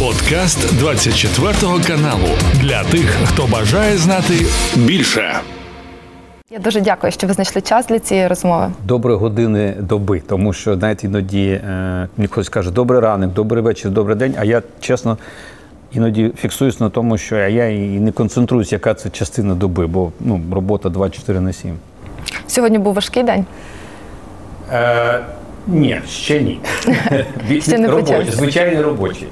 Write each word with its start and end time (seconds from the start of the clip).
Подкаст 0.00 0.78
24 0.78 1.52
каналу 1.86 2.28
для 2.60 2.84
тих, 2.84 3.16
хто 3.24 3.46
бажає 3.46 3.96
знати 3.96 4.34
більше. 4.76 5.34
Я 6.50 6.58
дуже 6.58 6.80
дякую, 6.80 7.12
що 7.12 7.26
ви 7.26 7.32
знайшли 7.32 7.62
час 7.62 7.86
для 7.86 7.98
цієї 7.98 8.26
розмови. 8.26 8.72
Доброї 8.84 9.18
години 9.18 9.74
доби, 9.80 10.22
тому 10.28 10.52
що 10.52 10.76
навіть 10.76 11.04
іноді 11.04 11.48
е, 11.48 12.08
мені 12.16 12.28
хтось 12.28 12.48
каже 12.48 12.70
добрий 12.70 13.00
ранок, 13.00 13.32
добрий 13.32 13.62
вечір, 13.62 13.90
добрий 13.90 14.16
день. 14.16 14.34
А 14.38 14.44
я 14.44 14.62
чесно 14.80 15.18
іноді 15.92 16.32
фіксуюсь 16.38 16.80
на 16.80 16.90
тому, 16.90 17.18
що 17.18 17.36
я 17.36 17.68
і 17.68 17.78
не 17.78 18.12
концентруюсь, 18.12 18.72
яка 18.72 18.94
це 18.94 19.10
частина 19.10 19.54
доби, 19.54 19.86
бо 19.86 20.12
ну, 20.20 20.40
робота 20.52 20.88
24 20.88 21.40
на 21.40 21.52
7. 21.52 21.78
Сьогодні 22.46 22.78
був 22.78 22.94
важкий 22.94 23.22
день. 23.22 23.44
Е, 24.72 25.20
ні, 25.66 26.00
ще 26.08 26.40
ні. 26.40 26.58
Ще 27.62 27.78
не 27.78 27.88
робочий, 27.88 28.30
звичайний 28.30 28.82
робочий. 28.82 29.28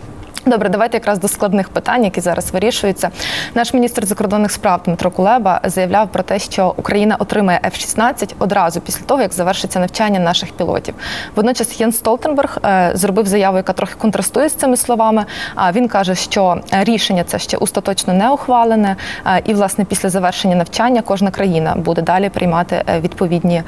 Добре, 0.47 0.69
давайте 0.69 0.97
якраз 0.97 1.19
до 1.19 1.29
складних 1.29 1.69
питань, 1.69 2.05
які 2.05 2.21
зараз 2.21 2.53
вирішуються. 2.53 3.11
Наш 3.55 3.75
міністр 3.75 4.07
закордонних 4.07 4.53
справ 4.53 4.81
Дмитро 4.85 5.11
Кулеба 5.11 5.61
заявляв 5.65 6.09
про 6.09 6.23
те, 6.23 6.39
що 6.39 6.75
Україна 6.77 7.17
отримає 7.19 7.61
F-16 7.65 8.35
одразу 8.39 8.81
після 8.81 9.05
того, 9.05 9.23
як 9.23 9.33
завершиться 9.33 9.81
навчання 9.81 10.21
наших 10.21 10.53
пілотів. 10.53 10.95
Водночас 11.37 11.81
Єн 11.81 11.93
Столтенберг 11.93 12.59
е, 12.65 12.91
зробив 12.95 13.27
заяву, 13.27 13.57
яка 13.57 13.73
трохи 13.73 13.95
контрастує 13.99 14.49
з 14.49 14.55
цими 14.55 14.77
словами. 14.77 15.25
А 15.55 15.73
він 15.73 15.89
каже, 15.89 16.15
що 16.15 16.61
рішення 16.73 17.25
це 17.25 17.39
ще 17.39 17.57
остаточно 17.57 18.13
не 18.13 18.31
ухвалене, 18.31 18.97
і 19.45 19.55
власне 19.55 19.85
після 19.85 20.09
завершення 20.09 20.57
навчання 20.57 21.03
кожна 21.03 21.31
країна 21.31 21.75
буде 21.77 22.03
далі 22.03 22.29
приймати 22.29 22.83
е, 22.87 23.01
відповідні 23.01 23.63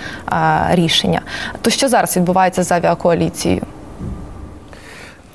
рішення. 0.70 1.20
То 1.62 1.70
що 1.70 1.88
зараз 1.88 2.16
відбувається 2.16 2.62
з 2.62 2.72
авіакоаліцією? 2.72 3.62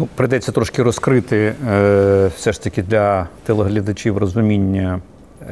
Ну, 0.01 0.07
прийдеться 0.15 0.51
трошки 0.51 0.83
розкрити 0.83 1.53
е, 1.67 2.31
все 2.35 2.51
ж 2.51 2.63
таки 2.63 2.83
для 2.83 3.27
телеглядачів 3.43 4.17
розуміння, 4.17 4.99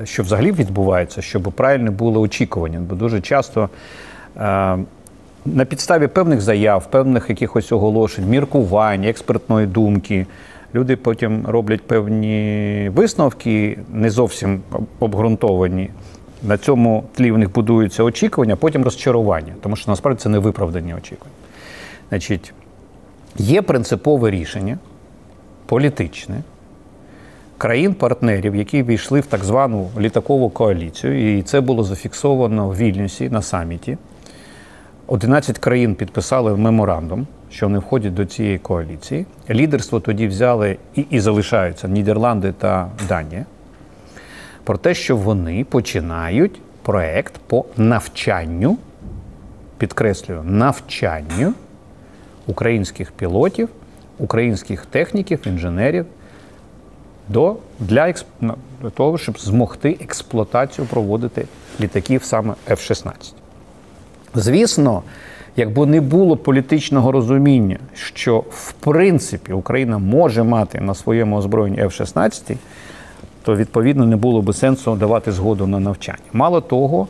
е, 0.02 0.06
що 0.06 0.24
взагалі 0.24 0.52
відбувається, 0.52 1.22
щоб 1.22 1.44
правильно 1.44 1.92
було 1.92 2.22
очікування. 2.22 2.80
Бо 2.80 2.96
дуже 2.96 3.22
часто 3.22 3.70
е, 4.38 4.40
на 5.46 5.66
підставі 5.66 6.08
певних 6.08 6.42
заяв, 6.42 6.92
певних 6.92 7.30
якихось 7.30 7.72
оголошень, 7.72 8.30
міркувань, 8.30 9.04
експертної 9.04 9.68
думки. 9.68 10.26
Люди 10.76 10.96
потім 10.96 11.46
роблять 11.48 11.82
певні 11.82 12.92
висновки, 12.96 13.80
не 13.94 14.10
зовсім 14.10 14.62
обґрунтовані. 15.00 15.90
На 16.44 16.58
цьому 16.58 17.04
тлі 17.16 17.32
в 17.32 17.38
них 17.38 17.54
будуються 17.54 18.04
очікування, 18.04 18.56
потім 18.56 18.84
розчарування, 18.84 19.54
тому 19.62 19.76
що 19.76 19.92
насправді 19.92 20.22
це 20.22 20.30
не 20.30 20.40
виправдані 20.40 20.94
очікування. 20.94 21.36
Значить, 22.10 22.54
Є 23.40 23.62
принципове 23.62 24.32
рішення 24.32 24.78
політичне 25.66 26.42
країн-партнерів, 27.58 28.56
які 28.56 28.84
війшли 28.84 29.20
в 29.20 29.26
так 29.26 29.44
звану 29.44 29.90
літакову 30.00 30.50
коаліцію, 30.50 31.38
і 31.38 31.42
це 31.42 31.62
було 31.62 31.84
зафіксовано 31.84 32.70
в 32.70 32.76
Вільнюсі 32.76 33.30
на 33.30 33.42
саміті. 33.42 33.98
11 35.08 35.58
країн 35.58 35.96
підписали 35.96 36.58
меморандум, 36.58 37.28
що 37.52 37.66
вони 37.66 37.80
входять 37.80 38.14
до 38.14 38.26
цієї 38.26 38.58
коаліції. 38.58 39.26
Лідерство 39.50 40.00
тоді 40.00 40.28
взяли 40.28 40.78
і, 40.96 41.06
і 41.10 41.20
залишаються 41.20 41.88
Нідерланди 41.88 42.52
та 42.52 42.90
Данія. 43.08 43.46
Про 44.64 44.78
те, 44.78 44.94
що 44.94 45.18
вони 45.18 45.64
починають 45.64 46.62
проект 46.82 47.34
по 47.48 47.66
навчанню, 47.78 48.78
підкреслюю, 49.78 50.44
навчанню 50.44 51.54
українських 52.50 53.12
пілотів, 53.12 53.70
українських 54.20 54.86
техніків, 54.86 55.40
інженерів 55.46 56.06
до, 57.28 57.56
для, 57.80 58.14
того, 58.94 59.18
щоб 59.18 59.40
змогти 59.40 59.98
експлуатацію 60.02 60.88
проводити 60.88 61.46
літаків 61.80 62.24
саме 62.24 62.54
F-16. 62.70 63.34
Звісно, 64.36 65.04
якби 65.56 65.86
не 65.86 66.02
було 66.02 66.38
політичного 66.38 67.12
розуміння, 67.12 67.78
що 67.94 68.44
в 68.50 68.74
принципі 68.74 69.54
Україна 69.54 69.98
може 69.98 70.44
мати 70.44 70.82
на 70.82 70.96
своєму 70.96 71.38
озброєнні 71.38 71.84
F-16, 71.84 72.56
то 73.44 73.56
відповідно 73.56 74.06
не 74.06 74.16
було 74.16 74.42
би 74.42 74.54
сенсу 74.54 74.96
давати 74.96 75.32
згоду 75.32 75.68
на 75.68 75.80
навчання. 75.80 76.18
Мало 76.34 76.62
того, 76.62 77.08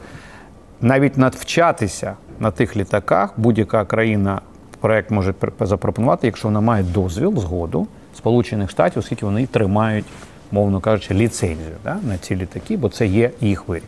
навіть 0.81 1.17
навчатися 1.17 2.13
на 2.39 2.51
тих 2.51 2.77
літаках 2.77 3.33
будь-яка 3.37 3.85
країна 3.85 4.41
проект 4.79 5.11
може 5.11 5.33
запропонувати, 5.59 6.27
якщо 6.27 6.47
вона 6.47 6.61
має 6.61 6.83
дозвіл, 6.83 7.37
згоду 7.37 7.87
Сполучених 8.15 8.69
Штатів, 8.69 8.99
оскільки 8.99 9.25
вони 9.25 9.47
тримають, 9.47 10.05
мовно 10.51 10.79
кажучи, 10.79 11.13
ліцензію 11.13 11.75
да, 11.83 11.97
на 12.03 12.17
ці 12.17 12.35
літаки, 12.35 12.77
бо 12.77 12.89
це 12.89 13.07
є 13.07 13.31
їх 13.41 13.67
виріб. 13.67 13.83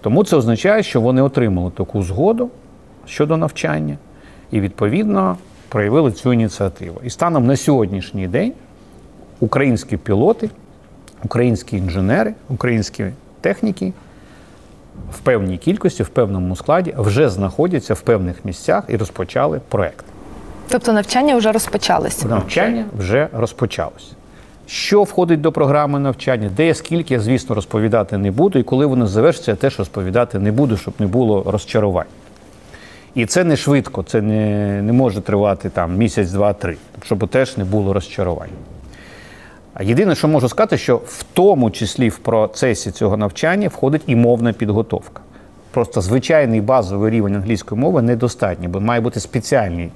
Тому 0.00 0.24
це 0.24 0.36
означає, 0.36 0.82
що 0.82 1.00
вони 1.00 1.22
отримали 1.22 1.70
таку 1.70 2.02
згоду 2.02 2.50
щодо 3.06 3.36
навчання 3.36 3.96
і, 4.50 4.60
відповідно, 4.60 5.36
проявили 5.68 6.12
цю 6.12 6.32
ініціативу. 6.32 7.00
І 7.04 7.10
станом 7.10 7.46
на 7.46 7.56
сьогоднішній 7.56 8.28
день 8.28 8.52
українські 9.40 9.96
пілоти, 9.96 10.50
українські 11.24 11.76
інженери, 11.76 12.34
українські 12.48 13.06
техніки 13.40 13.92
в 15.12 15.18
певній 15.18 15.58
кількості, 15.58 16.02
в 16.02 16.08
певному 16.08 16.56
складі 16.56 16.94
вже 16.98 17.28
знаходяться 17.28 17.94
в 17.94 18.00
певних 18.00 18.44
місцях 18.44 18.84
і 18.88 18.96
розпочали 18.96 19.60
проект. 19.68 20.04
Тобто 20.68 20.92
навчання 20.92 21.36
вже 21.36 21.52
розпочалися. 21.52 22.28
Навчання 22.28 22.84
вже 22.98 23.28
розпочалось. 23.32 24.12
Що 24.66 25.02
входить 25.02 25.40
до 25.40 25.52
програми 25.52 25.98
навчання, 25.98 26.50
де 26.56 26.74
скільки, 26.74 27.14
я, 27.14 27.20
звісно, 27.20 27.54
розповідати 27.54 28.18
не 28.18 28.30
буду, 28.30 28.58
і 28.58 28.62
коли 28.62 28.86
воно 28.86 29.06
завершиться, 29.06 29.50
я 29.50 29.56
теж 29.56 29.78
розповідати 29.78 30.38
не 30.38 30.52
буду, 30.52 30.76
щоб 30.76 30.94
не 30.98 31.06
було 31.06 31.42
розчарувань. 31.46 32.06
І 33.14 33.26
це 33.26 33.44
не 33.44 33.56
швидко, 33.56 34.02
це 34.02 34.22
не, 34.22 34.82
не 34.82 34.92
може 34.92 35.20
тривати 35.20 35.70
там 35.70 35.96
місяць, 35.96 36.30
два, 36.30 36.52
три, 36.52 36.76
щоб 37.04 37.28
теж 37.28 37.56
не 37.56 37.64
було 37.64 37.92
розчарувань. 37.92 38.48
Єдине, 39.80 40.14
що 40.14 40.28
можу 40.28 40.48
сказати, 40.48 40.78
що 40.78 40.96
в 40.96 41.24
тому 41.32 41.70
числі 41.70 42.08
в 42.08 42.18
процесі 42.18 42.90
цього 42.90 43.16
навчання 43.16 43.68
входить 43.68 44.02
і 44.06 44.16
мовна 44.16 44.52
підготовка. 44.52 45.20
Просто 45.70 46.00
звичайний 46.00 46.60
базовий 46.60 47.10
рівень 47.10 47.34
англійської 47.34 47.80
мови 47.80 48.02
недостатньо, 48.02 48.68
бо 48.68 48.80
має 48.80 49.00
бути 49.00 49.20
спеціальний 49.20 49.90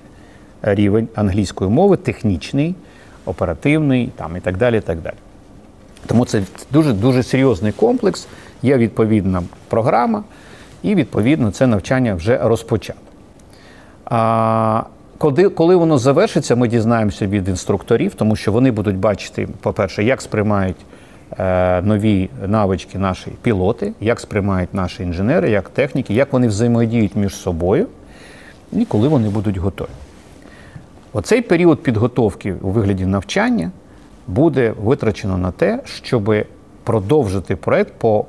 рівень 0.63 1.09
англійської 1.15 1.71
мови, 1.71 1.97
технічний, 1.97 2.75
оперативний 3.25 4.13
там, 4.17 4.37
і 4.37 4.41
так 4.41 4.57
далі. 4.57 4.79
І 4.79 4.81
так 4.81 5.01
далі. 5.01 5.15
Тому 6.07 6.25
це 6.25 6.43
дуже 6.73 6.93
дуже 6.93 7.23
серйозний 7.23 7.73
комплекс, 7.73 8.27
є 8.62 8.77
відповідна 8.77 9.43
програма, 9.69 10.25
і 10.83 10.95
відповідно 10.95 11.51
це 11.51 11.67
навчання 11.67 12.15
вже 12.15 12.39
розпочато. 12.39 13.01
Коли, 15.20 15.48
коли 15.48 15.76
воно 15.76 15.98
завершиться, 15.98 16.56
ми 16.56 16.69
дізнаємося 16.69 17.26
від 17.26 17.48
інструкторів, 17.48 18.14
тому 18.14 18.36
що 18.36 18.53
вони 18.53 18.70
будуть 18.70 18.97
бачити, 18.97 19.48
по-перше, 19.60 20.04
як 20.04 20.22
сприймають 20.22 20.76
е, 21.38 21.82
нові 21.82 22.31
навички 22.47 22.98
наші 22.98 23.31
пілоти, 23.42 23.92
як 24.00 24.20
сприймають 24.20 24.75
наші 24.75 25.03
інженери, 25.03 25.50
як 25.50 25.69
техніки, 25.69 26.14
як 26.14 26.32
вони 26.32 26.48
взаємодіють 26.48 27.16
між 27.16 27.34
собою, 27.34 27.86
і 28.72 28.84
коли 28.84 29.08
вони 29.08 29.28
будуть 29.28 29.56
готові. 29.56 29.88
Оцей 31.12 31.42
період 31.42 31.82
підготовки 31.82 32.54
у 32.62 32.70
вигляді 32.70 33.06
навчання 33.06 33.70
буде 34.26 34.75
витрачено 34.82 35.38
на 35.38 35.50
те, 35.50 35.81
щоб 35.84 36.34
продовжити 36.84 37.56
проект 37.56 37.92
по 37.98 38.25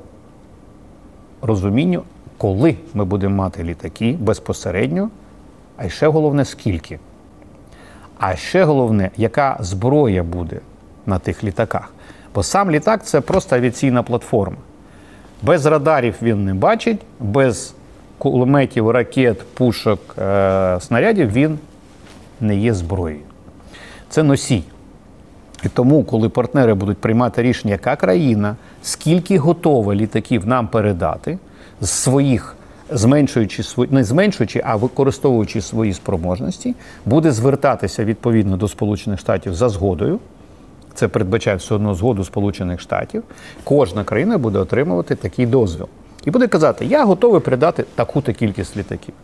розумінню, 1.42 2.02
коли 2.38 2.76
ми 2.94 3.04
будемо 3.04 3.36
мати 3.36 3.64
літаки 3.64 4.16
безпосередньо, 4.20 5.10
а 5.84 5.88
ще 5.88 6.08
головне, 6.08 6.44
скільки. 6.44 6.98
А 8.18 8.36
ще 8.36 8.64
головне, 8.64 9.10
яка 9.16 9.56
зброя 9.60 10.22
буде 10.22 10.60
на 11.06 11.18
тих 11.18 11.44
літаках. 11.44 11.92
Бо 12.34 12.42
сам 12.42 12.70
літак 12.70 13.04
це 13.04 13.20
просто 13.20 13.56
авіаційна 13.56 14.02
платформа. 14.02 14.56
Без 15.42 15.66
радарів 15.66 16.14
він 16.22 16.44
не 16.44 16.54
бачить, 16.54 17.00
без 17.20 17.74
кулеметів, 18.18 18.90
ракет, 18.90 19.54
пушок, 19.54 20.00
е- 20.18 20.78
снарядів 20.80 21.32
він 21.32 21.58
не 22.40 22.56
є 22.56 22.74
зброєю. 22.74 23.20
Це 24.08 24.22
носій. 24.22 24.64
І 25.64 25.68
тому, 25.68 26.04
коли 26.04 26.28
партнери 26.28 26.74
будуть 26.74 26.98
приймати 26.98 27.42
рішення, 27.42 27.72
яка 27.72 27.96
країна, 27.96 28.56
скільки 28.82 29.38
готова 29.38 29.94
літаків 29.94 30.46
нам 30.46 30.68
передати 30.68 31.38
з 31.80 31.90
своїх, 31.90 32.56
зменшуючи 32.94 33.62
свої, 33.62 33.90
не 33.92 34.04
зменшуючи, 34.04 34.62
а 34.64 34.76
використовуючи 34.76 35.60
свої 35.60 35.92
спроможності, 35.92 36.74
буде 37.06 37.32
звертатися 37.32 38.04
відповідно 38.04 38.56
до 38.56 38.68
Сполучених 38.68 39.20
Штатів 39.20 39.54
за 39.54 39.68
згодою. 39.68 40.18
Це 40.94 41.08
передбачає 41.08 41.56
все 41.56 41.74
одно 41.74 41.94
згоду 41.94 42.24
Сполучених 42.24 42.80
Штатів. 42.80 43.22
Кожна 43.64 44.04
країна 44.04 44.38
буде 44.38 44.58
отримувати 44.58 45.14
такий 45.14 45.46
дозвіл. 45.46 45.88
І 46.24 46.30
буде 46.30 46.46
казати, 46.46 46.84
я 46.86 47.04
готовий 47.04 47.40
передати 47.40 47.84
таку-то 47.94 48.32
кількість 48.32 48.76
літаків. 48.76 49.14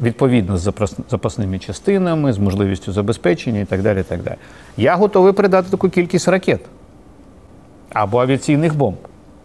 відповідно 0.00 0.58
з 0.58 0.72
запасними 1.10 1.58
частинами, 1.58 2.32
з 2.32 2.38
можливістю 2.38 2.92
забезпечення 2.92 3.60
і 3.60 3.64
так 3.64 3.82
далі. 3.82 4.00
І 4.00 4.02
так 4.02 4.22
далі. 4.22 4.36
Я 4.76 4.96
готовий 4.96 5.32
придати 5.32 5.70
таку 5.70 5.88
кількість 5.88 6.28
ракет 6.28 6.60
або 7.92 8.20
авіаційних 8.20 8.76
бомб, 8.76 8.96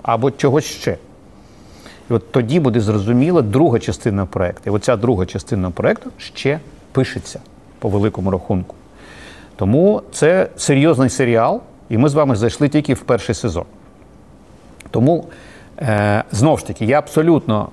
або 0.01 0.31
чогось 0.31 0.65
ще. 0.65 0.97
І 2.11 2.13
от 2.13 2.31
тоді 2.31 2.59
буде 2.59 2.79
зрозуміла 2.79 3.41
друга 3.41 3.79
частина 3.79 4.25
проекту. 4.25 4.69
І 4.69 4.73
оця 4.73 4.95
друга 4.95 5.25
частина 5.25 5.69
проекту 5.69 6.09
ще 6.17 6.59
пишеться 6.91 7.39
по 7.79 7.89
великому 7.89 8.31
рахунку. 8.31 8.75
Тому 9.55 10.01
це 10.11 10.49
серйозний 10.57 11.09
серіал, 11.09 11.61
і 11.89 11.97
ми 11.97 12.09
з 12.09 12.13
вами 12.13 12.35
зайшли 12.35 12.69
тільки 12.69 12.93
в 12.93 12.99
перший 12.99 13.35
сезон. 13.35 13.63
Тому 14.89 15.25
е, 15.79 16.23
знову 16.31 16.57
ж 16.57 16.67
таки, 16.67 16.85
я 16.85 16.99
абсолютно 16.99 17.69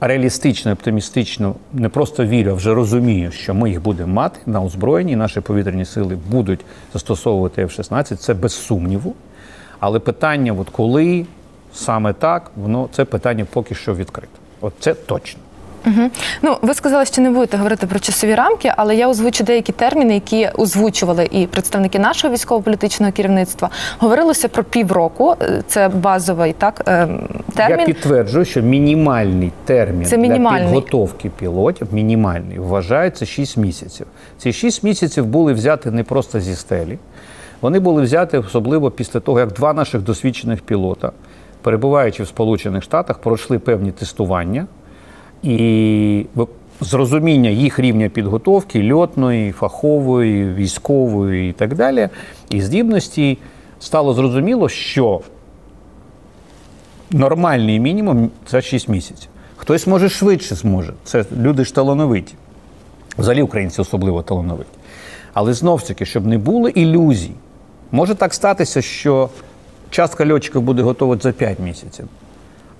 реалістично, 0.00 0.72
оптимістично 0.72 1.54
не 1.72 1.88
просто 1.88 2.24
вірю, 2.24 2.50
а 2.50 2.54
вже 2.54 2.74
розумію, 2.74 3.30
що 3.32 3.54
ми 3.54 3.70
їх 3.70 3.82
будемо 3.82 4.14
мати 4.14 4.40
на 4.46 4.62
озброєнні, 4.62 5.16
наші 5.16 5.40
повітряні 5.40 5.84
сили 5.84 6.18
будуть 6.30 6.60
застосовувати 6.92 7.64
F-16, 7.64 8.16
це 8.16 8.34
без 8.34 8.52
сумніву. 8.52 9.14
Але 9.80 9.98
питання, 9.98 10.52
от 10.52 10.70
коли 10.70 11.26
саме 11.74 12.12
так, 12.12 12.50
воно 12.56 12.88
це 12.92 13.04
питання 13.04 13.46
поки 13.52 13.74
що 13.74 13.94
відкрите. 13.94 14.38
От 14.60 14.72
це 14.80 14.94
точно. 14.94 15.40
Ну, 16.42 16.56
ви 16.62 16.74
сказали, 16.74 17.04
що 17.04 17.22
не 17.22 17.30
будете 17.30 17.56
говорити 17.56 17.86
про 17.86 17.98
часові 17.98 18.34
рамки, 18.34 18.72
але 18.76 18.96
я 18.96 19.08
озвучу 19.08 19.44
деякі 19.44 19.72
терміни, 19.72 20.14
які 20.14 20.48
озвучували 20.58 21.28
і 21.30 21.46
представники 21.46 21.98
нашого 21.98 22.34
військово-політичного 22.34 23.12
керівництва. 23.12 23.70
Говорилося 23.98 24.48
про 24.48 24.64
півроку. 24.64 25.36
Е, 25.42 25.62
Це 25.66 25.88
базовий 25.88 26.52
так 26.52 26.82
е, 26.88 27.08
термін. 27.54 27.80
Я 27.80 27.86
підтверджую, 27.86 28.44
що 28.44 28.62
мінімальний 28.62 29.52
термін 29.64 30.04
Це 30.04 30.16
для 30.16 30.58
підготовки 30.58 31.30
пілотів 31.30 31.88
мінімальний 31.92 32.58
вважається 32.58 33.26
6 33.26 33.56
місяців. 33.56 34.06
Ці 34.38 34.52
6 34.52 34.82
місяців 34.82 35.26
були 35.26 35.52
взяти 35.52 35.90
не 35.90 36.04
просто 36.04 36.40
зі 36.40 36.54
стелі. 36.54 36.98
Вони 37.60 37.80
були 37.80 38.02
взяти 38.02 38.38
особливо 38.38 38.90
після 38.90 39.20
того, 39.20 39.40
як 39.40 39.52
два 39.52 39.72
наших 39.72 40.02
досвідчених 40.02 40.60
пілота, 40.60 41.12
перебуваючи 41.62 42.22
в 42.22 42.28
Сполучених 42.28 42.82
Штатах, 42.82 43.18
пройшли 43.18 43.58
певні 43.58 43.92
тестування 43.92 44.66
і 45.42 46.26
зрозуміння 46.80 47.50
їх 47.50 47.78
рівня 47.78 48.08
підготовки 48.08 48.92
льотної, 48.92 49.52
фахової, 49.52 50.54
військової 50.54 51.50
і 51.50 51.52
так 51.52 51.74
далі, 51.74 52.08
і 52.50 52.60
здібності 52.60 53.38
стало 53.80 54.14
зрозуміло, 54.14 54.68
що 54.68 55.20
нормальний 57.10 57.80
мінімум 57.80 58.30
це 58.46 58.62
6 58.62 58.88
місяців. 58.88 59.28
Хтось 59.56 59.86
може 59.86 60.08
швидше 60.08 60.54
зможе. 60.54 60.92
Це 61.04 61.24
люди 61.36 61.64
ж 61.64 61.74
талановиті. 61.74 62.34
Взагалі 63.18 63.42
українці 63.42 63.80
особливо 63.80 64.22
талановиті. 64.22 64.70
Але 65.32 65.52
знов 65.52 65.82
таки, 65.82 66.06
щоб 66.06 66.26
не 66.26 66.38
було 66.38 66.68
ілюзій, 66.68 67.32
може 67.90 68.14
так 68.14 68.34
статися, 68.34 68.82
що 68.82 69.28
частка 69.92 70.32
льотчиків 70.32 70.62
буде 70.62 70.82
готова 70.82 71.16
за 71.16 71.32
5 71.32 71.58
місяців, 71.58 72.08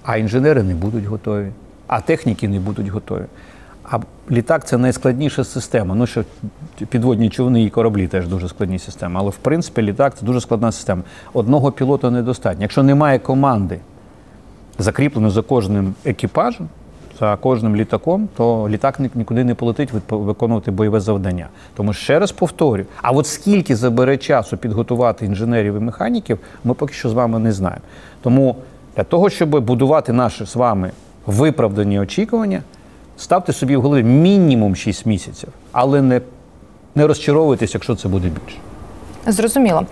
а 0.03 0.17
інженери 0.17 0.63
не 0.63 0.75
будуть 0.75 1.05
готові, 1.05 1.49
а 1.87 2.01
техніки 2.01 2.49
не 2.49 2.61
будуть 2.61 2.89
готові. 2.89 3.25
А 3.91 3.99
літак 4.31 4.67
це 4.67 4.79
найскладніша 4.79 5.45
система. 5.45 5.95
Ну, 5.95 6.07
що 6.07 6.25
підводні 6.89 7.31
човни 7.31 7.63
і 7.63 7.71
кораблі 7.71 8.07
теж 8.07 8.29
дуже 8.29 8.49
складні 8.49 8.79
системи. 8.79 9.21
Але 9.21 9.31
в 9.31 9.37
принципі 9.37 9.83
літак 9.83 10.19
це 10.19 10.27
дуже 10.27 10.41
складна 10.41 10.73
система. 10.73 11.03
Одного 11.33 11.73
пілота 11.73 12.11
недостатньо. 12.11 12.63
Якщо 12.63 12.83
немає 12.83 13.19
команди, 13.19 13.79
закріплено 14.79 15.31
за 15.31 15.43
кожним 15.43 15.95
екіпажем, 16.05 16.69
за 17.23 17.37
кожним 17.37 17.77
літаком, 17.77 18.29
то 18.37 18.69
літак 18.69 19.01
нікуди 19.15 19.45
не 19.45 19.55
полетить 19.55 19.89
виконувати 20.09 20.71
бойове 20.71 21.01
завдання. 21.01 21.49
Тому 21.77 21.93
ще 21.93 22.19
раз 22.19 22.33
повторю: 22.33 22.85
а 23.03 23.11
от 23.11 23.27
скільки 23.27 23.77
забере 23.77 24.17
часу 24.17 24.57
підготувати 24.57 25.27
інженерів 25.27 25.77
і 25.77 25.81
механіків, 25.81 26.39
ми 26.65 26.75
поки 26.75 26.95
що 26.95 27.09
з 27.09 27.13
вами 27.13 27.39
не 27.39 27.53
знаємо. 27.53 27.83
Тому 28.23 28.57
для 28.97 29.05
того, 29.05 29.31
щоб 29.31 29.65
будувати 29.65 30.13
наші 30.13 30.47
з 30.47 30.57
вами 30.57 30.91
виправдані 31.27 32.01
очікування, 32.01 32.63
ставте 33.17 33.53
собі 33.53 33.77
в 33.77 33.83
голові 33.83 34.03
мінімум 34.03 34.77
6 34.77 35.07
місяців, 35.07 35.49
але 35.73 36.03
не, 36.03 36.21
не 36.95 37.07
розчаровуйтесь, 37.07 37.75
якщо 37.75 37.95
це 37.95 38.09
буде 38.09 38.29
більше. 38.29 38.59
Зрозуміло. 39.27 39.85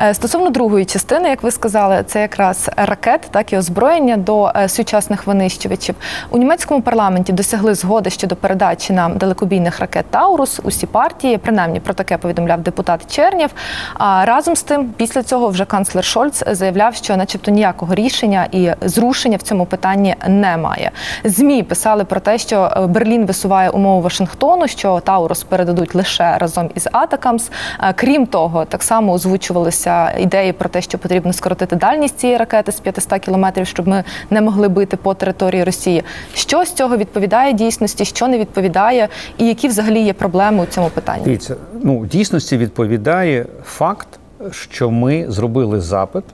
Е, 0.00 0.14
Стосовно 0.14 0.50
другої 0.50 0.84
частини, 0.84 1.28
як 1.28 1.42
ви 1.42 1.50
сказали, 1.50 2.04
це 2.06 2.20
якраз 2.20 2.70
ракет, 2.76 3.20
так 3.30 3.52
і 3.52 3.58
озброєння 3.58 4.16
до 4.16 4.52
е, 4.56 4.68
сучасних 4.68 5.26
винищувачів. 5.26 5.94
У 6.30 6.38
німецькому 6.38 6.82
парламенті 6.82 7.32
досягли 7.32 7.74
згоди 7.74 8.10
щодо 8.10 8.36
передачі 8.36 8.92
нам 8.92 9.16
далекобійних 9.18 9.80
ракет 9.80 10.06
Taurus. 10.10 10.60
Усі 10.62 10.86
партії, 10.86 11.38
принаймні 11.38 11.80
про 11.80 11.94
таке 11.94 12.18
повідомляв 12.18 12.60
депутат 12.60 13.14
Чернєв. 13.14 13.50
А 13.94 14.24
разом 14.24 14.56
з 14.56 14.62
тим, 14.62 14.92
після 14.96 15.22
цього 15.22 15.48
вже 15.48 15.64
канцлер 15.64 16.04
Шольц 16.04 16.42
заявляв, 16.46 16.94
що, 16.94 17.16
начебто, 17.16 17.50
ніякого 17.50 17.94
рішення 17.94 18.46
і 18.52 18.70
зрушення 18.82 19.36
в 19.36 19.42
цьому 19.42 19.66
питанні 19.66 20.14
немає. 20.28 20.90
Змі 21.24 21.62
писали 21.62 22.04
про 22.04 22.20
те, 22.20 22.38
що 22.38 22.72
е, 22.76 22.86
Берлін 22.86 23.26
висуває 23.26 23.70
умови 23.70 24.02
Вашингтону, 24.02 24.68
що 24.68 25.00
Taurus 25.00 25.44
передадуть 25.44 25.94
лише 25.94 26.38
разом 26.38 26.70
із 26.74 26.88
ATACMS. 26.92 27.50
Крім 27.94 28.26
того, 28.26 28.64
так 28.74 28.82
само 28.82 29.12
озвучувалися 29.12 30.10
ідеї 30.18 30.52
про 30.52 30.68
те, 30.68 30.82
що 30.82 30.98
потрібно 30.98 31.32
скоротити 31.32 31.76
дальність 31.76 32.18
цієї 32.18 32.38
ракети 32.38 32.72
з 32.72 32.80
500 32.80 33.18
кілометрів, 33.20 33.66
щоб 33.66 33.88
ми 33.88 34.04
не 34.30 34.40
могли 34.40 34.68
бити 34.68 34.96
по 34.96 35.14
території 35.14 35.64
Росії. 35.64 36.02
Що 36.32 36.64
з 36.64 36.72
цього 36.72 36.96
відповідає 36.96 37.52
дійсності, 37.52 38.04
що 38.04 38.28
не 38.28 38.38
відповідає, 38.38 39.08
і 39.38 39.46
які 39.46 39.68
взагалі 39.68 40.00
є 40.00 40.12
проблеми 40.12 40.62
у 40.62 40.66
цьому 40.66 40.88
питанні? 40.88 41.24
Дивіться, 41.24 41.56
ну 41.82 42.06
дійсності 42.06 42.56
відповідає 42.56 43.46
факт, 43.64 44.08
що 44.50 44.90
ми 44.90 45.26
зробили 45.28 45.80
запит 45.80 46.24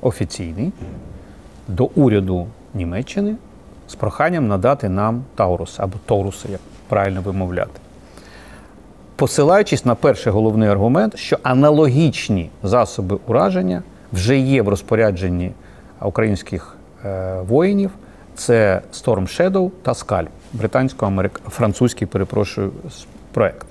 офіційний 0.00 0.72
до 1.68 1.84
уряду 1.84 2.46
Німеччини 2.74 3.36
з 3.88 3.94
проханням 3.94 4.48
надати 4.48 4.88
нам 4.88 5.24
Таурус 5.34 5.80
або 5.80 5.94
Торуси, 6.06 6.48
як 6.50 6.60
правильно 6.88 7.22
вимовляти. 7.22 7.80
Посилаючись 9.16 9.84
на 9.84 9.94
перший 9.94 10.32
головний 10.32 10.68
аргумент, 10.68 11.18
що 11.18 11.38
аналогічні 11.42 12.50
засоби 12.62 13.18
ураження 13.26 13.82
вже 14.12 14.38
є 14.38 14.62
в 14.62 14.68
розпорядженні 14.68 15.50
українських 16.02 16.76
е, 17.04 17.40
воїнів, 17.48 17.90
це 18.34 18.82
Storm 18.92 19.22
Shadow 19.22 19.70
та 19.82 19.92
Scalp, 19.92 20.26
британсько-французький, 20.52 22.06
перепрошую, 22.06 22.72
проект. 23.32 23.66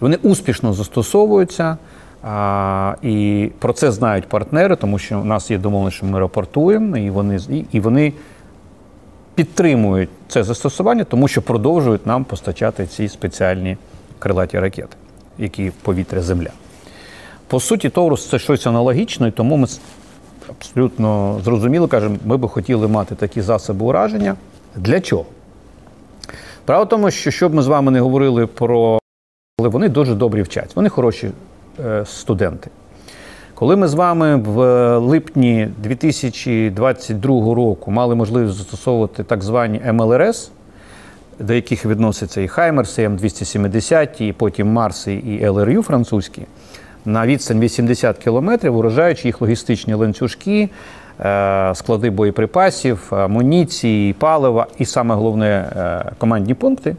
Вони 0.00 0.16
успішно 0.16 0.72
застосовуються, 0.72 1.76
а, 2.22 2.94
і 3.02 3.50
про 3.58 3.72
це 3.72 3.92
знають 3.92 4.28
партнери, 4.28 4.76
тому 4.76 4.98
що 4.98 5.20
у 5.20 5.24
нас 5.24 5.50
є 5.50 5.58
домовленість, 5.58 5.96
що 5.96 6.06
ми 6.06 6.20
рапортуємо, 6.20 6.96
і 6.96 7.10
вони, 7.10 7.38
і, 7.50 7.64
і 7.72 7.80
вони 7.80 8.12
підтримують 9.34 10.10
це 10.28 10.44
застосування, 10.44 11.04
тому 11.04 11.28
що 11.28 11.42
продовжують 11.42 12.06
нам 12.06 12.24
постачати 12.24 12.86
ці 12.86 13.08
спеціальні 13.08 13.76
крилаті 14.22 14.58
ракети, 14.58 14.96
які 15.38 15.72
повітря 15.82 16.22
земля. 16.22 16.50
По 17.46 17.60
суті, 17.60 17.90
Таурус 17.90 18.28
це 18.28 18.38
щось 18.38 18.66
аналогічне, 18.66 19.30
тому 19.30 19.56
ми 19.56 19.66
абсолютно 20.48 21.40
зрозуміло 21.44 21.88
кажемо, 21.88 22.16
ми 22.24 22.36
би 22.36 22.48
хотіли 22.48 22.88
мати 22.88 23.14
такі 23.14 23.40
засоби 23.40 23.86
ураження. 23.86 24.36
Для 24.76 25.00
чого? 25.00 25.24
Справа 26.64 26.84
в 26.84 26.88
тому, 26.88 27.10
що 27.10 27.30
щоб 27.30 27.54
ми 27.54 27.62
з 27.62 27.66
вами 27.66 27.90
не 27.90 28.00
говорили 28.00 28.46
про 28.46 28.98
вони 29.58 29.88
дуже 29.88 30.14
добрі 30.14 30.42
вчать. 30.42 30.76
Вони 30.76 30.88
хороші 30.88 31.30
е, 31.84 32.04
студенти. 32.06 32.70
Коли 33.54 33.76
ми 33.76 33.88
з 33.88 33.94
вами 33.94 34.36
в 34.36 34.98
липні 34.98 35.68
2022 35.78 37.54
року 37.54 37.90
мали 37.90 38.14
можливість 38.14 38.54
застосовувати 38.54 39.24
так 39.24 39.42
звані 39.42 39.82
МЛРС, 39.92 40.50
до 41.42 41.54
яких 41.54 41.86
відносяться 41.86 42.40
і 42.40 42.48
Хаймерси, 42.48 43.02
і 43.02 43.08
М270, 43.08 44.22
і 44.22 44.32
потім 44.32 44.72
Марси 44.72 45.14
і 45.14 45.48
ЛРЮ 45.48 45.82
французькі, 45.82 46.42
на 47.04 47.26
відстань 47.26 47.60
80 47.60 48.18
кілометрів, 48.18 48.76
уражаючи 48.76 49.28
їх 49.28 49.40
логістичні 49.40 49.94
ланцюжки, 49.94 50.68
е, 51.20 51.72
склади 51.74 52.10
боєприпасів, 52.10 53.06
амуніції, 53.10 54.12
палива 54.12 54.66
і 54.78 54.84
саме 54.84 55.14
головне 55.14 55.46
е, 55.76 56.12
командні 56.18 56.54
пункти. 56.54 56.96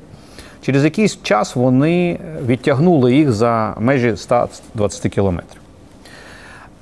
Через 0.62 0.84
якийсь 0.84 1.20
час 1.24 1.56
вони 1.56 2.20
відтягнули 2.46 3.14
їх 3.14 3.32
за 3.32 3.76
межі 3.80 4.18
120 4.18 5.12
кілометрів. 5.12 5.62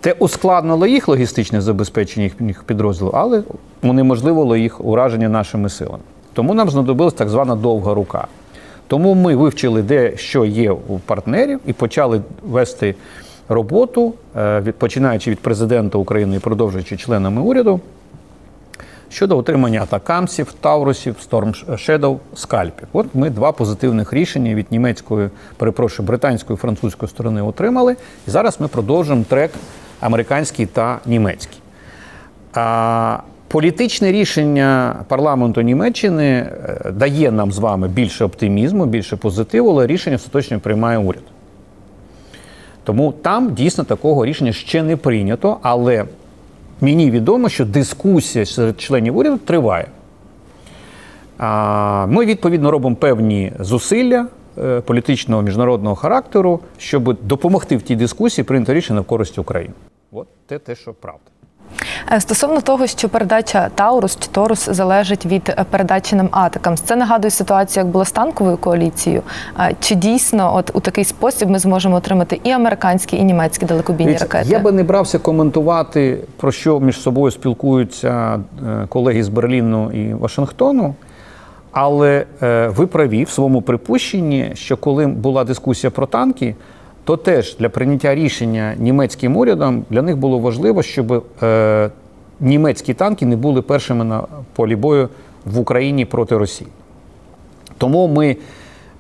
Це 0.02 0.12
ускладнило 0.20 0.88
їх 0.88 1.08
логістичне 1.08 1.62
забезпечення 1.62 2.24
їхніх 2.24 2.64
підрозділів, 2.64 3.12
але 3.16 3.44
унеможливило 3.84 4.58
їх 4.58 4.86
ураження 4.86 5.30
нашими 5.30 5.70
силами. 5.70 6.04
Тому 6.34 6.54
нам 6.54 6.70
знадобилась 6.70 7.14
так 7.14 7.30
звана 7.30 7.56
довга 7.56 7.94
рука. 7.94 8.28
Тому 8.88 9.14
ми 9.14 9.36
вивчили, 9.36 9.82
де 9.82 10.18
що 10.18 10.46
є 10.46 10.72
у 10.72 11.00
партнерів, 11.06 11.60
і 11.66 11.74
почали 11.74 12.22
вести 12.44 12.96
роботу, 13.50 14.14
е, 14.36 14.62
починаючи 14.78 15.32
від 15.32 15.40
президента 15.40 15.98
України 15.98 16.36
і 16.36 16.40
продовжуючи 16.40 16.98
членами 16.98 17.42
уряду, 17.42 17.80
щодо 19.10 19.38
отримання 19.38 19.82
атакамсів, 19.82 20.54
таурусів, 20.62 21.16
Shadow, 21.32 22.18
скальпів. 22.36 22.88
От 22.94 23.08
ми 23.14 23.30
два 23.30 23.52
позитивних 23.52 24.14
рішення 24.14 24.56
від 24.56 24.72
німецької, 24.72 25.30
перепрошую, 25.58 26.08
британської 26.08 26.58
і 26.58 26.60
французької 26.60 27.10
сторони 27.10 27.42
отримали. 27.42 27.96
І 28.28 28.32
зараз 28.32 28.62
ми 28.62 28.68
продовжуємо 28.68 29.26
трек 29.30 29.52
американський 30.00 30.66
та 30.66 31.00
німецький. 31.06 31.58
Політичне 33.52 34.12
рішення 34.12 34.96
парламенту 35.08 35.62
Німеччини 35.62 36.26
е, 36.26 36.92
дає 36.92 37.32
нам 37.32 37.52
з 37.52 37.58
вами 37.60 37.88
більше 37.88 38.26
оптимізму, 38.26 38.86
більше 38.86 39.16
позитиву, 39.16 39.70
але 39.70 39.88
рішення 39.88 40.16
остаточно 40.16 40.60
приймає 40.60 40.98
уряд. 40.98 41.24
Тому 42.84 43.12
там 43.12 43.54
дійсно 43.54 43.84
такого 43.84 44.26
рішення 44.26 44.54
ще 44.54 44.84
не 44.84 44.98
прийнято, 44.98 45.58
але 45.62 46.06
мені 46.82 47.12
відомо, 47.12 47.50
що 47.50 47.66
дискусія 47.66 48.46
серед 48.46 48.82
членів 48.82 49.18
уряду 49.18 49.38
триває. 49.38 49.88
Ми 52.08 52.26
відповідно 52.26 52.72
робимо 52.72 52.96
певні 52.96 53.52
зусилля 53.60 54.28
е, 54.58 54.82
політичного 54.82 55.42
міжнародного 55.42 55.96
характеру, 55.96 56.60
щоб 56.78 57.18
допомогти 57.24 57.78
в 57.78 57.82
тій 57.82 57.96
дискусії 57.96 58.46
прийняти 58.46 58.74
рішення 58.74 59.02
в 59.02 59.06
користь 59.06 59.40
України. 59.40 59.74
От 60.12 60.28
те, 60.48 60.60
те, 60.60 60.76
що 60.76 60.94
правда. 60.94 61.32
Е, 62.12 62.22
Стосовно 62.22 62.62
того, 62.62 62.88
що 62.88 63.10
передача 63.10 63.70
Таурус 63.76 64.18
чи 64.20 64.28
Торус 64.28 64.70
залежить 64.70 65.26
від 65.26 65.50
е, 65.50 65.66
передачі 65.70 66.16
нам 66.16 66.30
атакам, 66.32 66.78
це 66.78 66.96
нагадує 66.96 67.32
ситуацію, 67.32 67.84
як 67.84 67.92
було 67.92 68.06
з 68.06 68.12
танковою 68.12 68.58
коаліцією. 68.58 69.22
Е, 69.60 69.76
Чи 69.80 69.96
дійсно, 69.96 70.56
от 70.56 70.72
у 70.74 70.80
такий 70.80 71.04
спосіб 71.04 71.50
ми 71.50 71.60
зможемо 71.60 71.96
отримати 71.96 72.42
і 72.44 72.52
американські, 72.52 73.18
і 73.18 73.24
німецькі 73.24 73.66
далекобійні 73.66 74.06
Дивіться, 74.06 74.26
ракети? 74.26 74.50
Я 74.50 74.60
би 74.60 74.72
не 74.72 74.84
брався 74.84 75.20
коментувати, 75.20 76.18
про 76.38 76.52
що 76.52 76.80
між 76.80 77.02
собою 77.02 77.32
спілкуються 77.32 78.40
колеги 78.90 79.24
з 79.24 79.30
Берліну 79.30 79.92
і 79.92 80.14
Вашингтону. 80.14 80.96
Але 81.72 82.26
ви 82.76 82.88
праві 82.88 83.24
в 83.24 83.30
своєму 83.30 83.62
припущенні, 83.62 84.52
що 84.54 84.78
коли 84.78 85.08
була 85.08 85.44
дискусія 85.44 85.92
про 85.92 86.06
танки, 86.06 86.56
то 87.04 87.18
теж 87.18 87.56
для 87.58 87.70
прийняття 87.70 88.16
рішення 88.16 88.76
німецьким 88.78 89.38
урядом 89.38 89.86
для 89.90 90.02
них 90.02 90.18
було 90.18 90.40
важливо, 90.40 90.84
щоб 90.84 91.24
е, 91.44 91.90
німецькі 92.40 92.94
танки 92.94 93.26
не 93.26 93.36
були 93.36 93.62
першими 93.62 94.04
на 94.04 94.24
полі 94.54 94.76
бою 94.76 95.10
в 95.46 95.60
Україні 95.60 96.06
проти 96.06 96.38
Росії. 96.38 96.70
Тому 97.78 98.08
ми 98.08 98.38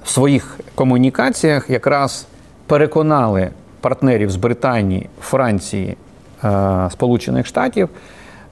в 0.03 0.09
своїх 0.09 0.59
комунікаціях 0.75 1.69
якраз 1.69 2.27
переконали 2.65 3.49
партнерів 3.81 4.31
з 4.31 4.35
Британії, 4.35 5.09
Франції, 5.21 5.97
е, 6.43 6.89
Сполучених 6.91 7.45
Штатів 7.45 7.89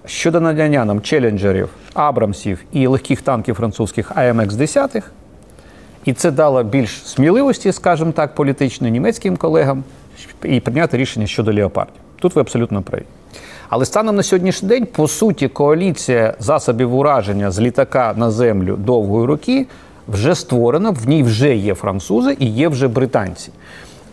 щодо 0.05 0.41
надання 0.41 0.85
нам 0.85 1.01
челенджерів, 1.01 1.69
Абрамсів 1.93 2.59
і 2.71 2.87
легких 2.87 3.21
танків 3.21 3.55
французьких 3.55 4.11
АМХ-10. 4.11 5.03
І 6.09 6.13
це 6.13 6.31
дало 6.31 6.63
більш 6.63 7.07
сміливості, 7.07 7.71
скажімо 7.71 8.11
так, 8.11 8.35
політичної 8.35 8.93
німецьким 8.93 9.37
колегам 9.37 9.83
і 10.43 10.59
прийняти 10.59 10.97
рішення 10.97 11.27
щодо 11.27 11.53
леопардів. 11.53 12.01
Тут 12.19 12.35
ви 12.35 12.41
абсолютно 12.41 12.81
праві. 12.81 13.03
Але 13.69 13.85
станом 13.85 14.15
на 14.15 14.23
сьогоднішній 14.23 14.69
день, 14.69 14.85
по 14.85 15.07
суті, 15.07 15.47
коаліція 15.47 16.33
засобів 16.39 16.95
ураження 16.95 17.51
з 17.51 17.59
літака 17.59 18.13
на 18.17 18.31
землю 18.31 18.75
довгої 18.75 19.25
роки 19.25 19.67
вже 20.07 20.35
створена, 20.35 20.89
в 20.89 21.09
ній 21.09 21.23
вже 21.23 21.55
є 21.55 21.73
французи 21.73 22.37
і 22.39 22.45
є 22.45 22.67
вже 22.67 22.87
британці. 22.87 23.51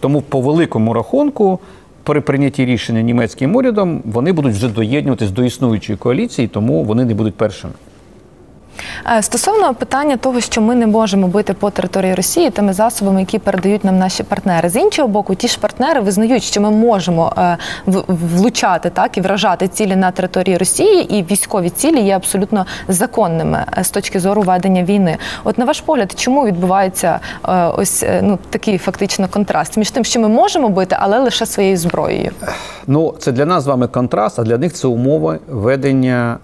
Тому, 0.00 0.20
по 0.20 0.40
великому 0.40 0.92
рахунку, 0.94 1.58
при 2.02 2.20
прийнятті 2.20 2.64
рішення 2.64 3.02
німецьким 3.02 3.56
урядом 3.56 4.02
вони 4.04 4.32
будуть 4.32 4.52
вже 4.52 4.68
доєднуватись 4.68 5.30
до 5.30 5.44
існуючої 5.44 5.98
коаліції, 5.98 6.48
тому 6.48 6.84
вони 6.84 7.04
не 7.04 7.14
будуть 7.14 7.34
першими. 7.34 7.72
Е, 9.16 9.22
Стосовно 9.22 9.74
питання 9.74 10.16
того, 10.16 10.40
що 10.40 10.60
ми 10.60 10.74
не 10.74 10.86
можемо 10.86 11.28
бити 11.28 11.52
по 11.52 11.70
території 11.70 12.14
Росії 12.14 12.50
тими 12.50 12.72
засобами, 12.72 13.20
які 13.20 13.38
передають 13.38 13.84
нам 13.84 13.98
наші 13.98 14.22
партнери. 14.22 14.68
З 14.68 14.76
іншого 14.76 15.08
боку, 15.08 15.34
ті 15.34 15.48
ж 15.48 15.58
партнери 15.60 16.00
визнають, 16.00 16.42
що 16.42 16.60
ми 16.60 16.70
можемо 16.70 17.32
е, 17.38 17.56
влучати 18.06 18.90
так 18.90 19.18
і 19.18 19.20
вражати 19.20 19.68
цілі 19.68 19.96
на 19.96 20.10
території 20.10 20.56
Росії, 20.56 21.18
і 21.18 21.22
військові 21.22 21.70
цілі 21.70 22.00
є 22.00 22.16
абсолютно 22.16 22.66
законними 22.88 23.64
е, 23.78 23.84
з 23.84 23.90
точки 23.90 24.20
зору 24.20 24.42
ведення 24.42 24.84
війни. 24.84 25.16
От 25.44 25.58
на 25.58 25.64
ваш 25.64 25.80
погляд, 25.80 26.14
чому 26.16 26.46
відбувається 26.46 27.20
ось 27.76 28.04
ну 28.22 28.38
такий 28.50 28.78
фактично 28.78 29.28
контраст 29.28 29.76
між 29.76 29.90
тим, 29.90 30.04
що 30.04 30.20
ми 30.20 30.28
можемо 30.28 30.68
бити, 30.68 30.96
але 31.00 31.18
лише 31.18 31.46
своєю 31.46 31.76
зброєю? 31.76 32.30
Ну, 32.86 33.14
це 33.18 33.32
для 33.32 33.44
нас 33.44 33.64
з 33.64 33.66
вами 33.66 33.88
контраст, 33.88 34.38
а 34.38 34.42
для 34.42 34.58
них 34.58 34.72
це 34.72 34.88
умови 34.88 35.38
ведення 35.48 36.38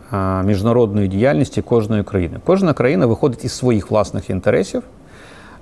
міжнародної 0.44 1.08
діяльності 1.08 1.62
кожної 1.62 2.02
країни. 2.02 2.21
Кожна 2.44 2.72
країна 2.72 3.06
виходить 3.06 3.44
із 3.44 3.52
своїх 3.52 3.90
власних 3.90 4.30
інтересів, 4.30 4.82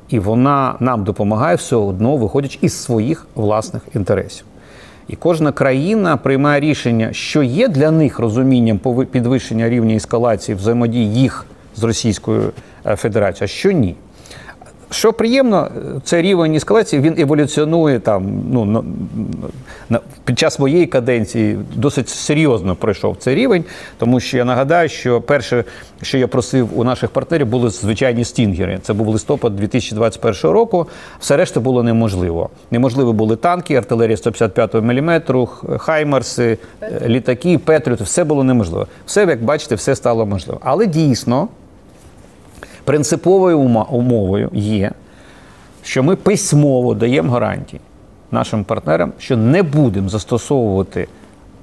і 0.09 0.19
вона 0.19 0.77
нам 0.81 1.05
допомагає 1.05 1.57
все 1.57 1.77
одно, 1.77 2.17
виходячи 2.17 2.59
із 2.63 2.83
своїх 2.83 3.27
власних 3.35 3.83
інтересів. 3.95 4.45
І 5.09 5.17
кожна 5.17 5.53
країна 5.53 6.17
приймає 6.17 6.61
рішення, 6.61 7.13
що 7.13 7.43
є 7.43 7.69
для 7.69 7.91
них 7.91 8.19
розумінням 8.19 8.79
підвищення 9.11 9.69
рівня 9.69 9.95
ескалації 9.95 10.57
взаємодії 10.57 11.15
їх 11.15 11.47
з 11.77 11.83
Російською 11.83 12.53
е, 12.87 12.97
Федерацією, 12.97 13.45
а 13.45 13.47
що 13.47 13.71
ні. 13.71 13.97
Що 14.91 15.13
приємно, 15.13 15.71
цей 16.05 16.23
рівень 16.23 16.55
ескалації 16.55 17.03
він 17.03 17.15
еволюціонує 17.19 17.99
там. 17.99 18.43
Ну 18.53 18.65
на, 18.65 18.83
на 19.89 20.01
під 20.25 20.39
час 20.39 20.59
моєї 20.59 20.87
каденції 20.87 21.59
досить 21.75 22.09
серйозно 22.09 22.77
пройшов 22.77 23.17
цей 23.19 23.35
рівень, 23.35 23.65
тому 23.99 24.21
що 24.21 24.37
я 24.37 24.45
нагадаю, 24.45 24.89
що 24.89 25.21
перше, 25.21 25.65
що 26.03 26.19
я 26.19 26.29
просив 26.29 26.79
у 26.79 26.85
наших 26.85 27.11
партнерів, 27.11 27.47
були 27.47 27.71
звичайні 27.71 28.25
стінгери. 28.25 28.79
Це 28.83 28.93
був 28.93 29.09
листопад 29.09 29.57
2021 29.57 30.51
року. 30.51 30.87
Все 31.21 31.37
решта 31.37 31.61
було 31.61 31.83
неможливо. 31.83 32.51
Неможливо 32.71 33.13
були 33.13 33.37
танки, 33.37 33.75
артилерія 33.75 34.17
155 34.17 34.75
мм, 34.75 35.23
хаймерси, 35.79 36.59
е, 36.83 37.01
літаки, 37.07 37.59
петріоти. 37.59 38.05
Все 38.05 38.25
було 38.25 38.45
неможливо. 38.45 38.87
Все, 39.07 39.21
як 39.21 39.45
бачите, 39.45 39.75
все 39.75 39.97
стало 39.97 40.27
можливо. 40.27 40.61
Але 40.65 40.87
дійсно. 40.87 41.49
Принциповою 42.91 43.61
умовою 43.91 44.51
є, 44.53 44.91
що 45.83 46.03
ми 46.03 46.17
письмово 46.17 46.95
даємо 46.95 47.33
гарантії 47.33 47.81
нашим 48.31 48.65
партнерам, 48.65 49.13
що 49.19 49.37
не 49.37 49.63
будемо 49.63 50.09
застосовувати 50.09 51.09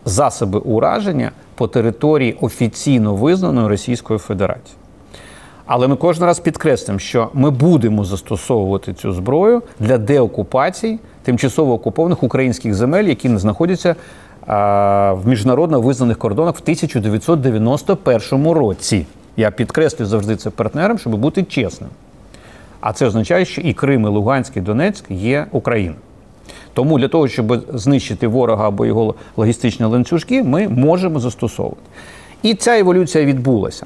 засоби 0.05 0.59
ураження 0.59 1.31
по 1.55 1.67
території 1.67 2.37
офіційно 2.41 3.15
визнаної 3.15 3.67
Російською 3.67 4.19
Федерацією. 4.19 4.79
Але 5.65 5.87
ми 5.87 5.95
кожен 5.95 6.23
раз 6.23 6.39
підкреслюємо, 6.39 6.99
що 6.99 7.29
ми 7.33 7.51
будемо 7.51 8.05
застосовувати 8.05 8.93
цю 8.93 9.11
зброю 9.11 9.63
для 9.79 9.97
деокупації 9.97 10.99
тимчасово 11.23 11.73
окупованих 11.73 12.23
українських 12.23 12.73
земель, 12.73 13.03
які 13.03 13.37
знаходяться 13.37 13.95
а, 14.45 15.13
в 15.13 15.27
міжнародно 15.27 15.81
визнаних 15.81 16.17
кордонах 16.17 16.55
в 16.55 16.61
1991 16.61 18.47
році. 18.47 19.05
Я 19.37 19.51
підкреслюю 19.51 20.09
завжди 20.09 20.35
це 20.35 20.49
партнерам, 20.49 20.97
щоб 20.97 21.15
бути 21.15 21.43
чесним. 21.43 21.89
А 22.79 22.93
це 22.93 23.05
означає, 23.05 23.45
що 23.45 23.61
і 23.61 23.73
Крим, 23.73 24.03
і 24.03 24.07
Луганськ, 24.07 24.57
і 24.57 24.61
Донецьк 24.61 25.11
є 25.11 25.45
Україна. 25.51 25.95
Тому 26.73 26.99
для 26.99 27.07
того, 27.07 27.27
щоб 27.27 27.63
знищити 27.73 28.27
ворога 28.27 28.67
або 28.67 28.85
його 28.85 29.15
логістичні 29.37 29.85
ланцюжки, 29.85 30.43
ми 30.43 30.67
можемо 30.67 31.19
застосовувати. 31.19 31.81
І 32.41 32.53
ця 32.53 32.79
еволюція 32.79 33.25
відбулася. 33.25 33.85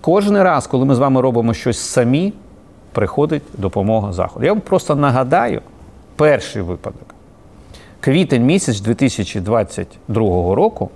Кожен 0.00 0.36
раз, 0.36 0.66
коли 0.66 0.84
ми 0.84 0.94
з 0.94 0.98
вами 0.98 1.20
робимо 1.20 1.54
щось 1.54 1.78
самі, 1.78 2.32
приходить 2.92 3.42
допомога 3.58 4.12
Заходу. 4.12 4.46
Я 4.46 4.52
вам 4.52 4.60
просто 4.60 4.96
нагадаю 4.96 5.60
перший 6.16 6.62
випадок. 6.62 7.14
Квітень 8.00 8.44
місяць 8.44 8.80
2022 8.80 10.54
року 10.54 10.90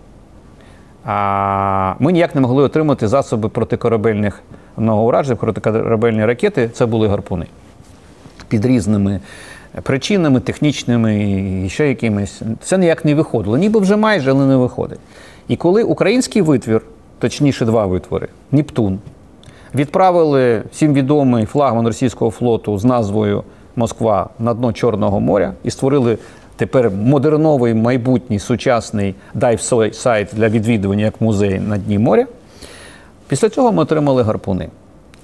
а, 1.05 1.95
ми 1.99 2.13
ніяк 2.13 2.35
не 2.35 2.41
могли 2.41 2.63
отримати 2.63 3.09
засоби 3.09 3.49
протикорабельних 3.49 4.43
уражень, 4.77 5.37
протикорабельні 5.37 6.25
ракети 6.25 6.69
це 6.69 6.87
були 6.87 7.09
гарпуни. 7.09 7.47
Під 8.49 8.67
різними 8.67 9.21
причинами, 9.83 10.41
технічними 10.41 11.63
і 11.67 11.69
ще 11.69 11.89
якимись. 11.89 12.43
Це 12.63 12.79
ніяк 12.79 13.05
не 13.05 13.15
виходило. 13.15 13.57
Ніби 13.57 13.81
вже 13.81 13.97
майже, 13.97 14.31
але 14.31 14.47
не 14.47 14.57
виходить. 14.57 15.01
І 15.49 15.57
коли 15.57 15.83
український 15.83 16.43
витвір, 16.43 16.83
точніше, 17.19 17.65
два 17.65 17.87
витвори, 17.87 18.29
Нептун, 18.53 18.99
відправили 19.75 20.63
всім 20.73 20.95
відомий 20.95 21.47
флагман 21.47 21.87
російського 21.87 22.31
флоту 22.31 22.79
з 22.79 22.85
назвою 22.85 23.45
Москва 23.77 24.29
на 24.39 24.55
дно 24.55 24.73
Чорного 24.73 25.21
моря 25.21 25.53
і 25.65 25.71
створили 25.71 26.19
тепер 26.61 26.91
модерновий 26.91 27.75
майбутній 27.75 28.39
сучасний 28.39 29.15
дайв-сайт 29.35 30.29
для 30.33 30.49
відвідування 30.49 31.05
як 31.05 31.21
музей 31.21 31.61
на 31.61 31.79
дні 31.79 31.99
моря. 31.99 32.27
Після 33.29 33.49
цього 33.49 33.73
ми 33.73 33.83
отримали 33.83 34.23
гарпуни. 34.23 34.69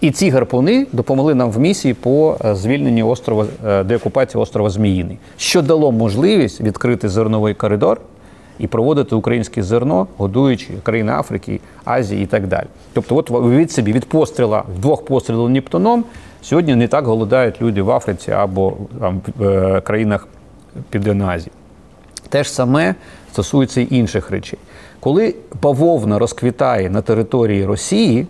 І 0.00 0.10
ці 0.10 0.30
гарпуни 0.30 0.86
допомогли 0.92 1.34
нам 1.34 1.50
в 1.50 1.58
місії 1.58 1.94
по 1.94 2.36
е, 2.44 2.54
звільненню 2.54 3.08
острова, 3.08 3.46
е, 3.66 3.84
деокупації 3.84 4.42
острова 4.42 4.70
Зміїний, 4.70 5.18
що 5.36 5.62
дало 5.62 5.92
можливість 5.92 6.60
відкрити 6.60 7.08
зерновий 7.08 7.54
коридор 7.54 8.00
і 8.58 8.66
проводити 8.66 9.14
українське 9.14 9.62
зерно, 9.62 10.06
годуючи 10.16 10.68
країни 10.82 11.12
Африки, 11.12 11.60
Азії 11.84 12.22
і 12.22 12.26
так 12.26 12.46
далі. 12.46 12.66
Тобто, 12.92 13.16
от 13.16 13.30
від 13.30 13.70
собі 13.70 13.92
від 13.92 14.04
постріла 14.04 14.64
двох 14.80 15.04
пострілів 15.04 15.48
Нептуном 15.48 16.04
сьогодні 16.42 16.74
не 16.74 16.88
так 16.88 17.06
голодають 17.06 17.62
люди 17.62 17.82
в 17.82 17.90
Африці 17.90 18.30
або 18.30 18.72
там, 19.00 19.20
в 19.38 19.48
е, 19.48 19.80
країнах 19.80 20.28
Південної 20.90 21.30
Азії. 21.30 21.52
Те 22.28 22.44
ж 22.44 22.52
саме 22.52 22.94
стосується 23.32 23.80
і 23.80 23.86
інших 23.90 24.30
речей. 24.30 24.58
Коли 25.00 25.34
бавовна 25.62 26.18
розквітає 26.18 26.90
на 26.90 27.02
території 27.02 27.64
Росії, 27.64 28.26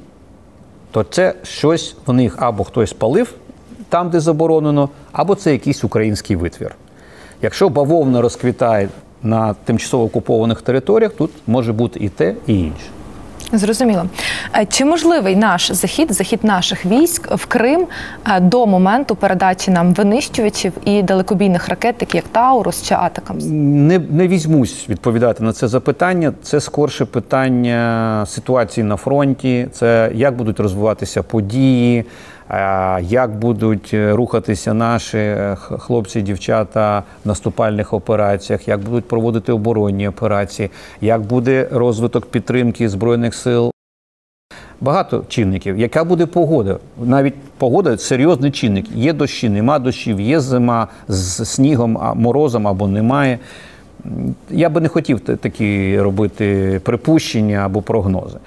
то 0.90 1.04
це 1.04 1.34
щось 1.42 1.96
в 2.06 2.12
них 2.12 2.36
або 2.38 2.64
хтось 2.64 2.92
палив 2.92 3.34
там, 3.88 4.10
де 4.10 4.20
заборонено, 4.20 4.88
або 5.12 5.34
це 5.34 5.52
якийсь 5.52 5.84
український 5.84 6.36
витвір. 6.36 6.74
Якщо 7.42 7.68
бавовна 7.68 8.20
розквітає 8.20 8.88
на 9.22 9.54
тимчасово 9.54 10.04
окупованих 10.04 10.62
територіях, 10.62 11.12
тут 11.12 11.30
може 11.46 11.72
бути 11.72 12.00
і 12.00 12.08
те, 12.08 12.34
і 12.46 12.60
інше. 12.60 12.86
Зрозуміло. 13.52 14.06
Е, 14.56 14.66
Чи 14.66 14.84
можливий 14.84 15.36
наш 15.36 15.72
захід, 15.72 16.12
захід 16.12 16.44
наших 16.44 16.86
військ 16.86 17.30
в 17.30 17.46
Крим 17.46 17.86
е, 18.26 18.40
до 18.40 18.66
моменту 18.66 19.16
передачі 19.16 19.70
нам 19.70 19.94
винищувачів 19.94 20.72
і 20.84 21.02
далекобійних 21.02 21.68
ракет, 21.68 21.98
такі 21.98 22.16
як 22.16 22.24
Таурус 22.32 22.82
чи 22.82 22.94
Атакамс? 22.94 23.44
Не, 23.48 23.98
не 23.98 24.28
візьмусь 24.28 24.88
відповідати 24.88 25.42
на 25.44 25.52
це 25.52 25.68
запитання. 25.68 26.32
Це 26.42 26.60
скорше 26.60 27.04
питання 27.04 28.24
ситуації 28.26 28.84
на 28.84 28.96
фронті, 28.96 29.68
це 29.72 30.10
як 30.14 30.36
будуть 30.36 30.60
розвиватися 30.60 31.22
події, 31.22 32.04
як 33.02 33.38
будуть 33.38 33.90
е, 33.94 34.12
рухатися 34.12 34.74
наші 34.74 35.18
е, 35.18 35.56
хлопці, 35.56 36.22
дівчата 36.22 37.02
в 37.24 37.28
наступальних 37.28 37.92
операціях, 37.92 38.68
як 38.68 38.80
будуть 38.80 39.08
проводити 39.08 39.52
оборонні 39.52 40.08
операції, 40.08 40.70
як 41.00 41.20
буде 41.20 41.68
розвиток 41.72 42.26
підтримки 42.26 42.88
збройних 42.88 43.34
сил. 43.34 43.70
Багато 44.80 45.24
чинників. 45.28 45.78
Яка 45.78 46.04
буде 46.04 46.26
погода? 46.26 46.78
Навіть 47.04 47.34
погода 47.58 47.98
серйозний 47.98 48.50
чинник. 48.50 48.86
Є 48.94 49.12
дощі, 49.12 49.48
нема 49.48 49.78
дощів, 49.78 50.20
є 50.20 50.40
зима 50.40 50.88
з 51.08 51.44
снігом, 51.44 51.98
а 51.98 52.14
морозом 52.14 52.68
або 52.68 52.88
немає. 52.88 53.38
Я 54.50 54.68
би 54.68 54.80
не 54.80 54.88
хотів 54.88 55.20
такі 55.20 56.00
робити 56.00 56.80
припущення 56.84 57.58
або 57.58 57.82
прогнози. 57.82 58.38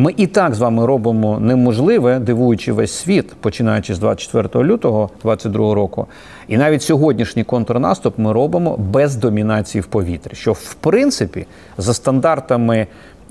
Ми 0.00 0.14
і 0.16 0.26
так 0.26 0.54
з 0.54 0.58
вами 0.58 0.86
робимо 0.86 1.40
неможливе, 1.40 2.18
дивуючи 2.18 2.72
весь 2.72 2.92
світ, 2.92 3.34
починаючи 3.40 3.94
з 3.94 3.98
24 3.98 4.64
лютого 4.64 5.10
2022 5.22 5.74
року. 5.74 6.06
І 6.48 6.56
навіть 6.56 6.82
сьогоднішній 6.82 7.44
контрнаступ 7.44 8.18
ми 8.18 8.32
робимо 8.32 8.76
без 8.76 9.16
домінації 9.16 9.82
в 9.82 9.86
повітрі, 9.86 10.34
що 10.34 10.52
в 10.52 10.74
принципі 10.74 11.46
за 11.78 11.94
стандартами 11.94 12.86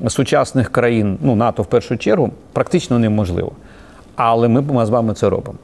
сучасних 0.07 0.69
країн, 0.69 1.17
ну 1.21 1.35
НАТО 1.35 1.63
в 1.63 1.65
першу 1.65 1.97
чергу, 1.97 2.31
практично 2.53 2.99
неможливо. 2.99 3.51
Але 4.15 4.47
ми 4.47 4.85
з 4.85 4.89
вами 4.89 5.13
це 5.13 5.29
робимо. 5.29 5.57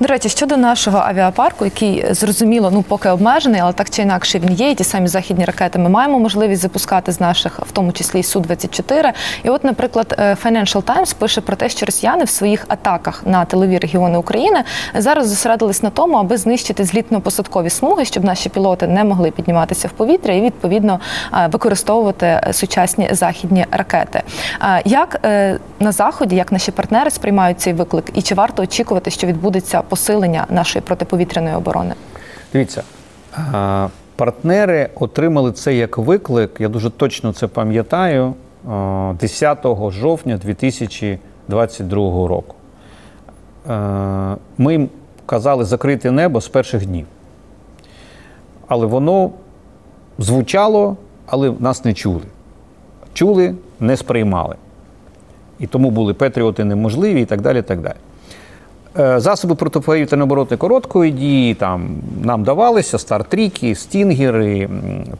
До 0.00 0.06
речі, 0.06 0.28
щодо 0.28 0.56
нашого 0.56 0.98
авіапарку, 0.98 1.64
який 1.64 2.14
зрозуміло, 2.14 2.70
ну 2.72 2.82
поки 2.82 3.08
обмежений, 3.08 3.60
але 3.60 3.72
так 3.72 3.90
чи 3.90 4.02
інакше 4.02 4.38
він 4.38 4.52
є. 4.52 4.70
І 4.70 4.74
ті 4.74 4.84
самі 4.84 5.08
західні 5.08 5.44
ракети 5.44 5.78
ми 5.78 5.88
маємо 5.88 6.18
можливість 6.18 6.62
запускати 6.62 7.12
з 7.12 7.20
наших, 7.20 7.60
в 7.60 7.72
тому 7.72 7.92
числі 7.92 8.22
су 8.22 8.40
24 8.40 9.12
І 9.42 9.48
от, 9.48 9.64
наприклад, 9.64 10.14
е, 10.18 10.36
Financial 10.44 10.82
Times 10.82 11.14
пише 11.14 11.40
про 11.40 11.56
те, 11.56 11.68
що 11.68 11.86
росіяни 11.86 12.24
в 12.24 12.28
своїх 12.28 12.64
атаках 12.68 13.22
на 13.26 13.44
тилові 13.44 13.78
регіони 13.78 14.18
України 14.18 14.64
зараз 14.94 15.28
зосередились 15.28 15.82
на 15.82 15.90
тому, 15.90 16.16
аби 16.16 16.36
знищити 16.36 16.82
злітно-посадкові 16.82 17.70
смуги, 17.70 18.04
щоб 18.04 18.24
наші 18.24 18.48
пілоти 18.48 18.86
не 18.86 19.04
могли 19.04 19.30
підніматися 19.30 19.88
в 19.88 19.90
повітря 19.90 20.34
і 20.34 20.40
відповідно 20.40 21.00
е, 21.34 21.48
використовувати 21.52 22.26
е, 22.26 22.52
сучасні 22.52 23.08
західні 23.12 23.66
ракети. 23.70 24.22
Е, 24.62 24.82
Як 24.84 25.20
е, 25.24 25.58
на 25.80 25.92
заході, 25.92 26.36
як 26.36 26.52
наші 26.52 26.70
партнери 26.70 27.10
сприймають 27.10 27.60
цей 27.60 27.72
виклик, 27.72 28.10
і 28.14 28.22
чи 28.22 28.34
варто 28.34 28.62
очікувати, 28.62 29.10
що 29.10 29.26
відбудеться 29.26 29.79
посилення 29.88 30.46
нашої 30.50 30.82
протиповітряної 30.82 31.56
оборони? 31.56 31.94
Дивіться, 32.52 32.82
партнери 34.16 34.88
отримали 34.94 35.52
це 35.52 35.74
як 35.74 35.98
виклик. 35.98 36.56
Я 36.60 36.68
дуже 36.68 36.90
точно 36.90 37.32
це 37.32 37.46
пам'ятаю. 37.46 38.34
10 39.20 39.66
жовтня 39.90 40.36
2022 40.36 42.28
року. 42.28 42.54
Ми 44.58 44.72
їм 44.72 44.88
казали 45.26 45.64
закрити 45.64 46.10
небо 46.10 46.40
з 46.40 46.48
перших 46.48 46.86
днів. 46.86 47.06
Але 48.68 48.86
воно 48.86 49.30
звучало, 50.18 50.96
але 51.26 51.52
нас 51.58 51.84
не 51.84 51.94
чули. 51.94 52.22
Чули, 53.12 53.54
не 53.80 53.96
сприймали. 53.96 54.56
І 55.58 55.66
тому 55.66 55.90
були 55.90 56.14
патріоти 56.14 56.64
неможливі 56.64 57.20
і 57.20 57.24
так 57.24 57.40
далі. 57.40 57.58
І 57.58 57.62
так 57.62 57.80
далі. 57.80 57.94
Е, 58.98 59.20
Засоби 59.20 59.54
протиповітряної 59.54 60.24
оборони 60.24 60.56
короткої 60.56 61.12
дії 61.12 61.54
там 61.54 61.88
нам 62.22 62.44
давалися 62.44 62.98
стартріки, 62.98 63.74
стінгери 63.74 64.68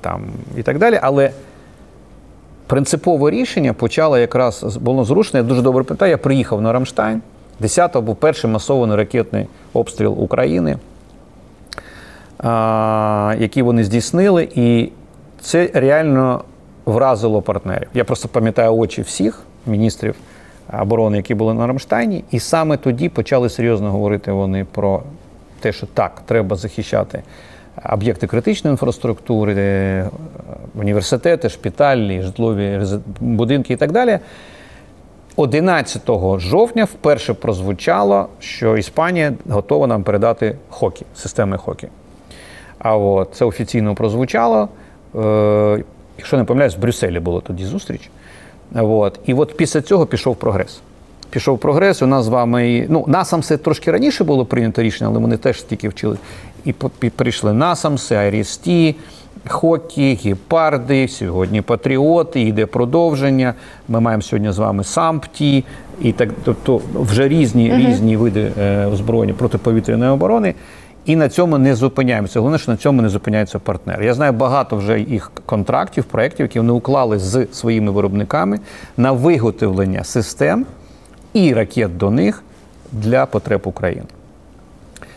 там, 0.01 0.23
і 0.57 0.63
так 0.63 0.79
далі. 0.79 0.99
Але 1.03 1.31
принципове 2.67 3.31
рішення 3.31 3.73
почало 3.73 4.19
якраз 4.19 4.77
було 4.77 5.05
зрушено. 5.05 5.39
Я 5.39 5.49
дуже 5.49 5.63
добре 5.63 5.85
пам'ятаю, 5.85 6.11
я 6.11 6.19
приїхав 6.19 6.63
на 6.63 6.73
Рамштайн. 6.73 7.23
10-го 7.61 8.03
був 8.03 8.17
перший 8.17 8.51
масований 8.51 8.97
ракетний 8.97 9.47
обстріл 9.73 10.23
України, 10.23 10.79
який 13.39 13.63
вони 13.63 13.85
здійснили, 13.85 14.49
і 14.55 14.91
це 15.41 15.71
реально 15.75 16.45
вразило 16.87 17.43
партнерів. 17.43 17.89
Я 17.95 18.05
просто 18.05 18.29
пам'ятаю 18.29 18.75
очі 18.77 19.03
всіх 19.03 19.43
міністрів 19.67 20.15
оборони, 20.79 21.17
які 21.17 21.35
були 21.35 21.55
на 21.55 21.67
Рамштайні, 21.67 22.25
і 22.31 22.41
саме 22.41 22.77
тоді 22.77 23.09
почали 23.09 23.49
серйозно 23.49 23.91
говорити 23.91 24.33
вони 24.33 24.65
про 24.65 25.03
те, 25.61 25.73
що 25.73 25.87
так, 25.87 26.23
треба 26.27 26.57
захищати 26.57 27.23
об'єкти 27.93 28.27
критичної 28.27 28.73
інфраструктури, 28.73 29.55
е, 29.59 30.11
університети, 30.75 31.49
шпиталі, 31.49 32.23
житлові 32.23 32.81
будинки 33.21 33.73
і 33.73 33.77
так 33.77 33.93
далі. 33.93 34.19
11 35.37 36.39
жовтня 36.39 36.85
вперше 36.85 37.35
прозвучало, 37.35 38.29
що 38.41 38.77
Іспанія 38.77 39.33
готова 39.49 39.87
нам 39.87 40.03
передати 40.03 40.57
хокі, 40.69 41.07
системи 41.15 41.57
хокі. 41.59 41.89
А 42.79 42.97
от 42.97 43.29
це 43.33 43.45
офіційно 43.45 43.95
прозвучало. 43.95 44.69
Е, 45.17 45.85
якщо 46.19 46.37
не 46.37 46.45
помиляюсь, 46.45 46.77
в 46.77 46.81
Брюсселі 46.81 47.21
було 47.21 47.41
тоді 47.41 47.65
зустріч. 47.65 48.11
От. 48.75 49.21
І 49.27 49.35
от 49.35 49.57
після 49.57 49.81
цього 49.81 50.07
пішов 50.07 50.37
прогрес. 50.37 50.81
Пішов 51.31 51.59
прогрес, 51.59 52.03
у 52.03 52.07
нас 52.07 52.25
з 52.25 52.29
вами. 52.29 52.87
Ну, 52.89 53.05
насамси 53.07 53.57
трошки 53.57 53.91
раніше 53.91 54.25
було 54.25 54.45
прийнято 54.45 54.83
рішення, 54.83 55.11
але 55.11 55.19
вони 55.19 55.37
теж 55.37 55.61
стільки 55.61 55.89
вчили. 55.89 56.17
І 56.65 56.73
прийшли 57.11 57.53
насамси, 57.53 58.15
Айрісті, 58.15 58.97
Хокі, 59.49 60.19
Гепарди, 60.25 61.09
сьогодні 61.09 61.63
Патріоти, 61.63 62.41
йде 62.41 62.67
продовження. 62.67 63.55
Ми 63.89 64.01
маємо 64.01 64.23
сьогодні 64.23 64.53
з 64.53 64.59
вами 64.59 64.85
Сампті, 64.85 65.65
і 66.03 66.13
так, 66.13 66.29
тобто 66.45 66.81
вже 66.95 67.29
різні, 67.29 67.77
різні 67.77 68.17
види 68.17 68.53
е, 68.59 68.87
озброєння 68.87 69.35
протиповітряної 69.35 70.11
оборони. 70.11 70.55
І 71.05 71.17
на 71.17 71.29
цьому 71.29 71.59
не 71.59 71.75
зупиняємося. 71.75 72.41
Головне, 72.41 72.59
що 72.59 72.71
на 72.71 72.77
цьому 72.77 73.03
не 73.03 73.09
зупиняються 73.09 73.59
партнери. 73.59 74.07
Я 74.07 74.15
знаю 74.15 74.33
багато 74.33 74.77
вже 74.77 75.01
їх 75.01 75.33
контрактів, 75.47 76.05
проєктів, 76.05 76.45
які 76.45 76.61
вони 76.61 76.73
уклали 76.73 77.19
з 77.19 77.47
своїми 77.53 77.93
виробниками 77.93 78.61
на 78.97 79.13
виготовлення 79.13 80.05
систем 80.05 80.67
і 81.33 81.55
ракет 81.55 81.97
до 81.97 82.11
них 82.11 82.43
для 82.93 83.27
потреб 83.27 83.61
України. 83.65 84.07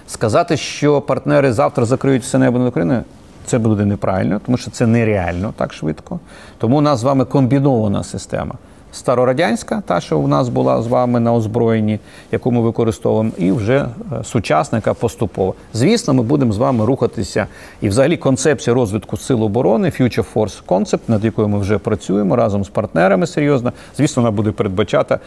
Сказати, 0.07 0.57
що 0.57 1.01
партнери 1.01 1.53
завтра 1.53 1.85
закриють 1.85 2.23
все 2.23 2.37
небо 2.37 2.59
над 2.59 2.67
Україною, 2.67 3.03
це 3.45 3.57
буде 3.57 3.85
неправильно, 3.85 4.41
тому 4.45 4.57
що 4.57 4.71
це 4.71 4.87
нереально 4.87 5.53
так 5.57 5.73
швидко. 5.73 6.19
Тому 6.57 6.77
у 6.77 6.81
нас 6.81 6.99
з 6.99 7.03
вами 7.03 7.25
комбінована 7.25 8.03
система. 8.03 8.55
Старорадянська, 8.93 9.83
та, 9.85 10.01
що 10.01 10.19
у 10.19 10.27
нас 10.27 10.49
була 10.49 10.81
з 10.81 10.87
вами 10.87 11.19
на 11.19 11.33
озброєнні, 11.33 11.99
яку 12.31 12.51
ми 12.51 12.61
використовуємо, 12.61 13.31
і 13.37 13.51
вже 13.51 13.77
е, 13.77 14.23
сучасна, 14.23 14.77
яка 14.77 14.93
поступово. 14.93 15.55
Звісно, 15.73 16.13
ми 16.13 16.23
будемо 16.23 16.53
з 16.53 16.57
вами 16.57 16.85
рухатися. 16.85 17.47
І 17.81 17.89
взагалі 17.89 18.17
концепція 18.17 18.73
розвитку 18.73 19.17
сил 19.17 19.43
оборони, 19.43 19.87
Future 19.87 20.33
Force 20.33 20.63
Concept, 20.67 20.99
над 21.07 21.25
якою 21.25 21.47
ми 21.47 21.59
вже 21.59 21.77
працюємо 21.77 22.35
разом 22.35 22.65
з 22.65 22.69
партнерами 22.69 23.27
серйозно. 23.27 23.73
Звісно, 23.97 24.23
вона 24.23 24.31
буде 24.31 24.51
передбачати 24.51 25.19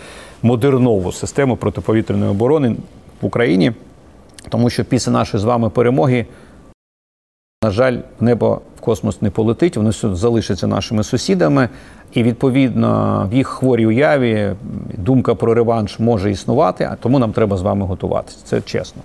модернову 0.43 1.13
систему 1.13 1.57
протиповітряної 1.57 2.31
оборони 2.31 2.77
в 3.21 3.27
Україні. 3.27 3.73
Тому 4.49 4.71
що 4.71 4.85
після 4.85 5.13
нашої 5.13 5.41
з 5.41 5.45
вами 5.45 5.71
перемоги, 5.71 6.27
на 7.65 7.71
жаль, 7.71 7.99
небо 8.21 8.61
космос 8.87 9.23
не 9.23 9.31
полетить, 9.31 9.77
вони 9.77 9.93
залишаться 9.93 10.67
нашими 10.67 11.03
сусідами, 11.03 11.69
і 12.13 12.23
відповідно 12.23 13.29
в 13.33 13.35
їх 13.35 13.49
хворій 13.49 13.87
уяві 13.87 14.53
думка 14.99 15.35
про 15.35 15.55
реванш 15.55 15.99
може 15.99 16.31
існувати, 16.31 16.89
а 16.93 16.97
тому 16.97 17.19
нам 17.19 17.33
треба 17.33 17.57
з 17.57 17.63
вами 17.63 17.87
готуватися. 17.87 18.39
Це 18.45 18.61
чесно. 18.61 19.03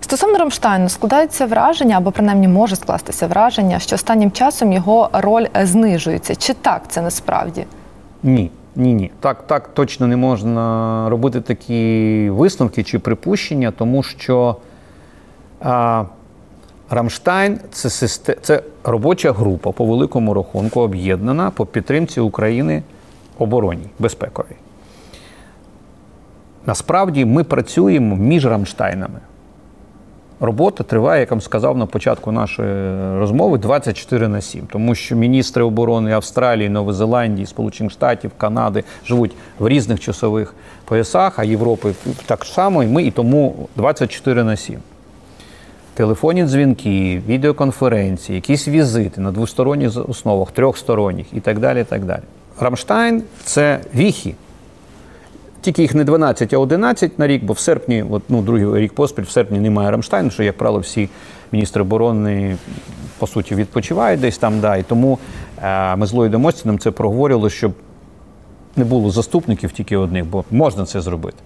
Стосовно 0.00 0.38
Рамштайну 0.38 0.88
складається 0.88 1.46
враження, 1.46 1.96
або 1.96 2.10
принаймні 2.10 2.48
може 2.48 2.76
скластися 2.76 3.26
враження, 3.26 3.78
що 3.78 3.94
останнім 3.94 4.30
часом 4.30 4.72
його 4.72 5.08
роль 5.12 5.46
знижується. 5.62 6.34
Чи 6.34 6.54
так 6.54 6.82
це 6.88 7.02
насправді? 7.02 7.64
Ні, 8.22 8.50
ні, 8.76 8.94
ні. 8.94 9.10
Так, 9.20 9.46
так 9.46 9.68
точно 9.68 10.06
не 10.06 10.16
можна 10.16 11.06
робити 11.08 11.40
такі 11.40 12.30
висновки 12.30 12.82
чи 12.82 12.98
припущення, 12.98 13.70
тому 13.70 14.02
що 14.02 14.56
а, 15.60 16.04
Рамштайн 16.90 17.60
це, 17.72 17.90
систе- 17.90 18.36
це 18.42 18.62
робоча 18.84 19.32
група 19.32 19.72
по 19.72 19.84
великому 19.84 20.34
рахунку, 20.34 20.80
об'єднана 20.80 21.50
по 21.50 21.66
підтримці 21.66 22.20
України 22.20 22.82
оборонній, 23.38 23.88
безпековій. 23.98 24.56
Насправді 26.66 27.24
ми 27.24 27.44
працюємо 27.44 28.16
між 28.16 28.46
Рамштайнами. 28.46 29.20
Робота 30.40 30.84
триває, 30.84 31.20
як 31.20 31.30
я 31.30 31.34
вам 31.34 31.40
сказав 31.40 31.78
на 31.78 31.86
початку 31.86 32.32
нашої 32.32 32.96
розмови, 33.18 33.58
24 33.58 34.28
на 34.28 34.40
7, 34.40 34.66
тому 34.72 34.94
що 34.94 35.16
міністри 35.16 35.62
оборони 35.64 36.12
Австралії, 36.12 36.68
Нової 36.68 36.96
Зеландії, 36.96 37.46
Сполучених 37.46 37.92
Штатів, 37.92 38.30
Канади 38.38 38.84
живуть 39.06 39.34
в 39.58 39.68
різних 39.68 40.00
часових 40.00 40.54
поясах, 40.84 41.38
а 41.38 41.44
Європи 41.44 41.92
так 42.26 42.44
само, 42.44 42.82
і 42.82 42.86
ми, 42.86 43.02
і 43.02 43.10
тому 43.10 43.68
24 43.76 44.44
на 44.44 44.56
7. 44.56 44.80
Телефонні 45.96 46.44
дзвінки, 46.44 47.22
відеоконференції, 47.28 48.36
якісь 48.36 48.68
візити 48.68 49.20
на 49.20 49.32
двосторонніх 49.32 50.08
основах, 50.08 50.50
трьохсторонніх 50.50 51.26
і 51.32 51.40
так 51.40 51.58
далі. 51.58 51.84
Так 51.84 52.04
далі. 52.04 52.20
Рамштайн 52.60 53.22
це 53.44 53.80
віхи. 53.94 54.34
Тільки 55.60 55.82
їх 55.82 55.94
не 55.94 56.04
12, 56.04 56.54
а 56.54 56.58
11 56.58 57.18
на 57.18 57.26
рік, 57.26 57.44
бо 57.44 57.52
в 57.52 57.58
серпні, 57.58 58.04
от, 58.10 58.22
ну, 58.28 58.42
другий 58.42 58.80
рік 58.80 58.92
поспіль, 58.92 59.22
в 59.22 59.30
серпні 59.30 59.58
немає 59.58 59.90
Рамштайну, 59.90 60.30
що, 60.30 60.42
як 60.42 60.58
правило, 60.58 60.80
всі 60.80 61.08
міністри 61.52 61.82
оборони 61.82 62.56
по 63.18 63.26
суті 63.26 63.54
відпочивають 63.54 64.20
десь 64.20 64.38
там. 64.38 64.60
Да, 64.60 64.76
і 64.76 64.82
тому 64.82 65.18
е, 65.62 65.96
ми 65.96 66.06
з 66.06 66.12
Ллойдом 66.12 66.44
Остіном 66.44 66.78
це 66.78 66.90
проговорювали, 66.90 67.50
щоб 67.50 67.72
не 68.76 68.84
було 68.84 69.10
заступників 69.10 69.72
тільки 69.72 69.96
одних, 69.96 70.26
бо 70.26 70.44
можна 70.50 70.84
це 70.84 71.00
зробити. 71.00 71.38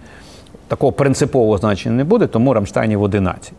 Такого 0.69 0.93
принципового 0.93 1.59
значення 1.59 1.95
не 1.95 2.05
буде, 2.05 2.27
тому 2.27 2.55
Рамштайнів 2.55 3.03
11. 3.03 3.53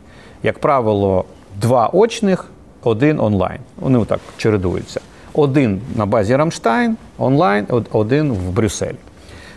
Як 0.43 0.59
правило, 0.59 1.25
два 1.61 1.89
очних, 1.93 2.45
один 2.83 3.19
онлайн. 3.19 3.59
Вони 3.79 3.99
отак 3.99 4.19
чередуються. 4.37 5.01
Один 5.33 5.81
на 5.95 6.05
базі 6.05 6.35
Рамштайн, 6.35 6.97
онлайн, 7.17 7.67
один 7.91 8.33
в 8.33 8.49
Брюсселі. 8.51 8.95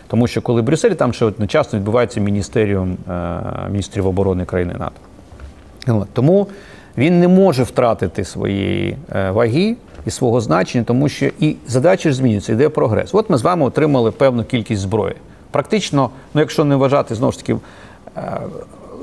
Тому 0.07 0.27
що 0.27 0.41
коли 0.41 0.61
в 0.61 0.63
Брюсселі, 0.63 0.95
там 0.95 1.13
ще 1.13 1.25
одночасно 1.25 1.79
відбувається 1.79 2.19
міністеріум 2.19 2.97
е, 3.09 3.41
міністрів 3.69 4.07
оборони 4.07 4.45
країни 4.45 4.75
НАТО. 4.79 6.05
Тому 6.13 6.47
він 6.97 7.19
не 7.19 7.27
може 7.27 7.63
втратити 7.63 8.23
своєї 8.23 8.97
е, 9.15 9.31
ваги 9.31 9.75
і 10.05 10.11
свого 10.11 10.41
значення, 10.41 10.83
тому 10.83 11.09
що 11.09 11.29
і 11.39 11.55
задачі 11.67 12.09
ж 12.09 12.15
змінюються, 12.15 12.53
йде 12.53 12.69
прогрес. 12.69 13.15
От 13.15 13.29
ми 13.29 13.37
з 13.37 13.41
вами 13.41 13.65
отримали 13.65 14.11
певну 14.11 14.43
кількість 14.43 14.81
зброї. 14.81 15.15
Практично, 15.51 16.09
ну 16.33 16.41
якщо 16.41 16.63
не 16.63 16.75
вважати 16.75 17.15
знову 17.15 17.31
ж 17.31 17.39
таки 17.39 17.55
е, 18.17 18.39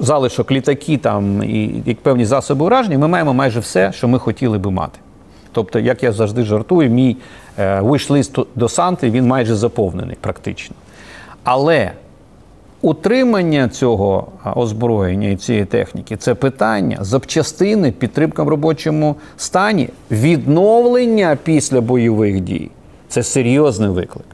залишок 0.03 0.51
літаки 0.51 0.97
там 0.97 1.43
і, 1.43 1.65
і 1.65 1.95
певні 1.95 2.25
засоби 2.25 2.65
ураження, 2.65 2.99
ми 2.99 3.09
маємо 3.09 3.35
майже 3.35 3.61
все, 3.61 3.93
що 3.93 4.09
ми 4.09 4.19
хотіли 4.19 4.59
би 4.59 4.71
мати. 4.71 4.99
Тобто, 5.53 5.79
як 5.79 6.03
я 6.03 6.13
завжди 6.13 6.43
жартую, 6.43 6.91
мій 6.91 7.17
е, 7.59 7.81
виш-лист 7.81 8.47
до 8.55 8.69
Санти 8.69 9.11
він 9.11 9.27
майже 9.27 9.55
заповнений 9.55 10.17
практично. 10.21 10.77
Але 11.45 11.93
утримання 12.83 13.69
цього 13.69 14.29
озброєння 14.57 15.29
і 15.29 15.37
цієї 15.37 15.65
техніки 15.65 16.17
це 16.17 16.35
питання 16.35 16.99
запчастини, 17.01 17.93
підтримка 17.93 18.43
в 18.43 18.49
робочому 18.49 19.17
стані, 19.37 19.89
відновлення 20.11 21.39
після 21.45 21.81
бойових 21.81 22.41
дій. 22.41 22.71
Це 23.09 23.23
серйозний 23.23 23.89
виклик. 23.89 24.27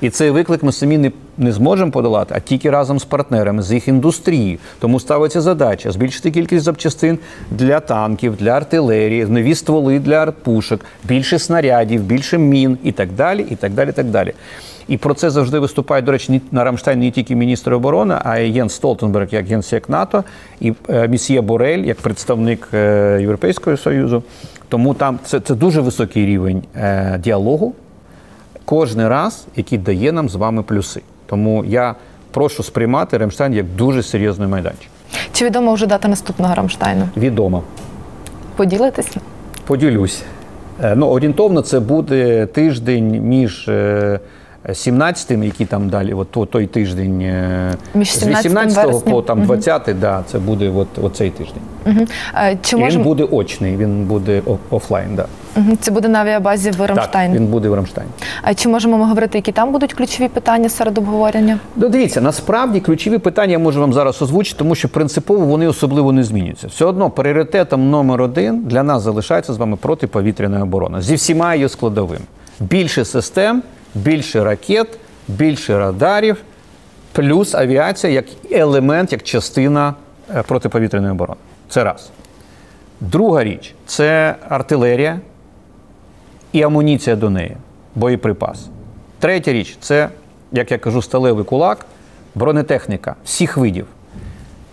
І 0.00 0.10
цей 0.10 0.30
виклик 0.30 0.62
ми 0.62 0.72
самі 0.72 0.98
не, 0.98 1.12
не 1.40 1.52
зможемо 1.52 1.90
подолати, 1.90 2.34
а 2.36 2.40
тільки 2.40 2.70
разом 2.70 2.98
з 2.98 3.04
партнерами, 3.04 3.62
з 3.62 3.72
їх 3.72 3.88
індустрією. 3.88 4.58
Тому 4.78 5.00
ставиться 5.00 5.40
задача 5.40 5.92
збільшити 5.92 6.30
кількість 6.30 6.64
запчастин 6.64 7.18
для 7.50 7.80
танків, 7.80 8.36
для 8.36 8.50
артилерії, 8.50 9.26
нові 9.26 9.54
стволи 9.54 9.98
для 9.98 10.16
артпушок, 10.16 10.80
більше 11.04 11.38
снарядів, 11.38 12.02
більше 12.02 12.38
мін 12.38 12.78
і 12.82 12.92
так 12.92 13.12
далі. 13.12 13.46
І 13.50 13.56
так 13.56 13.72
далі, 13.72 13.88
і 13.88 13.92
так 13.92 14.06
далі. 14.06 14.32
І 14.88 14.96
про 14.96 15.14
це 15.14 15.30
завжди 15.30 15.58
виступають, 15.58 16.04
до 16.04 16.12
речі, 16.12 16.42
на 16.52 16.64
Рамштайні 16.64 17.06
не 17.06 17.10
тільки 17.10 17.36
міністр 17.36 17.74
оборони, 17.74 18.14
а 18.24 18.38
й 18.38 18.52
Єн 18.52 18.68
Столтенберг 18.68 19.28
як 19.30 19.46
генсек 19.46 19.88
НАТО, 19.88 20.24
і 20.60 20.72
е, 20.88 21.08
місьє 21.08 21.40
Борель 21.40 21.78
як 21.78 22.00
представник 22.00 22.68
е, 22.74 23.18
Європейського 23.20 23.76
Союзу. 23.76 24.22
Тому 24.68 24.94
там 24.94 25.18
це, 25.24 25.40
це 25.40 25.54
дуже 25.54 25.80
високий 25.80 26.26
рівень 26.26 26.62
е, 26.76 27.18
діалогу 27.24 27.74
кожен 28.70 29.08
раз, 29.08 29.46
який 29.56 29.78
дає 29.78 30.12
нам 30.12 30.28
з 30.28 30.34
вами 30.34 30.62
плюси. 30.62 31.02
Тому 31.30 31.64
я 31.64 31.94
прошу 32.30 32.62
сприймати 32.62 33.18
Рамштайн 33.18 33.52
як 33.54 33.66
дуже 33.76 34.02
серйозний 34.02 34.48
майданчик. 34.48 34.88
Чи 35.32 35.44
відомо 35.46 35.74
вже 35.74 35.86
дата 35.86 36.08
наступного 36.08 36.54
Рамштайну? 36.54 37.08
Відомо. 37.16 37.62
Поділитися? 38.56 39.20
Поділюсь. 39.66 40.22
Е, 40.82 40.94
Ну, 40.96 41.06
орієнтовно 41.06 41.62
це 41.62 41.80
буде 41.80 42.46
тиждень 42.46 43.08
між 43.10 43.68
е, 43.68 44.20
17-м, 44.68 45.42
який 45.42 45.66
там 45.66 45.88
далі, 45.88 46.12
от 46.14 46.30
то- 46.30 46.46
той 46.46 46.66
тиждень 46.66 47.20
е, 47.20 47.74
Між 47.94 48.12
з 48.12 48.20
17 48.20 48.46
18 48.46 49.04
по 49.04 49.22
там 49.22 49.42
20, 49.42 49.98
да, 50.00 50.22
це 50.26 50.38
буде 50.38 50.68
от, 50.70 50.88
оцей 51.02 51.30
тиждень. 51.30 51.62
Мгм. 51.86 52.06
Е, 52.34 52.58
Чи 52.62 52.76
І 52.78 52.84
він 52.84 53.02
буде 53.02 53.24
очний, 53.24 53.76
він 53.76 54.04
буде 54.04 54.42
офлайн. 54.70 55.16
Да. 55.16 55.26
Мгм. 55.56 55.78
це 55.80 55.90
буде 55.90 56.08
на 56.08 56.18
авіабазі 56.20 56.70
в 56.70 56.76
Так, 56.76 56.88
Рамштайн? 56.88 57.32
він 57.32 57.46
буде 57.46 57.68
в 57.68 57.74
Рамштайні. 57.74 58.10
А 58.42 58.54
чи 58.54 58.68
можемо 58.68 58.98
ми 58.98 59.04
говорити, 59.04 59.38
які 59.38 59.52
там 59.52 59.72
будуть 59.72 59.92
ключові 59.94 60.28
питання 60.28 60.68
серед 60.68 60.98
обговорення? 60.98 61.58
Ну, 61.76 61.88
дивіться, 61.88 62.20
насправді 62.20 62.80
ключові 62.80 63.18
питання 63.18 63.52
я 63.52 63.58
можу 63.58 63.80
вам 63.80 63.92
зараз 63.92 64.22
озвучити, 64.22 64.58
тому 64.58 64.74
що 64.74 64.88
принципово 64.88 65.46
вони 65.46 65.66
особливо 65.68 66.12
не 66.12 66.24
змінюються. 66.24 66.66
Все 66.66 66.84
одно 66.84 67.10
пріоритетом 67.10 67.90
номер 67.90 68.22
один 68.22 68.62
для 68.64 68.82
нас 68.82 69.02
залишається 69.02 69.52
з 69.52 69.56
вами 69.56 69.76
протиповітряна 69.76 70.62
оборона 70.62 71.00
зі 71.02 71.14
всіма 71.14 71.54
її 71.54 71.68
складовими. 71.68 72.20
Більше 72.60 73.04
систем, 73.04 73.62
більше 73.94 74.44
ракет, 74.44 74.98
більше 75.28 75.78
радарів, 75.78 76.36
плюс 77.12 77.54
авіація 77.54 78.12
як 78.12 78.24
елемент, 78.50 79.12
як 79.12 79.22
частина 79.22 79.94
е, 80.34 80.42
протиповітряної 80.42 81.12
оборони. 81.12 81.40
Це 81.68 81.84
раз. 81.84 82.10
Друга 83.00 83.44
річ 83.44 83.74
це 83.86 84.36
артилерія 84.48 85.20
і 86.52 86.62
амуніція 86.62 87.16
до 87.16 87.30
неї, 87.30 87.56
боєприпас. 87.94 88.68
Третя 89.18 89.52
річ 89.52 89.76
це, 89.80 90.08
як 90.52 90.70
я 90.70 90.78
кажу, 90.78 91.02
сталевий 91.02 91.44
кулак, 91.44 91.86
бронетехніка 92.34 93.14
всіх 93.24 93.56
видів. 93.56 93.86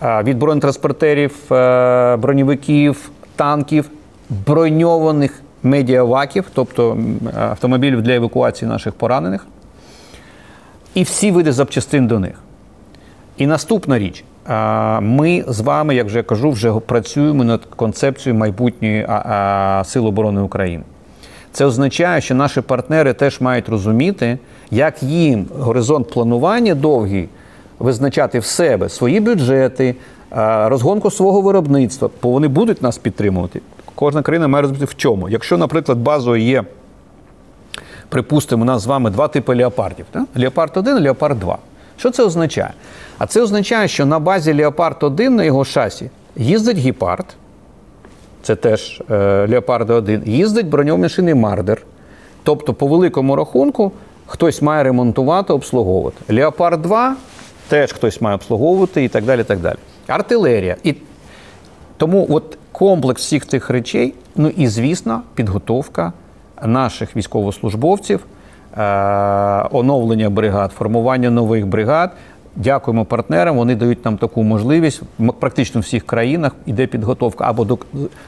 Від 0.01 0.37
бронетранспортерів, 0.37 1.53
е, 1.53 2.15
броньовиків, 2.15 3.11
танків, 3.35 3.89
броньованих 4.29 5.41
медіаваків, 5.63 6.45
тобто 6.53 6.97
автомобілів 7.39 8.01
для 8.01 8.15
евакуації 8.15 8.69
наших 8.69 8.93
поранених, 8.93 9.47
і 10.93 11.03
всі 11.03 11.31
види 11.31 11.51
запчастин 11.51 12.07
до 12.07 12.19
них. 12.19 12.39
І 13.37 13.47
наступна 13.47 13.99
річ. 13.99 14.23
Ми 15.01 15.43
з 15.47 15.59
вами, 15.59 15.95
як 15.95 16.07
вже 16.07 16.23
кажу, 16.23 16.51
вже 16.51 16.73
працюємо 16.73 17.43
над 17.43 17.65
концепцією 17.65 18.39
майбутньої 18.39 19.07
Сил 19.85 20.07
оборони 20.07 20.41
України. 20.41 20.83
Це 21.51 21.65
означає, 21.65 22.21
що 22.21 22.35
наші 22.35 22.61
партнери 22.61 23.13
теж 23.13 23.41
мають 23.41 23.69
розуміти, 23.69 24.37
як 24.71 25.03
їм 25.03 25.45
горизонт 25.59 26.09
планування 26.09 26.75
довгий 26.75 27.29
визначати 27.79 28.39
в 28.39 28.45
себе 28.45 28.89
свої 28.89 29.19
бюджети, 29.19 29.95
розгонку 30.65 31.11
свого 31.11 31.41
виробництва, 31.41 32.09
бо 32.23 32.29
вони 32.29 32.47
будуть 32.47 32.81
нас 32.81 32.97
підтримувати. 32.97 33.61
Кожна 33.97 34.21
країна 34.21 34.47
має 34.47 34.61
розуміти 34.61 34.85
в 34.85 34.95
чому. 34.95 35.29
Якщо, 35.29 35.57
наприклад, 35.57 35.97
базою 35.97 36.41
є 36.43 36.63
припустимо, 38.09 38.61
у 38.63 38.65
нас 38.65 38.81
з 38.81 38.85
вами 38.85 39.09
два 39.09 39.27
типи 39.27 39.55
леопардів: 39.55 40.05
так? 40.11 40.23
Леопард 40.35 40.77
1 40.77 40.97
і 40.97 41.01
Леопард 41.01 41.39
2. 41.39 41.57
Що 41.97 42.11
це 42.11 42.23
означає? 42.23 42.73
А 43.17 43.27
це 43.27 43.41
означає, 43.41 43.87
що 43.87 44.05
на 44.05 44.19
базі 44.19 44.53
Леопард 44.53 45.03
1 45.03 45.35
на 45.35 45.43
його 45.43 45.65
шасі 45.65 46.09
їздить 46.35 46.77
гепард, 46.77 47.25
це 48.41 48.55
теж 48.55 49.01
е, 49.11 49.47
Леопард 49.49 49.89
1, 49.89 50.23
їздить 50.25 50.67
броньований 50.67 51.33
Мардер. 51.33 51.81
Тобто, 52.43 52.73
по 52.73 52.87
великому 52.87 53.35
рахунку, 53.35 53.91
хтось 54.25 54.61
має 54.61 54.83
ремонтувати, 54.83 55.53
обслуговувати. 55.53 56.33
Леопард 56.33 56.81
2 56.81 57.15
теж 57.67 57.93
хтось 57.93 58.21
має 58.21 58.35
обслуговувати 58.35 59.03
і 59.03 59.07
так 59.07 59.23
далі. 59.23 59.43
Так 59.43 59.59
далі. 59.59 59.77
Артилерія. 60.07 60.75
І 60.83 60.95
тому 61.97 62.27
от 62.29 62.57
комплекс 62.77 63.21
всіх 63.21 63.47
цих 63.47 63.69
речей, 63.69 64.13
ну 64.35 64.47
і 64.47 64.67
звісно, 64.67 65.21
підготовка 65.35 66.13
наших 66.65 67.15
військовослужбовців, 67.15 68.25
е, 68.77 68.81
оновлення 69.71 70.29
бригад, 70.29 70.71
формування 70.71 71.29
нових 71.29 71.67
бригад, 71.67 72.11
Дякуємо 72.59 73.05
партнерам. 73.05 73.57
Вони 73.57 73.75
дають 73.75 74.05
нам 74.05 74.17
таку 74.17 74.43
можливість. 74.43 75.01
Практично 75.39 75.81
в 75.81 75.83
всіх 75.83 76.05
країнах 76.05 76.51
іде 76.65 76.87
підготовка 76.87 77.45
або 77.47 77.65
до 77.65 77.77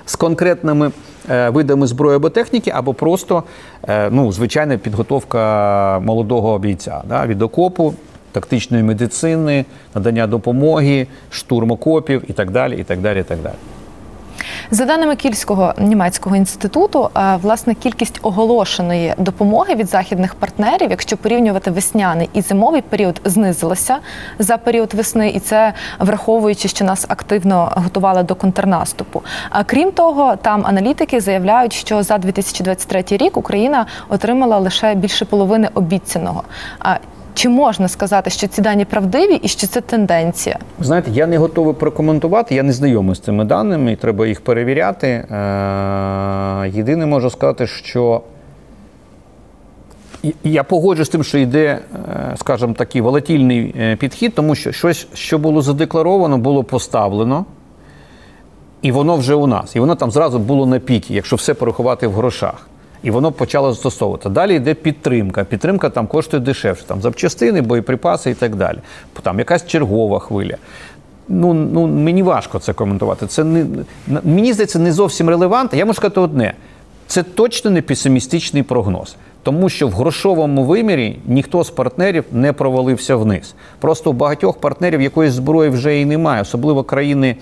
з 0.06 0.16
конкретними 0.16 0.92
е, 1.30 1.50
видами 1.50 1.88
зброї 1.88 2.16
або 2.16 2.30
техніки, 2.30 2.72
або 2.76 2.94
просто 2.94 3.44
е, 3.88 4.10
ну, 4.12 4.32
звичайна 4.32 4.78
підготовка 4.78 6.00
молодого 6.00 6.60
бійця 6.60 7.02
да, 7.10 7.26
від 7.26 7.42
окопу, 7.42 7.94
тактичної 8.32 8.84
медицини, 8.84 9.66
надання 9.96 10.28
допомоги, 10.28 11.08
штурм 11.30 11.72
окопів 11.72 12.24
і 12.28 12.34
так 12.34 12.52
далі. 12.52 12.78
І 12.78 12.84
так 12.84 13.00
далі, 13.02 13.20
і 13.20 13.24
так 13.24 13.40
далі. 13.42 13.79
За 14.72 14.86
даними 14.86 15.16
Кільського 15.16 15.74
німецького 15.78 16.36
інституту, 16.36 17.10
е, 17.18 17.40
власне 17.42 17.76
кількість 17.76 18.20
оголошеної 18.22 19.14
допомоги 19.18 19.76
від 19.76 19.90
західних 19.90 20.36
партнерів, 20.36 20.90
якщо 20.90 21.18
порівнювати 21.18 21.72
весняний 21.72 22.30
і 22.34 22.42
зимовий 22.42 22.82
період, 22.82 23.22
знизилася 23.26 23.98
за 24.40 24.58
період 24.58 24.94
весни, 24.94 25.30
і 25.30 25.40
це 25.40 25.74
враховуючи, 26.00 26.68
що 26.68 26.86
нас 26.86 27.06
активно 27.08 27.72
готували 27.76 28.24
до 28.24 28.36
контрнаступу. 28.36 29.22
А 29.50 29.64
крім 29.64 29.92
того, 29.92 30.36
там 30.36 30.66
аналітики 30.66 31.22
заявляють, 31.22 31.74
що 31.74 32.04
за 32.04 32.18
2023 32.18 33.04
рік 33.10 33.38
Україна 33.38 33.86
отримала 34.10 34.58
лише 34.58 34.96
більше 34.96 35.26
половини 35.26 35.70
обіцяного. 35.74 36.44
Чи 37.40 37.50
можна 37.50 37.88
сказати, 37.88 38.30
що 38.30 38.48
ці 38.48 38.62
дані 38.62 38.86
правдиві 38.86 39.36
і 39.36 39.48
що 39.48 39.68
це 39.68 39.82
тенденція? 39.82 40.60
Знаєте, 40.80 41.12
я 41.12 41.28
не 41.28 41.38
готовий 41.38 41.74
прокоментувати, 41.74 42.56
я 42.56 42.64
не 42.64 42.74
знайомий 42.74 43.16
з 43.16 43.20
цими 43.20 43.46
даними, 43.46 43.92
і 43.92 43.96
треба 43.96 44.28
їх 44.28 44.42
перевіряти. 44.42 45.08
Е, 45.08 45.26
Єдине 46.74 47.06
можу 47.06 47.30
сказати, 47.30 47.68
що 47.68 48.22
я 50.44 50.64
погоджуюсь 50.64 51.08
з 51.08 51.12
тим, 51.12 51.24
що 51.24 51.38
йде, 51.38 51.80
е, 51.94 52.36
скажімо, 52.38 52.74
такий 52.74 53.02
волатільний 53.02 53.76
е, 53.80 53.96
підхід, 53.96 54.36
тому 54.36 54.56
що 54.56 54.72
щось, 54.72 55.08
що 55.14 55.38
було 55.38 55.62
задекларовано, 55.62 56.38
було 56.38 56.64
поставлено, 56.64 57.46
і 58.82 58.92
воно 58.92 59.16
вже 59.16 59.36
у 59.36 59.48
нас. 59.48 59.76
І 59.76 59.80
воно 59.80 59.96
там 59.96 60.12
зразу 60.12 60.40
було 60.40 60.66
на 60.66 60.80
пікі, 60.80 61.14
якщо 61.14 61.36
все 61.36 61.54
порахувати 61.54 62.08
в 62.08 62.14
грошах. 62.14 62.68
І 63.04 63.12
воно 63.12 63.32
почало 63.32 63.74
застосовувати. 63.74 64.30
Далі 64.30 64.56
йде 64.56 64.74
підтримка. 64.74 65.44
Підтримка 65.44 65.90
там 65.90 66.08
коштує 66.08 66.44
дешевше, 66.44 66.84
там 66.86 67.02
запчастини, 67.02 67.62
боєприпаси 67.62 68.32
і 68.32 68.34
так 68.34 68.56
далі. 68.56 68.78
Там 69.22 69.40
якась 69.40 69.68
чергова 69.68 70.20
хвиля. 70.20 70.58
Ну, 71.28 71.54
ну 71.54 71.88
мені 71.88 72.24
важко 72.24 72.60
це 72.60 72.74
коментувати. 72.74 73.28
Це 73.28 73.44
не 73.44 73.66
мені 74.24 74.54
здається 74.54 74.80
не 74.80 74.92
зовсім 74.92 75.30
релевантно. 75.30 75.78
Я 75.78 75.86
можу 75.86 75.98
сказати 75.98 76.20
одне: 76.20 76.54
це 77.08 77.24
точно 77.24 77.72
не 77.72 77.82
песимістичний 77.82 78.64
прогноз. 78.64 79.16
Тому 79.44 79.70
що 79.70 79.88
в 79.88 79.92
грошовому 79.92 80.64
вимірі 80.64 81.20
ніхто 81.28 81.64
з 81.64 81.70
партнерів 81.70 82.24
не 82.32 82.54
провалився 82.54 83.16
вниз. 83.16 83.56
Просто 83.80 84.10
у 84.10 84.14
багатьох 84.14 84.58
партнерів 84.58 85.02
якоїсь 85.02 85.34
зброї 85.34 85.70
вже 85.70 86.00
і 86.00 86.06
немає, 86.06 86.42
особливо 86.42 86.84
країни, 86.84 87.36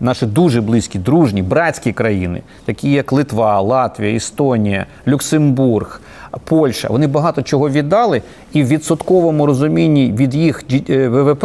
наші 0.00 0.26
дуже 0.26 0.60
близькі, 0.60 0.98
дружні, 0.98 1.42
братські 1.42 1.92
країни, 1.92 2.42
такі 2.64 2.92
як 2.92 3.12
Литва, 3.12 3.60
Латвія, 3.60 4.16
Естонія, 4.16 4.86
Люксембург, 5.08 6.00
Польща. 6.44 6.88
Вони 6.88 7.06
багато 7.06 7.42
чого 7.42 7.70
віддали, 7.70 8.22
і 8.52 8.62
в 8.62 8.66
відсотковому 8.66 9.46
розумінні 9.46 10.12
від 10.12 10.34
їх 10.34 10.64
е, 10.90 11.08
ВВП 11.08 11.44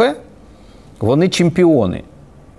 вони 1.00 1.28
чемпіони. 1.28 2.02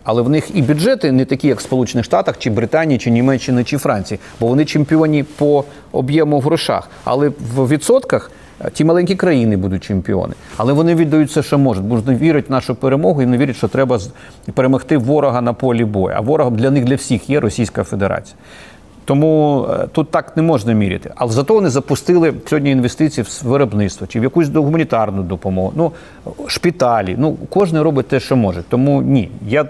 Але 0.03 0.21
в 0.21 0.29
них 0.29 0.55
і 0.55 0.61
бюджети 0.61 1.11
не 1.11 1.25
такі, 1.25 1.47
як 1.47 1.59
в 1.59 1.61
Сполучених 1.61 2.05
Штатах, 2.05 2.37
чи 2.37 2.49
Британії, 2.49 2.99
чи 2.99 3.11
Німеччини, 3.11 3.63
чи 3.63 3.77
Франції, 3.77 4.19
бо 4.39 4.47
вони 4.47 4.65
чемпіоні 4.65 5.23
по 5.23 5.63
об'єму 5.91 6.39
в 6.39 6.41
грошах. 6.41 6.89
Але 7.03 7.29
в 7.55 7.67
відсотках 7.67 8.31
ті 8.73 8.83
маленькі 8.83 9.15
країни 9.15 9.57
будуть 9.57 9.83
чемпіони. 9.83 10.33
Але 10.57 10.73
вони 10.73 10.95
віддають 10.95 11.29
все, 11.29 11.43
що 11.43 11.57
можуть, 11.57 11.83
бо 11.83 11.97
ж 11.97 12.03
не 12.05 12.15
вірять 12.15 12.49
в 12.49 12.51
нашу 12.51 12.75
перемогу 12.75 13.21
і 13.21 13.25
не 13.25 13.37
вірять, 13.37 13.55
що 13.55 13.67
треба 13.67 13.99
перемогти 14.53 14.97
ворога 14.97 15.41
на 15.41 15.53
полі 15.53 15.85
бою. 15.85 16.15
А 16.17 16.21
ворогом 16.21 16.55
для 16.55 16.71
них 16.71 16.85
для 16.85 16.95
всіх 16.95 17.29
є 17.29 17.39
Російська 17.39 17.83
Федерація. 17.83 18.35
Тому 19.07 19.65
е, 19.69 19.87
тут 19.91 20.11
так 20.11 20.37
не 20.37 20.43
можна 20.43 20.73
міряти. 20.73 21.11
Але 21.15 21.31
зато 21.31 21.53
вони 21.53 21.69
запустили 21.69 22.33
сьогодні 22.45 22.71
інвестиції 22.71 23.23
в 23.23 23.47
виробництво 23.47 24.07
чи 24.07 24.19
в 24.19 24.23
якусь 24.23 24.49
гуманітарну 24.49 25.23
допомогу. 25.23 25.73
Ну, 25.75 25.91
шпиталі. 26.47 27.15
Ну, 27.19 27.37
кожен 27.49 27.81
робить 27.81 28.07
те, 28.07 28.19
що 28.19 28.35
може. 28.35 28.63
Тому 28.69 29.01
ні, 29.01 29.31
я 29.47 29.65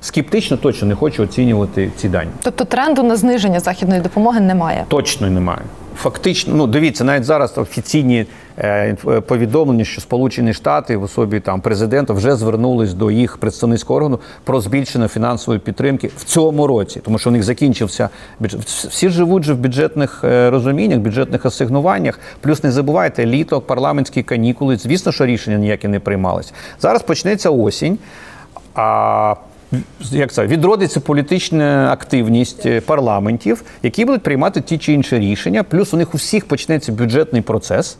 скептично 0.00 0.56
точно 0.56 0.88
не 0.88 0.94
хочу 0.94 1.22
оцінювати 1.22 1.90
ці 1.96 2.08
дані. 2.08 2.30
Тобто 2.42 2.64
тренду 2.64 3.02
на 3.02 3.16
зниження 3.16 3.60
західної 3.60 4.00
допомоги 4.00 4.40
немає. 4.40 4.84
Точно 4.88 5.30
немає. 5.30 5.62
Фактично, 6.02 6.54
ну 6.54 6.66
дивіться, 6.66 7.04
навіть 7.04 7.24
зараз 7.24 7.58
офіційні 7.58 8.26
е, 8.58 8.96
е, 9.08 9.20
повідомлення, 9.20 9.84
що 9.84 10.00
Сполучені 10.00 10.52
Штати 10.52 10.96
в 10.96 11.02
особі 11.02 11.40
там 11.40 11.60
президента 11.60 12.12
вже 12.12 12.36
звернулись 12.36 12.94
до 12.94 13.10
їх 13.10 13.36
представницького 13.36 13.96
органу 13.96 14.20
про 14.44 14.60
збільшення 14.60 15.08
фінансової 15.08 15.60
підтримки 15.60 16.10
в 16.16 16.24
цьому 16.24 16.66
році, 16.66 17.00
тому 17.04 17.18
що 17.18 17.30
у 17.30 17.32
них 17.32 17.42
закінчився 17.42 18.08
бюджет. 18.38 18.60
Всі 18.60 19.08
живуть 19.08 19.42
же 19.42 19.52
в 19.52 19.58
бюджетних 19.58 20.24
е, 20.24 20.50
розуміннях, 20.50 20.98
бюджетних 20.98 21.46
асигнуваннях. 21.46 22.20
Плюс 22.40 22.64
не 22.64 22.72
забувайте, 22.72 23.26
літо, 23.26 23.60
парламентські 23.60 24.22
канікули. 24.22 24.76
Звісно, 24.76 25.12
що 25.12 25.26
рішення 25.26 25.58
ніякі 25.58 25.88
не 25.88 26.00
приймалися. 26.00 26.52
Зараз 26.80 27.02
почнеться 27.02 27.50
осінь. 27.50 27.98
А 28.74 29.34
як 30.10 30.32
це 30.32 30.46
відродиться 30.46 31.00
політична 31.00 31.92
активність 31.92 32.66
е, 32.66 32.80
парламентів, 32.80 33.62
які 33.82 34.04
будуть 34.04 34.22
приймати 34.22 34.60
ті 34.60 34.78
чи 34.78 34.92
інші 34.92 35.18
рішення. 35.18 35.62
Плюс 35.62 35.94
у 35.94 35.96
них 35.96 36.14
у 36.14 36.16
всіх 36.16 36.48
почнеться 36.48 36.92
бюджетний 36.92 37.42
процес, 37.42 37.98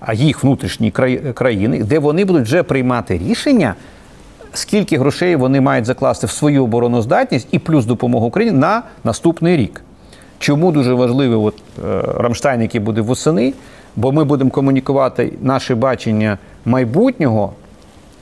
а 0.00 0.14
їх 0.14 0.44
внутрішні 0.44 0.90
країни, 1.34 1.84
де 1.84 1.98
вони 1.98 2.24
будуть 2.24 2.42
вже 2.42 2.62
приймати 2.62 3.18
рішення. 3.18 3.74
Скільки 4.52 4.98
грошей 4.98 5.36
вони 5.36 5.60
мають 5.60 5.84
закласти 5.84 6.26
в 6.26 6.30
свою 6.30 6.64
обороноздатність 6.64 7.48
і 7.50 7.58
плюс 7.58 7.86
допомогу 7.86 8.26
Україні 8.26 8.58
на 8.58 8.82
наступний 9.04 9.56
рік? 9.56 9.82
Чому 10.38 10.72
дуже 10.72 10.94
важливий 10.94 11.38
от, 11.38 11.54
е, 11.84 12.02
Рамштайн, 12.16 12.62
який 12.62 12.80
буде 12.80 13.00
восени? 13.00 13.54
Бо 13.96 14.12
ми 14.12 14.24
будемо 14.24 14.50
комунікувати 14.50 15.32
наше 15.42 15.74
бачення 15.74 16.38
майбутнього 16.64 17.52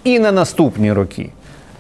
і 0.05 0.19
на 0.19 0.33
наступні 0.33 0.93
роки. 0.93 1.31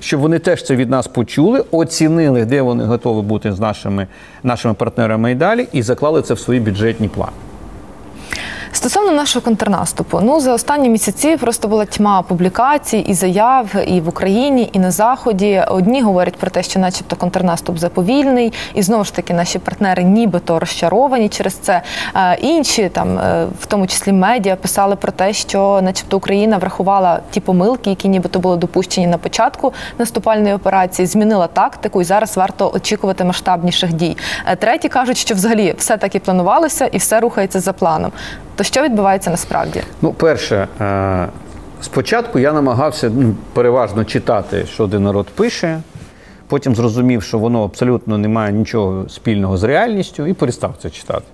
Щоб 0.00 0.20
вони 0.20 0.38
теж 0.38 0.62
це 0.62 0.76
від 0.76 0.90
нас 0.90 1.06
почули, 1.06 1.64
оцінили, 1.70 2.44
де 2.44 2.62
вони 2.62 2.84
готові 2.84 3.26
бути 3.26 3.52
з 3.52 3.60
нашими, 3.60 4.06
нашими 4.42 4.74
партнерами 4.74 5.32
і 5.32 5.34
далі, 5.34 5.68
і 5.72 5.82
заклали 5.82 6.22
це 6.22 6.34
в 6.34 6.38
свої 6.38 6.60
бюджетні 6.60 7.08
плани. 7.08 7.32
Стосовно 8.76 9.12
нашого 9.12 9.44
контрнаступу, 9.44 10.20
ну 10.22 10.40
за 10.40 10.52
останні 10.52 10.88
місяці 10.88 11.36
просто 11.36 11.68
була 11.68 11.84
тьма 11.84 12.22
публікацій 12.22 12.98
і 12.98 13.14
заяв 13.14 13.66
і 13.86 14.00
в 14.00 14.08
Україні, 14.08 14.70
і 14.72 14.78
на 14.78 14.90
заході. 14.90 15.62
Одні 15.68 16.02
говорять 16.02 16.36
про 16.36 16.50
те, 16.50 16.62
що, 16.62 16.78
начебто, 16.78 17.16
контрнаступ 17.16 17.78
заповільний, 17.78 18.52
і 18.74 18.82
знову 18.82 19.04
ж 19.04 19.14
таки 19.14 19.34
наші 19.34 19.58
партнери 19.58 20.02
нібито 20.02 20.58
розчаровані 20.58 21.28
через 21.28 21.54
це. 21.54 21.82
Е, 22.14 22.36
Інші 22.40 22.88
там, 22.88 23.18
е, 23.18 23.46
в 23.60 23.66
тому 23.66 23.86
числі 23.86 24.12
медіа, 24.12 24.56
писали 24.56 24.96
про 24.96 25.12
те, 25.12 25.32
що, 25.32 25.80
начебто, 25.82 26.16
Україна 26.16 26.58
врахувала 26.58 27.20
ті 27.30 27.40
помилки, 27.40 27.90
які 27.90 28.08
нібито 28.08 28.38
були 28.38 28.56
допущені 28.56 29.06
на 29.06 29.18
початку 29.18 29.72
наступальної 29.98 30.54
операції, 30.54 31.06
змінила 31.06 31.46
тактику, 31.46 32.00
і 32.00 32.04
зараз 32.04 32.36
варто 32.36 32.70
очікувати 32.74 33.24
масштабніших 33.24 33.92
дій. 33.92 34.16
Е, 34.46 34.56
Треті 34.56 34.88
кажуть, 34.88 35.16
що 35.16 35.34
взагалі 35.34 35.74
все 35.78 35.96
так 35.96 36.14
і 36.14 36.18
планувалося, 36.18 36.86
і 36.86 36.98
все 36.98 37.20
рухається 37.20 37.60
за 37.60 37.72
планом. 37.72 38.12
То 38.56 38.64
що 38.64 38.82
відбувається 38.82 39.30
насправді? 39.30 39.82
Ну, 40.02 40.12
перше, 40.12 40.68
е, 40.80 41.28
спочатку 41.80 42.38
я 42.38 42.52
намагався 42.52 43.10
ну, 43.14 43.34
переважно 43.52 44.04
читати, 44.04 44.66
що 44.66 44.84
один 44.84 45.02
народ 45.02 45.26
пише. 45.26 45.80
Потім 46.48 46.74
зрозумів, 46.74 47.22
що 47.22 47.38
воно 47.38 47.64
абсолютно 47.64 48.18
не 48.18 48.28
має 48.28 48.52
нічого 48.52 49.08
спільного 49.08 49.56
з 49.56 49.62
реальністю, 49.62 50.26
і 50.26 50.32
перестав 50.32 50.74
це 50.82 50.90
читати. 50.90 51.24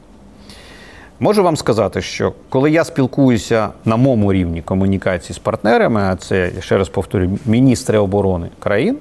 Можу 1.21 1.43
вам 1.43 1.57
сказати, 1.57 2.03
що 2.03 2.33
коли 2.49 2.71
я 2.71 2.85
спілкуюся 2.85 3.69
на 3.85 3.97
моєму 3.97 4.33
рівні 4.33 4.63
комунікації 4.63 5.37
з 5.37 5.39
партнерами, 5.39 6.01
а 6.01 6.17
це, 6.17 6.51
я 6.55 6.61
ще 6.61 6.79
раз 6.79 6.89
повторюю, 6.89 7.39
міністри 7.47 7.99
оборони 7.99 8.49
країн, 8.59 8.99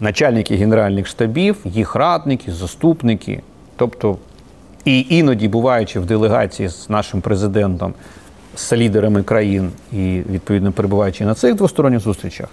начальники 0.00 0.56
генеральних 0.56 1.06
штабів, 1.06 1.56
їх 1.64 1.94
радники, 1.94 2.52
заступники, 2.52 3.42
тобто 3.76 4.16
і 4.84 5.06
іноді, 5.08 5.48
буваючи 5.48 6.00
в 6.00 6.06
делегації 6.06 6.68
з 6.68 6.90
нашим 6.90 7.20
президентом, 7.20 7.94
з 8.56 8.72
лідерами 8.72 9.22
країн 9.22 9.70
і 9.92 10.22
відповідно 10.30 10.72
перебуваючи 10.72 11.24
на 11.24 11.34
цих 11.34 11.54
двосторонніх 11.54 12.00
зустрічах, 12.00 12.48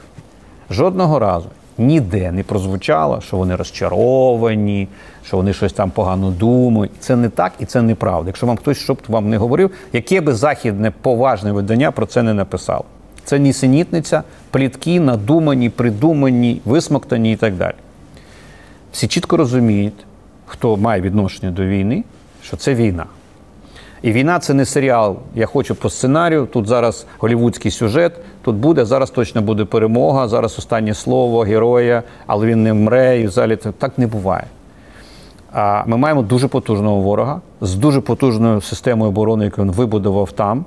жодного 0.70 1.20
разу 1.20 1.50
ніде 1.80 2.32
не 2.32 2.44
прозвучало, 2.44 3.22
що 3.22 3.38
вони 3.38 3.56
розчаровані, 3.56 4.88
що 5.24 5.38
вони 5.38 5.54
щось 5.54 5.74
там 5.74 5.92
погано 5.92 6.32
думають. 6.32 6.92
Це 7.00 7.15
не 7.15 7.30
так 7.30 7.54
і 7.60 7.65
це 7.65 7.82
неправда. 7.82 8.30
Якщо 8.30 8.48
вам 8.48 8.58
хтось 8.58 8.78
щоб 8.78 8.98
вам 9.08 9.30
не 9.30 9.38
говорив, 9.38 9.72
яке 9.94 10.22
би 10.22 10.34
західне 10.34 10.92
поважне 11.02 11.52
видання 11.52 11.92
про 11.92 12.06
це 12.06 12.24
не 12.24 12.34
написало. 12.34 12.86
Це 13.24 13.39
нісенітниця, 13.39 14.24
плітки, 14.52 15.00
надумані, 15.00 15.70
придумані, 15.70 16.62
висмоктані 16.65 17.34
і 17.34 17.36
так 17.36 17.56
далі. 17.56 17.76
Всі 18.92 19.08
чітко 19.08 19.38
розуміють, 19.38 20.06
хто 20.46 20.78
має 20.78 21.02
відношення 21.02 21.52
до 21.52 21.65
війни, 21.65 22.04
що 22.49 22.57
це 22.57 22.75
війна. 22.75 23.05
І 24.01 24.12
війна 24.12 24.39
це 24.39 24.53
не 24.53 24.65
серіал. 24.65 25.17
Я 25.35 25.45
хочу 25.45 25.75
по 25.75 25.89
сценарію. 25.89 26.45
Тут 26.45 26.67
зараз 26.67 27.05
голівудський 27.19 27.71
сюжет. 27.71 28.13
Тут 28.41 28.55
буде 28.55 28.85
зараз 28.85 29.09
точно 29.09 29.41
буде 29.41 29.65
перемога. 29.65 30.27
Зараз 30.27 30.59
останнє 30.59 30.93
слово 30.93 31.39
героя, 31.39 32.03
але 32.27 32.47
він 32.47 32.63
не 32.63 32.73
мре. 32.73 33.19
І 33.19 33.27
взагалі 33.27 33.55
так 33.55 33.97
не 33.97 34.07
буває. 34.07 34.43
А 35.51 35.83
ми 35.85 35.97
маємо 35.97 36.21
дуже 36.21 36.47
потужного 36.47 36.95
ворога 37.01 37.41
з 37.62 37.75
дуже 37.75 38.01
потужною 38.01 38.62
системою 38.62 39.09
оборони, 39.09 39.45
яку 39.45 39.62
він 39.62 39.71
вибудував 39.71 40.31
там. 40.31 40.65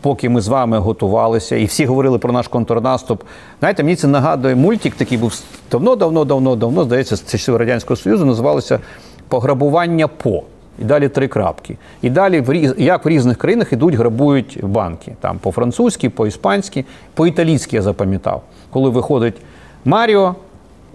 Поки 0.00 0.28
ми 0.28 0.40
з 0.40 0.48
вами 0.48 0.78
готувалися, 0.78 1.56
і 1.56 1.64
всі 1.64 1.86
говорили 1.86 2.18
про 2.18 2.32
наш 2.32 2.48
контрнаступ. 2.48 3.22
Знаєте, 3.60 3.82
мені 3.82 3.96
це 3.96 4.08
нагадує 4.08 4.54
мультик, 4.54 4.94
такий 4.94 5.18
був 5.18 5.42
давно, 5.70 5.96
давно, 5.96 6.24
давно, 6.24 6.56
давно, 6.56 6.84
здається, 6.84 7.16
часів 7.16 7.56
Радянського 7.56 7.96
Союзу, 7.96 8.24
називалося 8.24 8.80
Пограбування 9.28 10.08
по. 10.08 10.42
І 10.78 10.84
далі 10.84 11.08
три 11.08 11.28
крапки. 11.28 11.76
І 12.02 12.10
далі 12.10 12.40
в 12.40 12.74
як 12.80 13.04
в 13.04 13.08
різних 13.08 13.38
країнах 13.38 13.72
ідуть, 13.72 13.94
грабують 13.94 14.58
банки. 14.62 15.12
Там 15.20 15.38
по-французьки, 15.38 16.10
по-іспанськи, 16.10 16.84
по-італійськи 17.14 17.76
я 17.76 17.82
запам'ятав. 17.82 18.42
Коли 18.70 18.90
виходить 18.90 19.34
Маріо, 19.84 20.34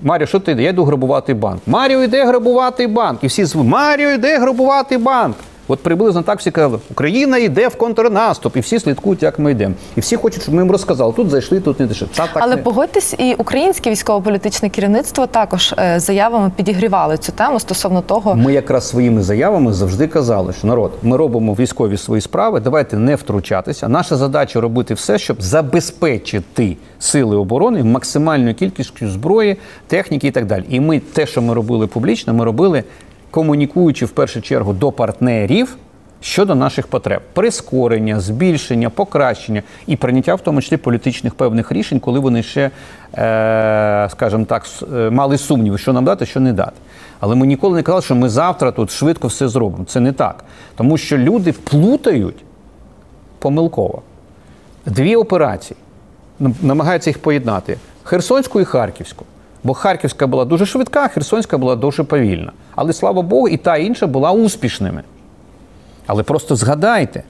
Маріо, 0.02 0.28
що 0.28 0.40
ти 0.40 0.52
йде? 0.52 0.64
Я 0.64 0.70
йду 0.70 0.84
грабувати 0.84 1.34
банк. 1.34 1.62
Маріо 1.68 2.04
йде 2.04 2.26
грабувати 2.26 2.88
банк. 2.88 3.24
І 3.24 3.28
всі 3.28 3.46
звуть, 3.46 3.68
Маріо 3.68 4.10
йде 4.10 4.40
грабувати 4.40 4.98
банк. 4.98 5.36
От 5.72 5.80
приблизно 5.80 6.22
так 6.22 6.40
всі 6.40 6.52
казали, 6.52 6.80
Україна 6.92 7.38
йде 7.38 7.68
в 7.68 7.76
контрнаступ, 7.76 8.58
і 8.58 8.60
всі 8.60 8.80
слідкують, 8.80 9.24
як 9.24 9.40
ми 9.40 9.52
йдемо. 9.52 9.74
І 9.96 10.00
всі 10.00 10.16
хочуть, 10.16 10.42
щоб 10.42 10.56
ми 10.56 10.62
їм 10.62 10.72
розказали. 10.72 11.14
Тут 11.14 11.30
зайшли, 11.30 11.60
тут 11.60 11.80
не 11.80 11.86
дійшли. 11.86 12.08
Та 12.16 12.28
так 12.28 12.38
Але 12.40 12.56
не... 12.56 12.62
погодьтесь, 12.62 13.16
і 13.18 13.34
українське 13.34 13.90
військово-політичне 13.90 14.70
керівництво 14.70 15.28
також 15.28 15.74
е, 15.80 16.00
заявами 16.00 16.52
підігрівали 16.56 17.18
цю 17.18 17.32
тему 17.32 17.60
стосовно 17.60 18.02
того, 18.02 18.36
Ми 18.36 18.54
якраз 18.54 18.90
своїми 18.90 19.22
заявами 19.22 19.74
завжди 19.74 20.08
казали, 20.08 20.54
що 20.54 20.68
народ, 20.68 20.92
ми 21.04 21.18
робимо 21.18 21.54
військові 21.54 21.98
свої 21.98 22.22
справи, 22.22 22.60
давайте 22.60 22.98
не 22.98 23.16
втручатися. 23.16 23.88
Наша 23.88 24.16
задача 24.16 24.62
робити 24.62 24.94
все, 24.94 25.18
щоб 25.18 25.42
забезпечити 25.42 26.78
сили 27.00 27.38
оборони 27.38 27.84
максимальною 27.84 28.56
кількістю 28.56 29.10
зброї, 29.10 29.58
техніки 29.88 30.28
і 30.28 30.32
так 30.32 30.46
далі. 30.46 30.64
І 30.70 30.80
ми 30.80 31.00
те, 31.00 31.26
що 31.26 31.42
ми 31.42 31.54
робили 31.54 31.88
публічно, 31.88 32.34
ми 32.34 32.46
робили 32.46 32.84
комунікуючи 33.32 34.06
в 34.06 34.10
першу 34.10 34.42
чергу 34.42 34.74
до 34.74 34.92
партнерів. 34.92 35.78
Щодо 36.22 36.56
наших 36.56 36.88
потреб, 36.88 37.22
прискорення, 37.34 38.20
збільшення, 38.20 38.90
покращення 38.90 39.64
і 39.88 39.96
прийняття, 39.96 40.36
в 40.36 40.42
тому 40.42 40.62
числі 40.62 40.78
політичних 40.78 41.36
певних 41.36 41.72
рішень, 41.72 42.00
коли 42.00 42.20
вони 42.20 42.44
ще, 42.44 42.72
е, 43.18 44.08
скажімо 44.12 44.46
так, 44.46 44.66
е, 44.94 45.10
мали 45.10 45.38
сумніви, 45.38 45.78
що 45.78 45.94
нам 45.94 46.06
дати, 46.06 46.26
що 46.26 46.40
не 46.40 46.54
дати. 46.54 46.72
Але 47.20 47.36
ми 47.36 47.48
ніколи 47.48 47.76
не 47.76 47.84
казали, 47.84 48.02
що 48.02 48.16
ми 48.16 48.30
завтра 48.30 48.72
тут 48.72 48.92
швидко 48.92 49.28
все 49.28 49.48
зробимо. 49.48 49.86
Це 49.86 50.00
не 50.00 50.12
так. 50.12 50.44
Тому 50.76 50.98
що 50.98 51.18
люди 51.18 51.52
плутають 51.52 52.44
помилково 53.40 54.02
дві 54.86 55.16
операції, 55.16 55.78
намагаються 56.62 57.10
їх 57.10 57.20
поєднати: 57.20 57.78
Херсонську 58.04 58.62
і 58.62 58.66
Харківську. 58.66 59.26
Бо 59.64 59.74
Харківська 59.74 60.28
була 60.28 60.46
дуже 60.46 60.66
швидка, 60.66 61.08
Херсонська 61.08 61.58
була 61.58 61.76
дуже 61.76 62.04
повільна. 62.04 62.52
Але 62.76 62.94
слава 62.94 63.22
Богу, 63.22 63.48
і 63.48 63.58
та 63.58 63.78
і 63.78 63.86
інша 63.86 64.08
була 64.08 64.32
успішними. 64.32 65.04
Але 66.08 66.24
просто 66.24 66.56
згадайте, 66.56 67.24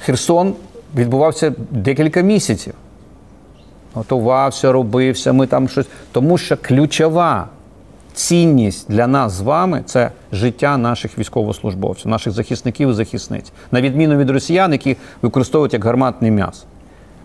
Херсон 0.00 0.54
відбувався 0.96 1.52
декілька 1.70 2.20
місяців. 2.20 2.74
Готувався, 3.94 4.72
робився, 4.72 5.32
ми 5.32 5.46
там 5.46 5.68
щось. 5.68 5.86
Тому 6.12 6.38
що 6.38 6.56
ключова 6.56 7.48
цінність 8.14 8.90
для 8.90 9.06
нас 9.06 9.32
з 9.32 9.40
вами 9.40 9.82
це 9.86 10.10
життя 10.32 10.76
наших 10.76 11.18
військовослужбовців, 11.18 12.10
наших 12.10 12.32
захисників 12.32 12.90
і 12.90 12.92
захисниць, 12.92 13.52
на 13.70 13.80
відміну 13.80 14.16
від 14.16 14.30
росіян, 14.30 14.72
які 14.72 14.96
використовують 15.22 15.72
як 15.72 15.84
гарматне 15.84 16.30
м'ясо. 16.30 16.66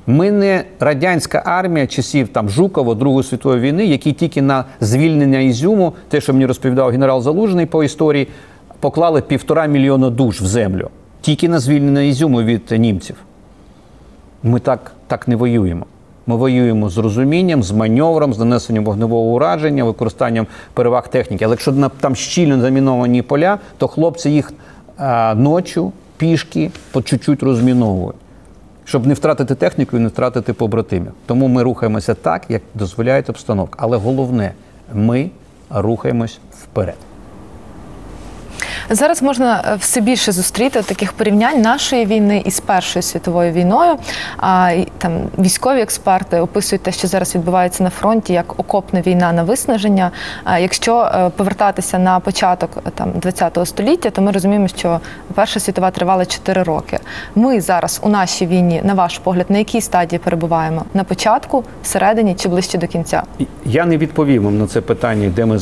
Ми 0.10 0.32
не 0.32 0.64
радянська 0.80 1.42
армія 1.46 1.88
часів 1.88 2.28
там 2.28 2.50
Жукова 2.50 2.96
Другої 2.96 3.24
світової 3.24 3.62
війни, 3.62 3.86
які 3.86 4.14
тільки 4.14 4.42
на 4.42 4.66
звільнення 4.82 5.40
Ізюму, 5.40 5.94
те, 6.08 6.22
що 6.22 6.34
мені 6.34 6.46
розповідав 6.46 6.90
генерал 6.92 7.22
Залужний 7.22 7.66
по 7.66 7.84
історії, 7.84 8.28
поклали 8.80 9.22
півтора 9.22 9.66
мільйона 9.66 10.10
душ 10.10 10.42
в 10.42 10.46
землю. 10.46 10.90
Тільки 11.22 11.50
на 11.50 11.60
звільнення 11.60 12.02
Ізюму 12.02 12.42
від 12.42 12.72
німців. 12.72 13.16
Ми 14.44 14.60
так, 14.60 14.92
так 15.08 15.28
не 15.28 15.36
воюємо. 15.36 15.86
Ми 16.28 16.36
воюємо 16.36 16.90
з 16.90 16.98
розумінням, 16.98 17.64
з 17.64 17.72
маневром, 17.72 18.34
з 18.34 18.40
нанесенням 18.40 18.86
вогневого 18.86 19.22
ураження, 19.22 19.84
використанням 19.84 20.48
переваг 20.74 21.08
техніки. 21.08 21.46
Але 21.46 21.54
якщо 21.54 21.90
там 22.00 22.16
щільно 22.16 22.62
заміновані 22.62 23.22
поля, 23.22 23.58
то 23.78 23.88
хлопці 23.88 24.30
їх 24.30 24.54
а, 24.98 25.36
ночі 25.36 25.82
пішки 26.18 26.72
по 26.92 27.02
чуть-чуть 27.02 27.44
розміновують, 27.44 28.16
щоб 28.90 29.08
не 29.08 29.14
втратити 29.14 29.56
техніку 29.56 29.98
і 29.98 30.00
не 30.00 30.08
втратити 30.08 30.54
побратимів. 30.54 31.12
Тому 31.26 31.48
ми 31.48 31.64
рухаємося 31.64 32.14
так, 32.14 32.46
як 32.50 32.62
дозволяє 32.76 33.24
обстановка. 33.28 33.80
Але 33.82 33.98
головне, 33.98 34.54
ми 34.94 35.30
рухаємось 35.70 36.40
вперед. 36.52 36.96
Зараз 38.92 39.22
можна 39.22 39.64
е, 39.68 39.76
все 39.76 40.02
більше 40.02 40.32
зустріти 40.32 40.82
таких 40.82 41.14
порівнянь 41.14 41.62
нашої 41.62 42.06
війни 42.06 42.44
із 42.46 42.60
Першою 42.60 43.04
світовою 43.04 43.52
війною. 43.52 43.96
А 44.38 44.76
там 44.98 45.12
військові 45.40 45.82
експерти 45.82 46.40
описують 46.40 46.84
те, 46.84 46.92
що 46.92 47.08
зараз 47.08 47.36
відбувається 47.36 47.84
на 47.84 47.90
фронті, 47.90 48.34
як 48.34 48.60
окопна 48.60 49.02
війна 49.02 49.34
на 49.34 49.44
виснаження. 49.44 50.12
А 50.44 50.60
якщо 50.60 51.02
е, 51.02 51.30
повертатися 51.30 52.00
на 52.00 52.20
початок 52.20 52.70
е, 52.88 52.90
там 52.96 53.12
20 53.16 53.60
століття, 53.66 54.10
то 54.10 54.22
ми 54.22 54.32
розуміємо, 54.32 54.68
що 54.68 55.00
Перша 55.36 55.60
світова 55.60 55.92
тривала 55.92 56.26
4 56.26 56.64
роки. 56.64 57.00
Ми 57.36 57.62
зараз 57.62 58.00
у 58.04 58.10
нашій 58.10 58.46
війні, 58.46 58.82
на 58.84 58.94
ваш 58.94 59.18
погляд, 59.18 59.46
на 59.50 59.58
якій 59.58 59.82
стадії 59.82 60.20
перебуваємо? 60.20 60.86
На 60.94 61.04
початку, 61.04 61.64
всередині 61.84 62.36
чи 62.36 62.50
ближче 62.50 62.78
до 62.78 62.88
кінця? 62.88 63.24
Я 63.66 63.86
не 63.86 63.98
відповім 63.98 64.44
вам 64.44 64.58
на 64.58 64.68
це 64.68 64.82
питання, 64.82 65.32
де 65.36 65.46
ми 65.46 65.60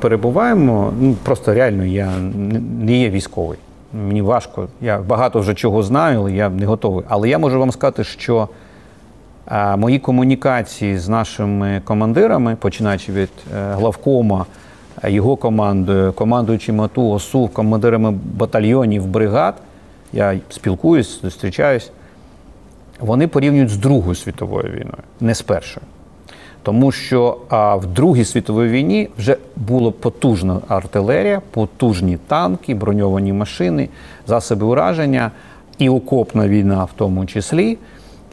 перебуваємо. 0.00 0.92
Ну 1.00 1.16
просто 1.22 1.54
реально 1.54 1.84
я 1.84 2.08
не- 2.78 2.92
є 2.98 3.10
військовий. 3.10 3.58
Мені 3.92 4.22
важко. 4.22 4.68
Я 4.80 4.98
багато 4.98 5.40
вже 5.40 5.54
чого 5.54 5.82
знаю, 5.82 6.18
але 6.18 6.32
я 6.32 6.48
не 6.48 6.66
готовий. 6.66 7.04
Але 7.08 7.28
я 7.28 7.38
можу 7.38 7.58
вам 7.58 7.72
сказати, 7.72 8.04
що 8.04 8.48
мої 9.76 9.98
комунікації 9.98 10.98
з 10.98 11.08
нашими 11.08 11.80
командирами, 11.84 12.56
починаючи 12.56 13.12
від 13.12 13.30
е, 13.56 13.72
главкома, 13.74 14.46
е, 15.04 15.12
його 15.12 15.36
командою, 15.36 16.12
командуючим 16.12 16.80
АТУ, 16.80 17.10
ОСУ, 17.10 17.48
командирами 17.48 18.10
батальйонів, 18.34 19.06
бригад, 19.06 19.54
я 20.12 20.38
спілкуюсь, 20.50 21.20
зустрічаюсь, 21.22 21.90
вони 23.00 23.28
порівнюють 23.28 23.70
з 23.70 23.76
Другою 23.76 24.14
світовою 24.14 24.64
війною, 24.64 25.02
не 25.20 25.34
з 25.34 25.42
першою. 25.42 25.86
Тому 26.62 26.92
що 26.92 27.36
а, 27.48 27.76
в 27.76 27.86
Другій 27.86 28.24
світовій 28.24 28.68
війні 28.68 29.08
вже 29.18 29.36
була 29.56 29.90
потужна 29.90 30.60
артилерія, 30.68 31.42
потужні 31.50 32.18
танки, 32.26 32.74
броньовані 32.74 33.32
машини, 33.32 33.88
засоби 34.26 34.66
ураження 34.66 35.30
і 35.78 35.88
окопна 35.88 36.48
війна 36.48 36.84
в 36.84 36.90
тому 36.96 37.26
числі. 37.26 37.78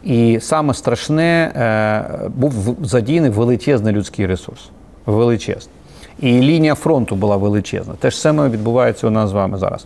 І 0.03 0.39
саме 0.41 0.73
страшне 0.73 1.51
е, 1.55 2.29
був 2.29 2.77
задіяний 2.83 3.29
величезний 3.29 3.93
людський 3.93 4.25
ресурс. 4.25 4.69
Величезний. 5.05 5.75
І 6.19 6.31
лінія 6.31 6.75
фронту 6.75 7.15
була 7.15 7.37
величезна. 7.37 7.93
Те 7.99 8.11
ж 8.11 8.19
саме 8.21 8.49
відбувається 8.49 9.07
у 9.07 9.09
нас 9.09 9.29
з 9.29 9.33
вами 9.33 9.57
зараз. 9.57 9.85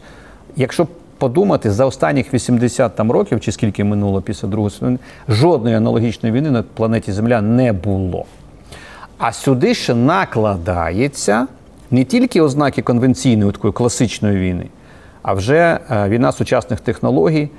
Якщо 0.56 0.88
подумати, 1.22 1.72
за 1.72 1.86
останніх 1.86 2.34
80 2.34 2.96
там 2.96 3.12
років, 3.12 3.40
чи 3.40 3.52
скільки 3.52 3.84
минуло 3.84 4.22
після 4.22 4.48
Другої 4.48 4.72
світової, 4.72 4.98
жодної 5.30 5.76
аналогічної 5.76 6.36
війни 6.36 6.52
на 6.52 6.64
планеті 6.64 7.12
Земля 7.12 7.42
не 7.42 7.74
було. 7.74 8.26
А 9.18 9.32
сюди 9.32 9.74
ще 9.74 9.96
накладається 9.96 11.48
не 11.92 12.04
тільки 12.04 12.42
ознаки 12.42 12.82
конвенційної 12.82 13.52
такої 13.52 13.74
класичної 13.74 14.38
війни, 14.38 14.66
а 15.22 15.34
вже 15.34 15.80
е, 15.92 16.10
війна 16.10 16.32
сучасних 16.32 16.80
технологій, 16.80 17.50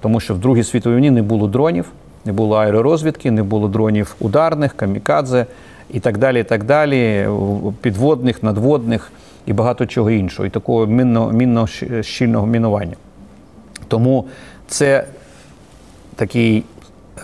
тому 0.00 0.20
що 0.20 0.34
в 0.34 0.38
Другій 0.38 0.64
світовій 0.64 0.96
війні 0.96 1.10
не 1.10 1.22
було 1.22 1.46
дронів, 1.46 1.86
не 2.24 2.32
було 2.32 2.56
аеророзвідки, 2.56 3.30
не 3.30 3.42
було 3.42 3.68
дронів 3.68 4.14
ударних, 4.20 4.72
камікадзе 4.72 5.46
і 5.90 6.00
так 6.00 6.18
далі, 6.18 6.40
і 6.40 6.44
так 6.44 6.64
далі, 6.64 7.28
підводних, 7.80 8.42
надводних 8.42 9.12
і 9.46 9.52
багато 9.52 9.86
чого 9.86 10.10
іншого, 10.10 10.46
і 10.46 10.50
такого 10.50 10.86
мінно, 10.86 11.32
мінно 11.32 11.66
щільного 12.02 12.46
мінування. 12.46 12.94
Тому 13.88 14.24
це 14.66 15.04
такий 16.16 16.64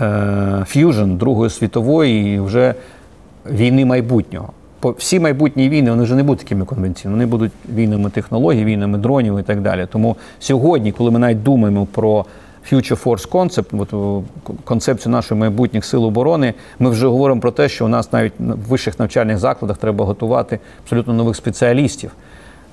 е, 0.00 0.64
ф'южн 0.66 1.16
Другої 1.16 1.50
світової 1.50 2.34
і 2.34 2.40
вже 2.40 2.74
війни 3.46 3.84
майбутнього. 3.84 4.48
Всі 4.82 5.20
майбутні 5.20 5.68
війни 5.68 5.90
вони 5.90 6.02
вже 6.02 6.14
не 6.14 6.22
будуть 6.22 6.38
такими 6.38 6.64
конвенційними, 6.64 7.16
вони 7.16 7.26
будуть 7.26 7.52
війнами 7.74 8.10
технологій, 8.10 8.64
війнами 8.64 8.98
дронів 8.98 9.38
і 9.38 9.42
так 9.42 9.60
далі. 9.60 9.86
Тому 9.92 10.16
сьогодні, 10.38 10.92
коли 10.92 11.10
ми 11.10 11.18
навіть 11.18 11.42
думаємо 11.42 11.86
про 11.86 12.26
Future 12.72 13.04
Force 13.04 13.28
Concept, 13.28 13.80
от, 13.80 14.24
концепцію 14.64 15.12
нашої 15.12 15.40
майбутніх 15.40 15.84
сил 15.84 16.04
оборони, 16.04 16.54
ми 16.78 16.90
вже 16.90 17.06
говоримо 17.06 17.40
про 17.40 17.50
те, 17.50 17.68
що 17.68 17.84
у 17.84 17.88
нас 17.88 18.12
навіть 18.12 18.32
в 18.38 18.68
вищих 18.68 18.98
навчальних 18.98 19.38
закладах 19.38 19.76
треба 19.76 20.04
готувати 20.04 20.58
абсолютно 20.84 21.14
нових 21.14 21.36
спеціалістів. 21.36 22.10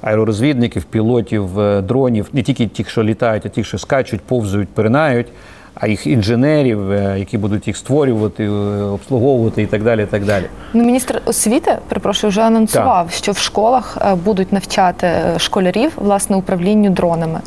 Аеророзвідників, 0.02 0.84
пілотів, 0.84 1.60
е, 1.60 1.82
дронів, 1.82 2.30
не 2.34 2.44
тільки 2.44 2.68
тих, 2.68 2.90
що 2.90 3.04
літають, 3.04 3.46
а 3.46 3.50
тих, 3.50 3.66
що 3.66 3.78
скачуть, 3.78 4.22
повзують, 4.22 4.70
перенають, 4.70 5.28
а 5.76 5.88
їх 5.88 6.08
інженерів, 6.08 6.92
е, 6.92 7.16
які 7.20 7.38
будуть 7.38 7.68
їх 7.68 7.78
створювати, 7.78 8.44
е, 8.46 8.50
обслуговувати 8.84 9.62
і 9.62 9.66
так 9.66 9.84
далі. 9.84 10.04
І 10.04 10.06
так 10.06 10.26
далі. 10.26 10.46
Ну, 10.74 10.84
міністр 10.84 11.22
освіти, 11.26 11.78
перепрошую, 11.88 12.32
вже 12.32 12.42
анонсував, 12.42 13.12
що 13.12 13.32
в 13.32 13.38
школах 13.38 13.98
будуть 14.26 14.54
навчати 14.54 15.08
школярів 15.38 15.92
власне 15.96 16.36
управлінню 16.36 16.90
дронами. 16.90 17.40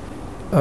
Е, 0.54 0.56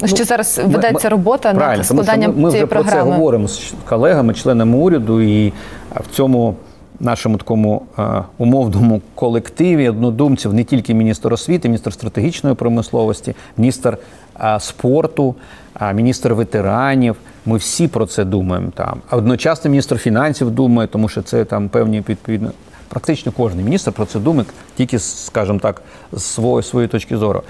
Ну, 0.00 0.08
що 0.08 0.24
зараз 0.24 0.60
ведеться 0.64 1.08
ми- 1.08 1.10
робота 1.10 1.52
над 1.52 1.86
складанням 1.86 2.32
ми, 2.36 2.42
ми 2.42 2.50
цієї 2.50 2.64
вже 2.64 2.74
про 2.74 2.84
це 2.84 3.00
говоримо 3.00 3.48
з 3.48 3.74
колегами, 3.88 4.34
членами 4.34 4.76
уряду, 4.76 5.20
і 5.20 5.52
в 5.96 6.16
цьому 6.16 6.54
нашому 7.00 7.38
такому 7.38 7.82
е, 7.98 8.22
умовному 8.38 9.00
колективі 9.14 9.88
однодумців 9.88 10.54
не 10.54 10.64
тільки 10.64 10.94
міністр 10.94 11.32
освіти, 11.32 11.68
міністр 11.68 11.92
стратегічної 11.92 12.56
промисловості, 12.56 13.34
міністр 13.56 13.98
е, 14.40 14.60
спорту, 14.60 15.34
а 15.74 15.92
міністр 15.92 16.32
ветеранів. 16.32 17.16
Ми 17.46 17.56
всі 17.56 17.88
про 17.88 18.06
це 18.06 18.24
думаємо 18.24 18.70
там. 18.74 19.00
А 19.10 19.16
одночасно 19.16 19.70
міністр 19.70 19.98
фінансів 19.98 20.50
думає, 20.50 20.88
тому 20.88 21.08
що 21.08 21.22
це 21.22 21.44
там 21.44 21.68
певні 21.68 22.02
відповідно. 22.08 22.50
Практично 22.88 23.32
кожен 23.36 23.64
міністр 23.64 23.92
про 23.92 24.06
це 24.06 24.18
думає, 24.18 24.46
тільки, 24.76 24.98
скажімо 24.98 25.58
так, 25.58 25.82
з 26.12 26.22
своєї, 26.22 26.62
своєї 26.62 26.88
точки 26.88 27.16
зору. 27.16 27.42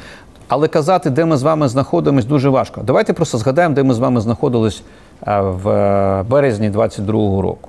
Але 0.48 0.68
казати, 0.68 1.10
де 1.10 1.24
ми 1.24 1.36
з 1.36 1.42
вами 1.42 1.68
знаходимось, 1.68 2.24
дуже 2.24 2.48
важко. 2.48 2.80
Давайте 2.82 3.12
просто 3.12 3.38
згадаємо, 3.38 3.74
де 3.74 3.82
ми 3.82 3.94
з 3.94 3.98
вами 3.98 4.20
знаходились 4.20 4.82
е, 5.26 5.40
в 5.40 5.68
е, 5.68 6.22
березні 6.22 6.70
22-го 6.70 7.42
року. 7.42 7.68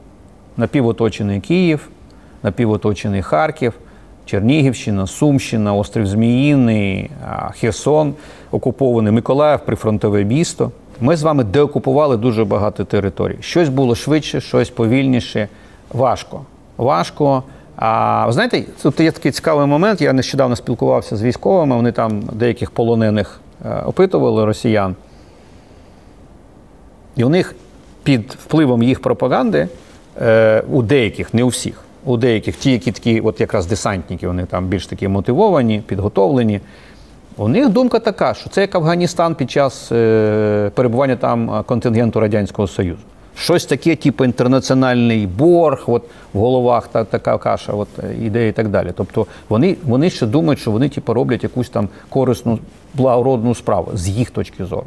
Напівоточений 0.57 1.39
Київ, 1.39 1.89
напівоточений 2.43 3.21
Харків, 3.21 3.73
Чернігівщина, 4.25 5.07
Сумщина, 5.07 5.73
Острів 5.73 6.07
Зміїний, 6.07 7.11
Херсон, 7.59 8.13
окупований 8.51 9.13
Миколаїв, 9.13 9.59
прифронтове 9.59 10.23
місто. 10.23 10.71
Ми 11.01 11.15
з 11.15 11.23
вами 11.23 11.43
деокупували 11.43 12.17
дуже 12.17 12.45
багато 12.45 12.85
територій. 12.85 13.37
Щось 13.39 13.69
було 13.69 13.95
швидше, 13.95 14.41
щось 14.41 14.69
повільніше. 14.69 15.47
Важко. 15.93 16.41
Важко. 16.77 17.43
А 17.75 18.25
ви 18.25 18.31
знаєте, 18.31 18.63
тут 18.83 18.99
є 18.99 19.11
такий 19.11 19.31
цікавий 19.31 19.67
момент. 19.67 20.01
Я 20.01 20.13
нещодавно 20.13 20.55
спілкувався 20.55 21.15
з 21.15 21.23
військовими. 21.23 21.75
Вони 21.75 21.91
там 21.91 22.21
деяких 22.21 22.71
полонених 22.71 23.39
е, 23.65 23.83
опитували 23.85 24.45
росіян. 24.45 24.95
І 27.15 27.23
у 27.23 27.29
них 27.29 27.55
під 28.03 28.37
впливом 28.43 28.83
їх 28.83 29.01
пропаганди, 29.01 29.67
е, 30.21 30.63
у 30.71 30.81
деяких, 30.81 31.33
не 31.33 31.43
у 31.43 31.47
всіх, 31.47 31.81
у 32.05 32.17
деяких, 32.17 32.55
ті, 32.55 32.71
які 32.71 32.91
такі, 32.91 33.21
от 33.21 33.41
якраз 33.41 33.65
десантники, 33.65 34.27
вони 34.27 34.45
там 34.45 34.67
більш 34.67 34.87
такі 34.87 35.07
мотивовані, 35.07 35.83
підготовлені. 35.87 36.61
У 37.37 37.47
них 37.47 37.69
думка 37.69 37.99
така, 37.99 38.33
що 38.33 38.49
це 38.49 38.61
як 38.61 38.75
Афганістан 38.75 39.35
під 39.35 39.51
час 39.51 39.91
е, 39.91 40.71
перебування 40.75 41.15
там 41.15 41.55
е, 41.55 41.63
контингенту 41.63 42.19
Радянського 42.19 42.67
Союзу. 42.67 43.01
Щось 43.37 43.65
таке, 43.65 43.95
типу 43.95 44.25
інтернаціональний 44.25 45.27
борг, 45.27 45.83
от 45.87 46.03
в 46.33 46.39
головах 46.39 46.87
та, 46.87 47.03
така 47.03 47.37
каша, 47.37 47.73
от, 47.73 47.87
е, 48.03 48.15
ідея 48.25 48.47
і 48.47 48.51
так 48.51 48.67
далі. 48.67 48.91
Тобто 48.95 49.27
вони, 49.49 49.75
вони 49.83 50.09
ще 50.09 50.25
думають, 50.25 50.59
що 50.59 50.71
вони 50.71 50.89
типу, 50.89 51.13
роблять 51.13 51.43
якусь 51.43 51.69
там 51.69 51.89
корисну, 52.09 52.59
благородну 52.93 53.55
справу 53.55 53.91
з 53.93 54.09
їх 54.09 54.31
точки 54.31 54.65
зору. 54.65 54.85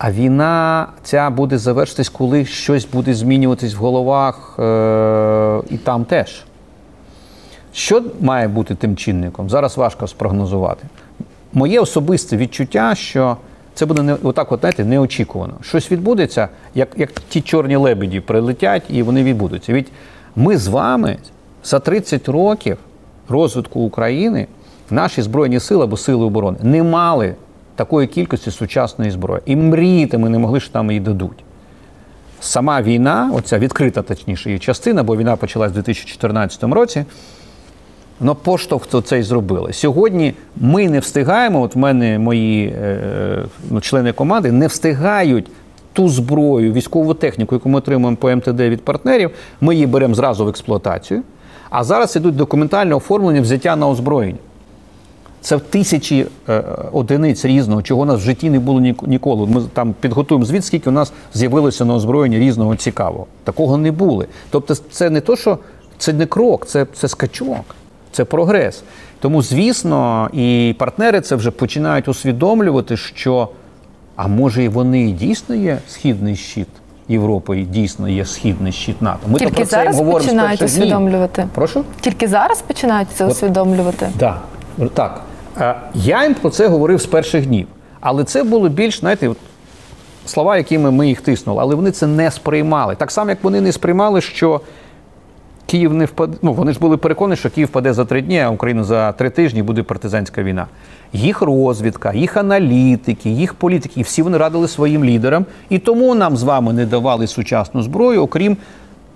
А 0.00 0.12
війна 0.12 0.86
ця 1.02 1.30
буде 1.30 1.58
завершитись, 1.58 2.08
коли 2.08 2.44
щось 2.44 2.84
буде 2.84 3.14
змінюватись 3.14 3.74
в 3.74 3.76
головах 3.76 4.56
е- 4.58 5.60
і 5.70 5.78
там 5.78 6.04
теж. 6.04 6.44
Що 7.72 8.02
має 8.20 8.48
бути 8.48 8.74
тим 8.74 8.96
чинником? 8.96 9.50
Зараз 9.50 9.76
важко 9.76 10.06
спрогнозувати. 10.06 10.86
Моє 11.52 11.80
особисте 11.80 12.36
відчуття, 12.36 12.94
що 12.94 13.36
це 13.74 13.86
буде 13.86 14.02
не 14.02 14.16
отак, 14.22 14.52
от, 14.52 14.60
знаєте, 14.60 14.84
неочікувано. 14.84 15.54
Щось 15.62 15.92
відбудеться, 15.92 16.48
як, 16.74 16.88
як 16.96 17.12
ті 17.12 17.40
чорні 17.40 17.76
лебеді 17.76 18.20
прилетять, 18.20 18.82
і 18.88 19.02
вони 19.02 19.22
відбудуться. 19.22 19.72
Від 19.72 19.88
ми 20.36 20.56
з 20.56 20.68
вами 20.68 21.18
за 21.64 21.78
30 21.78 22.28
років 22.28 22.78
розвитку 23.28 23.80
України 23.80 24.46
наші 24.90 25.22
збройні 25.22 25.60
сили 25.60 25.84
або 25.84 25.96
сили 25.96 26.24
оборони 26.24 26.58
не 26.62 26.82
мали 26.82 27.34
такої 27.80 28.06
кількості 28.06 28.50
сучасної 28.50 29.10
зброї. 29.10 29.42
І 29.46 29.56
мріяти 29.56 30.18
ми 30.18 30.28
не 30.28 30.38
могли, 30.38 30.60
що 30.60 30.72
там 30.72 30.90
її 30.90 31.00
дадуть. 31.00 31.44
Сама 32.40 32.82
війна, 32.82 33.30
оця 33.34 33.58
відкрита, 33.58 34.02
точніше, 34.02 34.48
її 34.48 34.58
частина, 34.58 35.02
бо 35.02 35.16
війна 35.16 35.36
почалась 35.36 35.70
у 35.70 35.74
2014 35.74 36.64
році. 36.64 37.04
Ну, 38.20 38.34
поштовх 38.34 38.86
то 38.86 39.00
це 39.00 39.18
й 39.18 39.22
зробили. 39.22 39.72
Сьогодні 39.72 40.34
ми 40.56 40.88
не 40.88 40.98
встигаємо. 40.98 41.60
От 41.60 41.74
в 41.74 41.78
мене 41.78 42.18
мої 42.18 42.66
е, 42.66 43.44
ну, 43.70 43.80
члени 43.80 44.12
команди 44.12 44.52
не 44.52 44.66
встигають 44.66 45.50
ту 45.92 46.08
зброю, 46.08 46.72
військову 46.72 47.14
техніку, 47.14 47.54
яку 47.54 47.68
ми 47.68 47.78
отримуємо 47.78 48.16
по 48.16 48.36
МТД 48.36 48.60
від 48.60 48.84
партнерів. 48.84 49.30
Ми 49.60 49.74
її 49.74 49.86
беремо 49.86 50.14
зразу 50.14 50.44
в 50.44 50.48
експлуатацію. 50.48 51.22
А 51.70 51.84
зараз 51.84 52.16
ідуть 52.16 52.36
документальне 52.36 52.94
оформлення 52.94 53.40
взяття 53.40 53.76
на 53.76 53.88
озброєння. 53.88 54.38
Це 55.40 55.56
в 55.56 55.60
тисячі 55.60 56.26
е, 56.48 56.62
одиниць 56.92 57.44
різного, 57.44 57.82
чого 57.82 58.02
у 58.02 58.04
нас 58.04 58.16
в 58.20 58.24
житті 58.24 58.50
не 58.50 58.58
було 58.58 58.80
ні- 58.80 58.94
ніколи. 59.02 59.46
Ми 59.46 59.62
там 59.72 59.94
підготуємо 60.00 60.44
звіт, 60.44 60.64
скільки 60.64 60.90
у 60.90 60.92
нас 60.92 61.12
з'явилося 61.34 61.84
на 61.84 61.94
озброєнні 61.94 62.38
різного 62.38 62.76
цікавого. 62.76 63.26
Такого 63.44 63.76
не 63.76 63.92
було. 63.92 64.24
Тобто, 64.50 64.74
це 64.74 65.10
не 65.10 65.20
то, 65.20 65.36
що 65.36 65.58
це 65.98 66.12
не 66.12 66.26
крок, 66.26 66.66
це, 66.66 66.86
це 66.94 67.08
скачок, 67.08 67.64
це 68.12 68.24
прогрес. 68.24 68.82
Тому, 69.20 69.42
звісно, 69.42 70.30
і 70.32 70.74
партнери 70.78 71.20
це 71.20 71.36
вже 71.36 71.50
починають 71.50 72.08
усвідомлювати, 72.08 72.96
що 72.96 73.48
а 74.16 74.26
може 74.28 74.64
і 74.64 74.68
вони 74.68 75.08
і 75.08 75.12
дійсно 75.12 75.54
є 75.54 75.78
східний 75.88 76.36
щит 76.36 76.68
Європи, 77.08 77.60
і 77.60 77.64
дійсно 77.64 78.08
є 78.08 78.24
східний 78.24 78.72
щит 78.72 79.02
НАТО. 79.02 79.18
Ми 79.26 79.32
то 79.32 79.38
Тільки 79.38 79.52
про 79.54 79.64
це 79.64 79.70
зараз 79.70 79.96
говоримо 79.96 80.20
починають 80.20 80.62
усвідомлювати. 80.62 81.48
Прошу? 81.54 81.84
Тільки 82.00 82.28
зараз 82.28 82.62
починають 82.62 83.08
це 83.14 83.26
усвідомлювати. 83.26 84.08
Да. 84.18 84.40
Так. 84.94 85.22
Е, 85.58 85.74
Я 85.94 86.24
їм 86.24 86.34
про 86.34 86.50
це 86.50 86.68
говорив 86.68 87.00
з 87.00 87.06
перших 87.06 87.46
днів. 87.46 87.66
Але 88.00 88.24
це 88.24 88.44
було 88.44 88.68
більш, 88.68 89.00
знаєте, 89.00 89.28
от 89.28 89.36
слова, 90.26 90.56
якими 90.56 90.90
ми 90.90 91.08
їх 91.08 91.20
тиснули, 91.20 91.58
але 91.62 91.74
вони 91.74 91.90
це 91.90 92.06
не 92.06 92.30
сприймали. 92.30 92.94
Так 92.94 93.10
само, 93.10 93.30
як 93.30 93.44
вони 93.44 93.60
не 93.60 93.72
сприймали, 93.72 94.20
що 94.20 94.60
Київ 95.66 95.94
не 95.94 96.04
впаде. 96.04 96.36
Ну, 96.42 96.52
вони 96.52 96.72
ж 96.72 96.80
були 96.80 96.96
переконані, 96.96 97.36
що 97.36 97.50
Київ 97.50 97.68
впаде 97.68 97.92
за 97.92 98.04
три 98.04 98.22
дні, 98.22 98.40
а 98.40 98.50
Україна 98.50 98.84
за 98.84 99.12
три 99.12 99.30
тижні 99.30 99.62
буде 99.62 99.82
партизанська 99.82 100.42
війна. 100.42 100.66
Їх 101.12 101.42
розвідка, 101.42 102.12
їх 102.12 102.36
аналітики, 102.36 103.30
їх 103.30 103.54
політики, 103.54 104.00
і 104.00 104.02
всі 104.02 104.22
вони 104.22 104.38
радили 104.38 104.68
своїм 104.68 105.04
лідерам. 105.04 105.46
І 105.68 105.78
тому 105.78 106.14
нам 106.14 106.36
з 106.36 106.42
вами 106.42 106.72
не 106.72 106.86
давали 106.86 107.26
сучасну 107.26 107.82
зброю, 107.82 108.22
окрім 108.22 108.56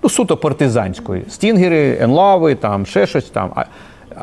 ну, 0.03 0.09
суто 0.09 0.37
партизанської. 0.37 1.23
Стінгери, 1.29 1.97
Енлави, 2.01 2.55
там 2.55 2.85
ще 2.85 3.07
щось 3.07 3.29
там. 3.29 3.51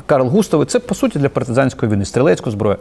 Карл 0.07 0.29
Густави 0.29 0.65
це 0.65 0.79
по 0.79 0.95
суті 0.95 1.19
для 1.19 1.29
партизанської 1.29 1.93
війни, 1.93 2.05
стрілецьку 2.05 2.51
зброю. 2.51 2.77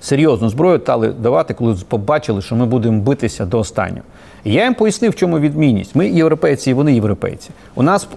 Серйозну 0.00 0.48
зброю 0.48 0.80
стали 0.80 1.08
давати, 1.08 1.54
коли 1.54 1.76
побачили, 1.88 2.42
що 2.42 2.56
ми 2.56 2.66
будемо 2.66 3.00
битися 3.00 3.46
до 3.46 3.58
останнього. 3.58 4.02
Я 4.44 4.64
їм 4.64 4.74
пояснив, 4.74 5.10
в 5.12 5.14
чому 5.14 5.38
відмінність. 5.38 5.94
Ми 5.94 6.08
європейці, 6.08 6.70
і 6.70 6.74
вони 6.74 6.94
європейці. 6.94 7.50
У 7.74 7.82
нас 7.82 8.08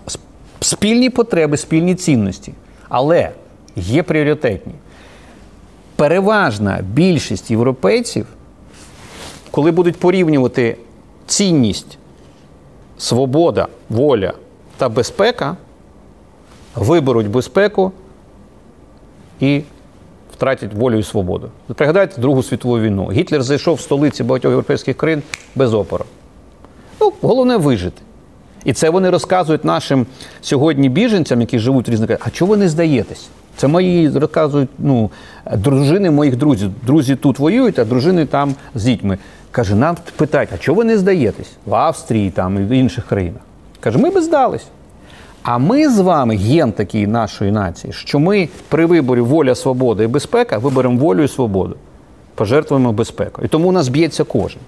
спільні 0.59 1.09
потреби, 1.09 1.57
спільні 1.57 1.95
цінності, 1.95 2.53
але 2.89 3.31
є 3.75 4.03
пріоритетні. 4.03 4.73
Переважна 5.95 6.79
більшість 6.93 7.51
європейців, 7.51 8.25
коли 9.51 9.71
будуть 9.71 9.99
порівнювати 9.99 10.77
цінність, 11.25 11.97
свобода, 12.97 13.67
воля 13.89 14.33
та 14.77 14.89
безпека, 14.89 15.57
виберуть 16.75 17.27
безпеку 17.27 17.91
і 19.39 19.61
втратять 20.33 20.73
волю 20.73 20.97
і 20.97 21.03
свободу. 21.03 21.49
Пригадайте 21.75 22.21
Другу 22.21 22.43
світову 22.43 22.79
війну. 22.79 23.11
Гітлер 23.11 23.43
зайшов 23.43 23.75
в 23.75 23.81
столиці 23.81 24.23
багатьох 24.23 24.49
європейських 24.49 24.97
країн 24.97 25.23
без 25.55 25.73
опору. 25.73 26.05
Ну, 27.01 27.13
головне 27.21 27.57
вижити. 27.57 28.01
І 28.63 28.73
це 28.73 28.89
вони 28.89 29.09
розказують 29.09 29.65
нашим 29.65 30.05
сьогодні 30.41 30.89
біженцям, 30.89 31.41
які 31.41 31.59
живуть 31.59 31.87
в 31.87 31.91
різних 31.91 32.07
країнах. 32.07 32.27
А 32.27 32.29
чого 32.29 32.51
ви 32.51 32.57
не 32.57 32.69
здаєтесь? 32.69 33.29
Це 33.55 33.67
мої 33.67 34.09
розказують 34.09 34.69
ну, 34.77 35.11
дружини 35.55 36.11
моїх 36.11 36.35
друзів. 36.35 36.71
Друзі 36.85 37.15
тут 37.15 37.39
воюють, 37.39 37.79
а 37.79 37.85
дружини 37.85 38.25
там 38.25 38.55
з 38.75 38.83
дітьми. 38.83 39.17
Каже, 39.51 39.75
нам 39.75 39.97
питають, 40.15 40.49
а 40.53 40.57
чого 40.57 40.77
ви 40.77 40.83
не 40.83 40.97
здаєтесь? 40.97 41.51
В 41.65 41.75
Австрії 41.75 42.31
там 42.31 42.57
і 42.57 42.63
в 42.63 42.69
інших 42.69 43.05
країнах. 43.05 43.41
Каже, 43.79 43.97
ми 43.97 44.09
би 44.09 44.21
здались. 44.21 44.65
А 45.43 45.57
ми 45.57 45.89
з 45.89 45.99
вами, 45.99 46.35
ген 46.35 46.71
такий 46.71 47.07
нашої 47.07 47.51
нації, 47.51 47.93
що 47.93 48.19
ми 48.19 48.49
при 48.69 48.85
виборі 48.85 49.21
воля, 49.21 49.55
свобода 49.55 50.03
і 50.03 50.07
безпека 50.07 50.57
виберемо 50.57 50.99
волю 50.99 51.23
і 51.23 51.27
свободу, 51.27 51.75
пожертвуємо 52.35 52.93
безпеку. 52.93 53.41
І 53.45 53.47
тому 53.47 53.69
у 53.69 53.71
нас 53.71 53.87
б'ється 53.87 54.23
кожен. 54.23 54.61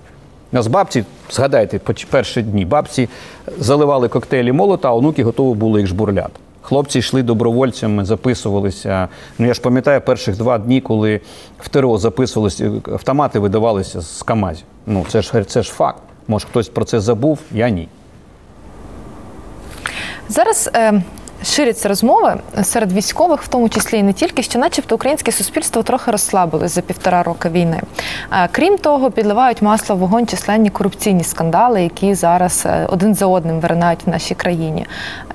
У 0.51 0.55
нас 0.55 0.67
бабці, 0.67 1.05
згадайте, 1.31 1.79
перші 2.09 2.41
дні, 2.41 2.65
бабці 2.65 3.09
заливали 3.59 4.07
коктейлі 4.07 4.51
молота, 4.51 4.89
а 4.89 4.95
онуки 4.95 5.23
готові 5.23 5.57
були 5.57 5.79
їх 5.79 5.87
жбурляти. 5.87 6.33
Хлопці 6.61 6.99
йшли 6.99 7.23
добровольцями, 7.23 8.05
записувалися. 8.05 9.07
Ну 9.39 9.47
я 9.47 9.53
ж 9.53 9.61
пам'ятаю 9.61 10.01
перших 10.01 10.37
два 10.37 10.57
дні, 10.57 10.81
коли 10.81 11.21
в 11.59 11.69
ТРО 11.69 11.97
записувалися, 11.97 12.71
автомати 12.91 13.39
видавалися 13.39 14.01
з 14.01 14.23
КАМАЗів. 14.23 14.65
Ну 14.85 15.05
це 15.09 15.21
ж 15.21 15.43
це 15.43 15.63
ж 15.63 15.71
факт. 15.71 16.01
Може, 16.27 16.47
хтось 16.47 16.69
про 16.69 16.85
це 16.85 16.99
забув, 16.99 17.39
я 17.51 17.69
ні. 17.69 17.87
Зараз 20.31 20.69
е, 20.75 21.01
ширяться 21.43 21.89
розмови 21.89 22.35
серед 22.63 22.91
військових, 22.91 23.43
в 23.43 23.47
тому 23.47 23.69
числі 23.69 23.97
і 23.97 24.03
не 24.03 24.13
тільки, 24.13 24.43
що, 24.43 24.59
начебто, 24.59 24.95
українське 24.95 25.31
суспільство 25.31 25.83
трохи 25.83 26.11
розслабилось 26.11 26.71
за 26.71 26.81
півтора 26.81 27.23
роки 27.23 27.49
війни. 27.49 27.81
Е, 28.31 28.49
крім 28.51 28.77
того, 28.77 29.11
підливають 29.11 29.61
масло 29.61 29.95
в 29.95 29.99
вогонь 29.99 30.27
численні 30.27 30.69
корупційні 30.69 31.23
скандали, 31.23 31.83
які 31.83 32.13
зараз 32.15 32.63
е, 32.65 32.85
один 32.89 33.15
за 33.15 33.25
одним 33.25 33.59
виринають 33.59 33.99
в 34.05 34.09
нашій 34.09 34.35
країні. 34.35 34.85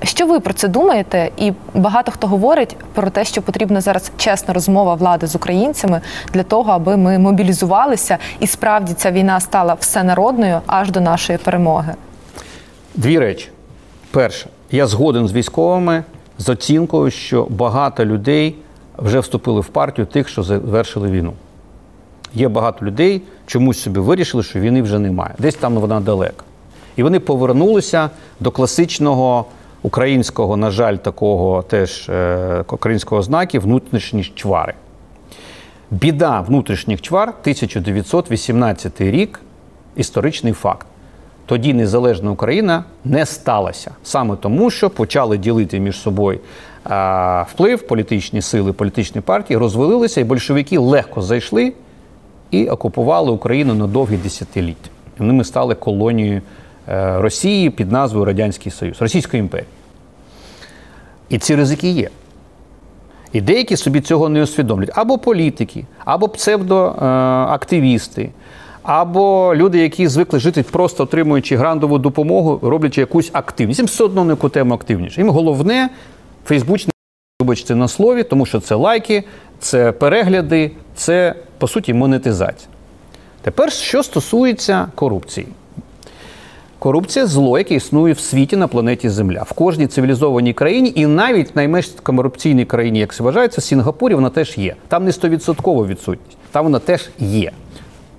Що 0.03 0.25
ви 0.25 0.39
про 0.39 0.53
це 0.53 0.67
думаєте? 0.67 1.31
І 1.37 1.53
багато 1.73 2.11
хто 2.11 2.27
говорить 2.27 2.75
про 2.93 3.09
те, 3.09 3.25
що 3.25 3.41
потрібна 3.41 3.81
зараз 3.81 4.11
чесна 4.17 4.53
розмова 4.53 4.93
влади 4.93 5.27
з 5.27 5.35
українцями 5.35 6.01
для 6.33 6.43
того, 6.43 6.71
аби 6.71 6.97
ми 6.97 7.19
мобілізувалися, 7.19 8.17
і 8.39 8.47
справді 8.47 8.93
ця 8.93 9.11
війна 9.11 9.39
стала 9.39 9.73
всенародною 9.73 10.61
аж 10.67 10.91
до 10.91 11.01
нашої 11.01 11.37
перемоги. 11.37 11.95
Дві 12.95 13.19
речі. 13.19 13.49
Перше, 14.11 14.47
я 14.71 14.87
згоден 14.87 15.27
з 15.27 15.33
військовими 15.33 16.03
з 16.37 16.49
оцінкою, 16.49 17.11
що 17.11 17.47
багато 17.49 18.05
людей 18.05 18.55
вже 18.97 19.19
вступили 19.19 19.61
в 19.61 19.67
партію 19.67 20.05
тих, 20.05 20.27
що 20.27 20.43
завершили 20.43 21.11
війну. 21.11 21.33
Є 22.33 22.47
багато 22.47 22.85
людей, 22.85 23.21
чомусь 23.45 23.79
собі 23.79 23.99
вирішили, 23.99 24.43
що 24.43 24.59
війни 24.59 24.81
вже 24.81 24.99
немає. 24.99 25.35
Десь 25.39 25.55
там 25.55 25.75
вона 25.75 25.99
далека. 25.99 26.43
І 26.95 27.03
вони 27.03 27.19
повернулися 27.19 28.09
до 28.39 28.51
класичного 28.51 29.45
українського, 29.81 30.57
на 30.57 30.71
жаль, 30.71 30.95
такого 30.95 31.61
теж 31.61 32.09
е, 32.09 32.63
українського 32.71 33.21
знаку 33.21 33.59
внутрішні 33.59 34.23
чвари. 34.23 34.73
Біда 35.91 36.41
внутрішніх 36.41 37.01
чвар 37.01 37.29
1918 37.29 39.01
рік 39.01 39.41
історичний 39.95 40.53
факт. 40.53 40.87
Тоді 41.47 41.73
незалежна 41.73 42.31
Україна 42.31 42.83
не 43.05 43.25
сталася 43.25 43.91
саме 44.03 44.35
тому, 44.35 44.69
що 44.69 44.89
почали 44.89 45.37
ділити 45.37 45.79
між 45.79 45.95
собою 45.95 46.39
вплив, 47.47 47.87
політичні 47.87 48.41
сили, 48.41 48.73
політичні 48.73 49.21
партії 49.21 49.57
розвалилися, 49.57 50.21
і 50.21 50.23
большевики 50.23 50.77
легко 50.77 51.21
зайшли 51.21 51.73
і 52.51 52.69
окупували 52.69 53.31
Україну 53.31 53.73
на 53.73 53.87
довгі 53.87 54.17
десятиліття. 54.17 54.89
Вони 55.17 55.43
стали 55.43 55.75
колонією 55.75 56.41
е, 56.89 57.21
Росії 57.21 57.69
під 57.69 57.91
назвою 57.91 58.25
Радянський 58.25 58.71
Союз, 58.71 59.01
Російської 59.01 59.39
імперії. 59.39 59.67
І 61.29 61.37
ці 61.37 61.55
ризики 61.55 61.89
є. 61.89 62.09
І 63.31 63.41
деякі 63.41 63.77
собі 63.77 64.01
цього 64.01 64.29
не 64.29 64.43
усвідомлюють. 64.43 64.91
Або 64.95 65.17
політики, 65.17 65.85
або 66.05 66.27
псевдоактивісти, 66.27 68.29
або 68.87 69.55
люди, 69.55 69.79
які 69.79 70.07
звикли 70.07 70.39
жити, 70.39 70.65
просто 70.71 71.03
отримуючи 71.03 71.55
грантову 71.55 71.97
допомогу, 71.97 72.59
роблячи 72.63 73.01
якусь 73.01 73.29
активність. 73.33 73.79
Їм 73.79 73.85
все 73.87 74.03
одно 74.03 74.23
на 74.23 74.31
яку 74.31 74.49
тему 74.49 74.73
активніше. 74.73 75.21
Їм 75.21 75.29
головне 75.29 75.89
Фейсбучне, 76.45 76.91
вибачте, 77.41 77.75
на 77.75 77.87
слові, 77.87 78.23
тому 78.23 78.45
що 78.45 78.59
це 78.59 78.75
лайки, 78.75 79.23
це 79.59 79.91
перегляди, 79.91 80.71
це, 80.95 81.35
по 81.57 81.67
суті, 81.67 81.93
монетизація. 81.93 82.69
Тепер, 83.41 83.71
що 83.71 84.03
стосується 84.03 84.87
корупції. 84.95 85.47
Корупція 86.79 87.25
зло, 87.25 87.57
яке 87.57 87.75
існує 87.75 88.13
в 88.13 88.19
світі 88.19 88.55
на 88.55 88.67
планеті 88.67 89.09
Земля. 89.09 89.43
В 89.43 89.53
кожній 89.53 89.87
цивілізованій 89.87 90.53
країні, 90.53 90.91
і 90.95 91.05
навіть 91.05 91.47
в 91.47 91.51
найменш 91.55 91.89
корупційній 92.03 92.65
країні, 92.65 92.99
як 92.99 93.19
вважається, 93.19 93.61
в 93.61 93.63
Сінгапурі 93.63 94.13
вона 94.15 94.29
теж 94.29 94.57
є. 94.57 94.75
Там 94.87 95.05
не 95.05 95.11
100% 95.11 95.87
відсутність, 95.87 96.37
там 96.51 96.63
вона 96.63 96.79
теж 96.79 97.09
є. 97.19 97.51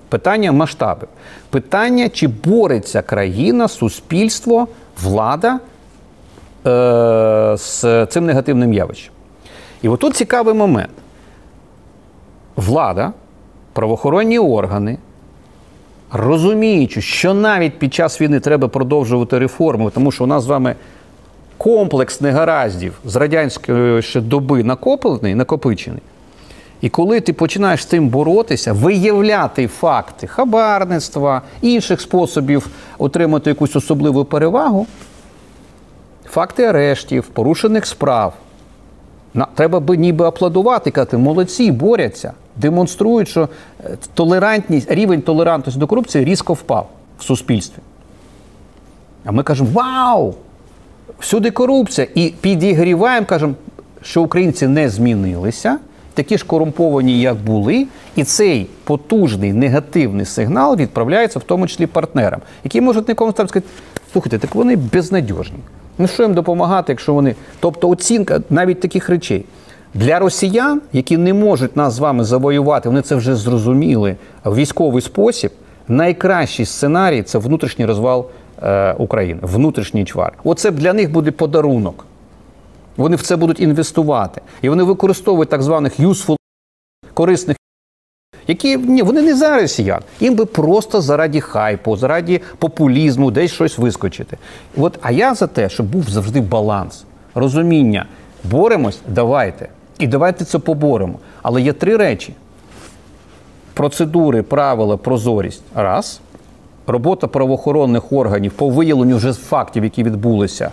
Питання 0.09 0.51
масштабів. 0.51 1.07
Питання, 1.49 2.09
чи 2.09 2.27
бореться 2.27 3.01
країна, 3.01 3.67
суспільство, 3.67 4.67
влада 5.03 5.59
е- 6.67 7.55
з 7.57 8.05
цим 8.05 8.25
негативним 8.25 8.73
явищем. 8.73 9.13
І 9.81 9.89
отут 9.89 10.15
цікавий 10.15 10.53
момент. 10.53 10.91
Влада, 12.55 13.13
правоохоронні 13.73 14.39
органи, 14.39 14.97
розуміючи, 16.11 17.01
що 17.01 17.33
навіть 17.33 17.79
під 17.79 17.93
час 17.93 18.21
війни 18.21 18.39
треба 18.39 18.67
продовжувати 18.67 19.39
реформи, 19.39 19.91
тому 19.91 20.11
що 20.11 20.23
у 20.23 20.27
нас 20.27 20.43
з 20.43 20.47
вами 20.47 20.75
комплекс 21.57 22.21
негараздів 22.21 22.99
з 23.05 23.15
радянської 23.15 24.01
ще 24.01 24.21
доби 24.21 24.63
накоплений, 24.63 25.35
накопичений. 25.35 26.01
І 26.81 26.89
коли 26.89 27.19
ти 27.21 27.33
починаєш 27.33 27.81
з 27.81 27.85
цим 27.85 28.09
боротися, 28.09 28.73
виявляти 28.73 29.67
факти 29.67 30.27
хабарництва, 30.27 31.41
інших 31.61 32.01
способів 32.01 32.67
отримати 32.97 33.49
якусь 33.49 33.75
особливу 33.75 34.25
перевагу, 34.25 34.87
факти 36.25 36.63
арештів, 36.63 37.23
порушених 37.23 37.85
справ, 37.85 38.33
треба 39.55 39.79
би 39.79 39.97
ніби 39.97 40.25
аплодувати, 40.25 40.91
казати, 40.91 41.17
молодці, 41.17 41.71
борються, 41.71 42.33
демонструють, 42.55 43.27
що 43.27 43.49
е, 43.85 43.97
толерантність, 44.13 44.91
рівень 44.91 45.21
толерантності 45.21 45.79
до 45.79 45.87
корупції 45.87 46.25
різко 46.25 46.53
впав 46.53 46.89
в 47.19 47.23
суспільстві. 47.23 47.81
А 49.25 49.31
ми 49.31 49.43
кажемо, 49.43 49.69
вау! 49.73 50.33
Всюди 51.19 51.51
корупція. 51.51 52.07
І 52.15 52.33
підігріваємо, 52.41 53.25
кажемо, 53.25 53.53
що 54.01 54.21
українці 54.21 54.67
не 54.67 54.89
змінилися 54.89 55.77
такі 56.23 56.37
ж 56.37 56.45
корумповані, 56.45 57.21
як 57.21 57.35
були, 57.35 57.87
і 58.15 58.23
цей 58.23 58.67
потужний 58.83 59.53
негативний 59.53 60.25
сигнал 60.25 60.75
відправляється 60.75 61.39
в 61.39 61.43
тому 61.43 61.67
числі 61.67 61.87
партнерам, 61.87 62.39
які 62.63 62.81
можуть 62.81 63.07
нікому 63.07 63.31
там 63.31 63.47
сказати, 63.47 63.69
слухайте, 64.13 64.37
так 64.37 64.55
вони 64.55 64.75
безнадіжні. 64.75 65.59
Ну 65.97 66.07
що 66.07 66.23
їм 66.23 66.33
допомагати, 66.33 66.91
якщо 66.91 67.13
вони. 67.13 67.35
Тобто 67.59 67.89
оцінка 67.89 68.41
навіть 68.49 68.79
таких 68.79 69.09
речей. 69.09 69.45
Для 69.93 70.19
росіян, 70.19 70.81
які 70.93 71.17
не 71.17 71.33
можуть 71.33 71.77
нас 71.77 71.93
з 71.93 71.99
вами 71.99 72.23
завоювати, 72.23 72.89
вони 72.89 73.01
це 73.01 73.15
вже 73.15 73.35
зрозуміли 73.35 74.15
в 74.43 74.55
військовий 74.55 75.01
спосіб. 75.01 75.51
Найкращий 75.87 76.65
сценарій 76.65 77.23
це 77.23 77.37
внутрішній 77.37 77.85
розвал 77.85 78.25
е, 78.63 78.93
України, 78.93 79.39
внутрішній 79.41 80.05
чвар. 80.05 80.33
Оце 80.43 80.71
для 80.71 80.93
них 80.93 81.11
буде 81.11 81.31
подарунок. 81.31 82.05
Вони 82.99 83.15
в 83.15 83.21
це 83.21 83.35
будуть 83.35 83.59
інвестувати. 83.59 84.41
І 84.61 84.69
вони 84.69 84.83
використовують 84.83 85.49
так 85.49 85.61
званих 85.63 85.99
useful, 85.99 86.35
корисних, 87.13 87.57
які 88.47 88.77
ні, 88.77 89.01
вони 89.01 89.21
не 89.21 89.35
за 89.35 89.55
росіян. 89.61 90.01
Їм 90.19 90.35
би 90.35 90.45
просто 90.45 91.01
заради 91.01 91.41
хайпу, 91.41 91.97
заради 91.97 92.41
популізму, 92.57 93.31
десь 93.31 93.51
щось 93.51 93.77
вискочити. 93.77 94.37
От, 94.77 94.99
А 95.01 95.11
я 95.11 95.35
за 95.35 95.47
те, 95.47 95.69
щоб 95.69 95.85
був 95.85 96.09
завжди 96.09 96.41
баланс, 96.41 97.03
розуміння. 97.35 98.05
Боремось, 98.43 98.99
давайте. 99.07 99.69
І 99.99 100.07
давайте 100.07 100.45
це 100.45 100.59
поборемо. 100.59 101.19
Але 101.41 101.61
є 101.61 101.73
три 101.73 101.97
речі: 101.97 102.33
процедури, 103.73 104.41
правила, 104.41 104.97
прозорість. 104.97 105.63
Раз. 105.75 106.19
Робота 106.87 107.27
правоохоронних 107.27 108.13
органів 108.13 108.51
по 108.51 108.69
виявленню 108.69 109.17
вже 109.17 109.33
фактів, 109.33 109.83
які 109.83 110.03
відбулися 110.03 110.71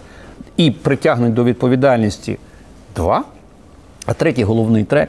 і 0.56 0.70
притягнуть 0.70 1.34
до 1.34 1.44
відповідальності 1.44 2.38
два. 2.96 3.24
А 4.06 4.12
третій 4.14 4.44
головний 4.44 4.84
трек 4.84 5.08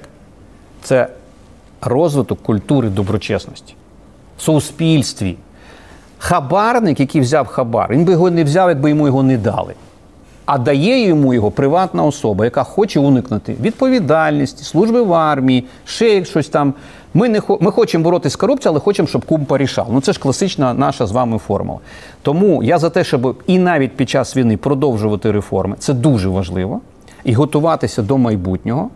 це 0.81 1.07
розвиток 1.81 2.43
культури 2.43 2.89
доброчесності 2.89 3.75
в 4.37 4.41
суспільстві. 4.41 5.37
Хабарник, 6.19 6.99
який 6.99 7.21
взяв 7.21 7.47
хабар, 7.47 7.91
він 7.91 8.05
би 8.05 8.11
його 8.11 8.31
не 8.31 8.43
взяв, 8.43 8.69
якби 8.69 8.89
йому 8.89 9.07
його 9.07 9.23
не 9.23 9.37
дали. 9.37 9.73
А 10.45 10.57
дає 10.57 11.07
йому 11.07 11.33
його 11.33 11.51
приватна 11.51 12.03
особа, 12.03 12.45
яка 12.45 12.63
хоче 12.63 12.99
уникнути 12.99 13.55
відповідальності, 13.61 14.63
служби 14.63 15.01
в 15.01 15.13
армії, 15.13 15.65
ще 15.85 16.25
щось 16.25 16.49
там. 16.49 16.73
Ми 17.17 17.29
не 17.29 17.41
ми 17.59 17.71
хочемо 17.71 18.03
боротися 18.03 18.33
з 18.33 18.35
корупцією, 18.35 18.73
але 18.73 18.79
хочемо, 18.79 19.07
щоб 19.07 19.25
кум 19.25 19.45
порішав. 19.45 19.87
Ну 19.91 20.01
це 20.01 20.13
ж 20.13 20.19
класична 20.19 20.73
наша 20.73 21.07
з 21.07 21.11
вами 21.11 21.37
формула. 21.37 21.79
Тому 22.21 22.63
я 22.63 22.77
за 22.77 22.89
те, 22.89 23.03
щоб 23.03 23.43
і 23.47 23.59
навіть 23.59 23.91
під 23.91 24.09
час 24.09 24.37
війни 24.37 24.57
продовжувати 24.57 25.31
реформи, 25.31 25.75
це 25.79 25.93
дуже 25.93 26.29
важливо, 26.29 26.81
і 27.23 27.33
готуватися 27.33 28.01
до 28.01 28.17
майбутнього. 28.17 28.89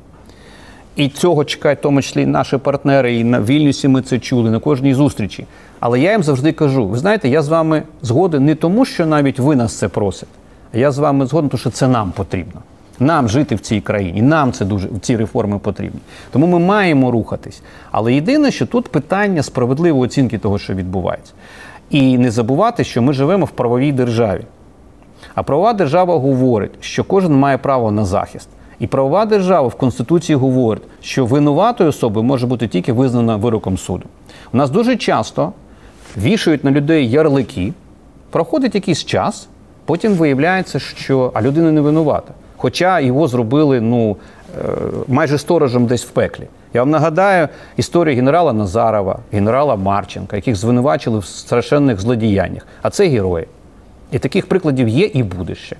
І 0.96 1.10
цього 1.10 1.46
чекають 1.46 1.80
в 1.80 1.82
тому 1.82 2.02
числі 2.02 2.26
наші 2.26 2.58
партнери, 2.58 3.16
і 3.16 3.24
на 3.24 3.42
Вільнюсі 3.42 3.88
ми 3.88 4.02
це 4.02 4.20
чули 4.20 4.50
на 4.50 4.60
кожній 4.60 4.94
зустрічі. 4.94 5.46
Але 5.80 6.00
я 6.00 6.12
їм 6.12 6.24
завжди 6.24 6.52
кажу: 6.52 6.88
ви 6.88 6.98
знаєте, 6.98 7.30
я 7.30 7.42
з 7.42 7.48
вами 7.48 7.84
згоден 8.02 8.46
не 8.46 8.56
тому, 8.56 8.86
що 8.86 9.06
навіть 9.06 9.40
ви 9.40 9.56
нас 9.56 9.78
це 9.78 9.88
просите. 9.88 10.32
а 10.74 10.78
Я 10.78 10.92
з 10.92 10.98
вами 10.98 11.26
згоден, 11.26 11.50
тому 11.50 11.60
що 11.60 11.70
це 11.70 11.88
нам 11.88 12.12
потрібно. 12.12 12.62
Нам 13.02 13.30
жити 13.30 13.56
в 13.56 13.60
цій 13.60 13.82
країні, 13.82 14.22
нам 14.22 14.52
це 14.52 14.66
дуже 14.66 14.90
ці 15.02 15.18
реформи 15.18 15.60
потрібні. 15.60 16.00
Тому 16.32 16.48
ми 16.48 16.60
маємо 16.60 17.12
рухатись. 17.12 17.62
Але 17.92 18.14
єдине, 18.14 18.52
що 18.52 18.66
тут 18.66 18.88
питання 18.88 19.44
справедливої 19.44 20.04
оцінки 20.04 20.38
того, 20.38 20.58
що 20.58 20.74
відбувається. 20.74 21.34
І 21.90 22.18
не 22.18 22.32
забувати, 22.32 22.84
що 22.84 23.02
ми 23.02 23.14
живемо 23.14 23.46
в 23.46 23.52
правовій 23.52 23.92
державі. 23.92 24.46
А 25.36 25.44
правова 25.44 25.74
держава 25.74 26.18
говорить, 26.18 26.72
що 26.80 27.04
кожен 27.04 27.34
має 27.34 27.58
право 27.58 27.92
на 27.92 28.06
захист. 28.06 28.50
І 28.80 28.88
правова 28.88 29.26
держава 29.26 29.68
в 29.68 29.76
Конституції 29.76 30.36
говорить, 30.36 30.84
що 31.02 31.26
винуватою 31.26 31.90
особою 31.90 32.24
може 32.24 32.48
бути 32.48 32.68
тільки 32.68 32.94
визнана 32.94 33.36
вироком 33.36 33.78
суду. 33.78 34.06
У 34.54 34.58
нас 34.58 34.70
дуже 34.70 34.96
часто 34.96 35.54
вішають 36.18 36.64
на 36.64 36.72
людей 36.72 37.10
ярлики, 37.10 37.74
проходить 38.30 38.76
якийсь 38.76 39.06
час, 39.06 39.48
потім 39.86 40.14
виявляється, 40.14 40.80
що 40.80 41.32
а 41.34 41.42
людина 41.42 41.72
не 41.72 41.82
винувата. 41.82 42.34
Хоча 42.62 43.00
його 43.00 43.28
зробили 43.28 43.82
ну, 43.82 44.18
е, 44.60 44.64
майже 45.08 45.38
сторожем 45.38 45.86
десь 45.86 46.06
в 46.06 46.10
пеклі. 46.10 46.48
Я 46.74 46.82
вам 46.82 46.90
нагадаю 46.90 47.48
історію 47.78 48.16
генерала 48.16 48.54
Назарова, 48.54 49.20
генерала 49.32 49.76
Марченка, 49.76 50.36
яких 50.36 50.56
звинувачили 50.56 51.20
в 51.20 51.26
страшенних 51.26 52.02
злодіяннях. 52.02 52.68
А 52.82 52.90
це 52.90 53.08
герої. 53.08 53.48
І 54.12 54.20
таких 54.20 54.50
прикладів 54.50 54.88
є 54.88 55.06
і 55.06 55.24
буде 55.24 55.56
ще. 55.56 55.76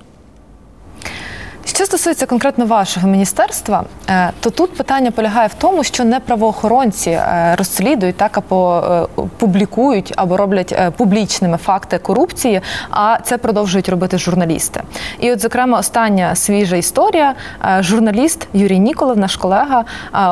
Що 1.76 1.86
стосується 1.86 2.26
конкретно 2.26 2.66
вашого 2.66 3.08
міністерства, 3.08 3.84
е, 4.10 4.32
то 4.40 4.50
тут 4.50 4.74
питання 4.78 5.12
полягає 5.12 5.48
в 5.48 5.54
тому, 5.54 5.84
що 5.84 6.06
не 6.06 6.20
правоохоронці 6.20 7.10
е, 7.10 7.56
розслідують 7.58 8.18
так 8.18 8.38
або 8.38 8.84
е, 9.20 9.22
публікують 9.38 10.14
або 10.16 10.38
роблять 10.38 10.80
публічними 10.98 11.58
факти 11.58 11.98
корупції, 11.98 12.62
а 12.90 13.18
це 13.24 13.38
продовжують 13.38 13.90
робити 13.90 14.18
журналісти. 14.18 14.82
І, 15.20 15.32
от, 15.32 15.40
зокрема, 15.40 15.80
остання 15.80 16.36
свіжа 16.36 16.76
історія: 16.76 17.36
журналіст 17.80 18.48
Юрій 18.54 18.80
Ніколов, 18.80 19.18
наш 19.18 19.36
колега, 19.36 19.86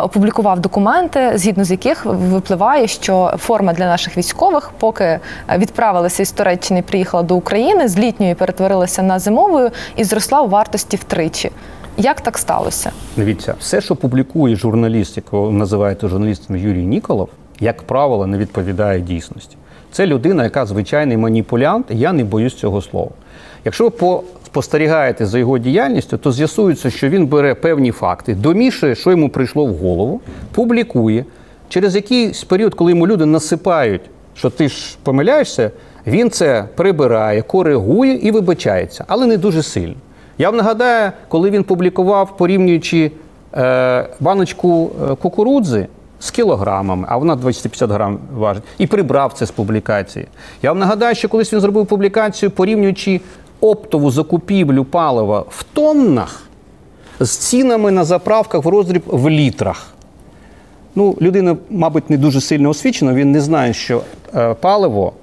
опублікував 0.04 0.60
документи, 0.60 1.32
згідно 1.36 1.64
з 1.64 1.72
яких 1.72 2.06
випливає, 2.06 2.88
що 2.88 3.34
форма 3.38 3.74
для 3.74 3.86
наших 3.86 4.18
військових, 4.18 4.72
поки 4.80 5.20
відправилися 5.58 6.24
із 6.24 6.32
Туреччини, 6.32 6.82
приїхала 6.82 7.24
до 7.24 7.36
України, 7.36 7.88
з 7.88 7.98
літньої 7.98 8.36
перетворилася 8.36 9.02
на 9.02 9.20
зимовою 9.20 9.72
і 9.96 10.04
зросла 10.04 10.42
у 10.42 10.48
вартості 10.48 10.98
втричі. 10.98 11.29
Як 11.98 12.22
так 12.22 12.38
сталося? 12.38 12.92
Дивіться, 13.18 13.56
все, 13.60 13.82
що 13.82 13.96
публікує 13.96 14.56
журналіст, 14.56 15.18
якого 15.18 15.52
називаєте 15.52 16.08
журналістом 16.08 16.56
Юрій 16.58 16.86
Ніколов, 16.86 17.30
як 17.60 17.82
правило, 17.84 18.28
не 18.28 18.38
відповідає 18.38 19.00
дійсності. 19.02 19.56
Це 19.92 20.06
людина, 20.08 20.44
яка 20.44 20.66
звичайний 20.66 21.18
маніпулянт, 21.18 21.86
я 21.90 22.14
не 22.14 22.24
боюсь 22.24 22.56
цього 22.56 22.82
слова. 22.82 23.12
Якщо 23.66 23.84
ви 23.84 23.90
по- 23.90 24.24
спостерігаєте 24.46 25.26
за 25.26 25.40
його 25.40 25.58
діяльністю, 25.58 26.18
то 26.18 26.32
з'ясується, 26.32 26.90
що 26.90 27.10
він 27.10 27.28
бере 27.28 27.56
певні 27.56 27.92
факти, 27.92 28.36
домішує, 28.36 28.96
що 28.96 29.12
йому 29.12 29.30
прийшло 29.30 29.66
в 29.66 29.74
голову, 29.76 30.22
публікує. 30.52 31.26
Через 31.70 31.96
якийсь 31.96 32.44
період, 32.44 32.74
коли 32.74 32.92
йому 32.92 33.08
люди 33.08 33.26
насипають, 33.26 34.02
що 34.36 34.50
ти 34.50 34.70
ж 34.70 34.98
помиляєшся, 35.04 35.72
він 36.08 36.30
це 36.30 36.66
прибирає, 36.76 37.42
коригує 37.42 38.16
і 38.16 38.32
вибачається, 38.32 39.06
але 39.08 39.26
не 39.26 39.38
дуже 39.38 39.64
сильно. 39.64 39.94
Я 40.42 40.50
вам 40.50 40.58
нагадаю, 40.58 41.12
коли 41.28 41.50
він 41.50 41.64
публікував, 41.64 42.38
порівнюючи 42.38 43.12
е, 43.54 44.10
баночку 44.20 44.92
е, 45.12 45.16
кукурудзи 45.16 45.88
з 46.20 46.32
кілограмами, 46.32 47.08
а 47.10 47.18
вона 47.18 47.36
250 47.36 47.92
грам 47.92 48.20
важить, 48.34 48.64
і 48.78 48.88
прибрав 48.88 49.34
це 49.34 49.46
з 49.46 49.52
публікації. 49.52 50.28
Я 50.62 50.72
вам 50.72 50.80
нагадаю, 50.80 51.16
що 51.16 51.30
колись 51.30 51.54
він 51.54 51.60
зробив 51.60 51.86
публікацію, 51.86 52.52
порівнюючи 52.52 53.22
оптову 53.62 54.12
закупівлю 54.12 54.86
палива 54.86 55.46
в 55.50 55.64
тоннах 55.64 56.44
з 57.20 57.38
цінами 57.38 57.92
на 57.92 58.04
заправках 58.04 58.66
в 58.66 58.68
роздріб 58.68 59.04
в 59.08 59.30
літрах. 59.30 59.88
Ну, 60.96 61.18
людина, 61.22 61.58
мабуть, 61.70 62.10
не 62.10 62.18
дуже 62.18 62.42
сильно 62.42 62.70
освічена, 62.70 63.14
він 63.14 63.32
не 63.32 63.42
знає, 63.42 63.74
що 63.74 64.02
е, 64.36 64.54
паливо, 64.54 65.14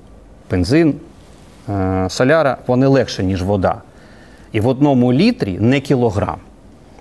бензин, 0.51 0.95
соляра, 2.09 2.57
вони 2.67 2.87
легше, 2.87 3.25
ніж 3.25 3.43
вода. 3.43 3.83
І 4.53 4.61
в 4.61 4.67
одному 4.67 5.13
літрі 5.13 5.59
не 5.61 5.81
кілограм. 5.81 6.37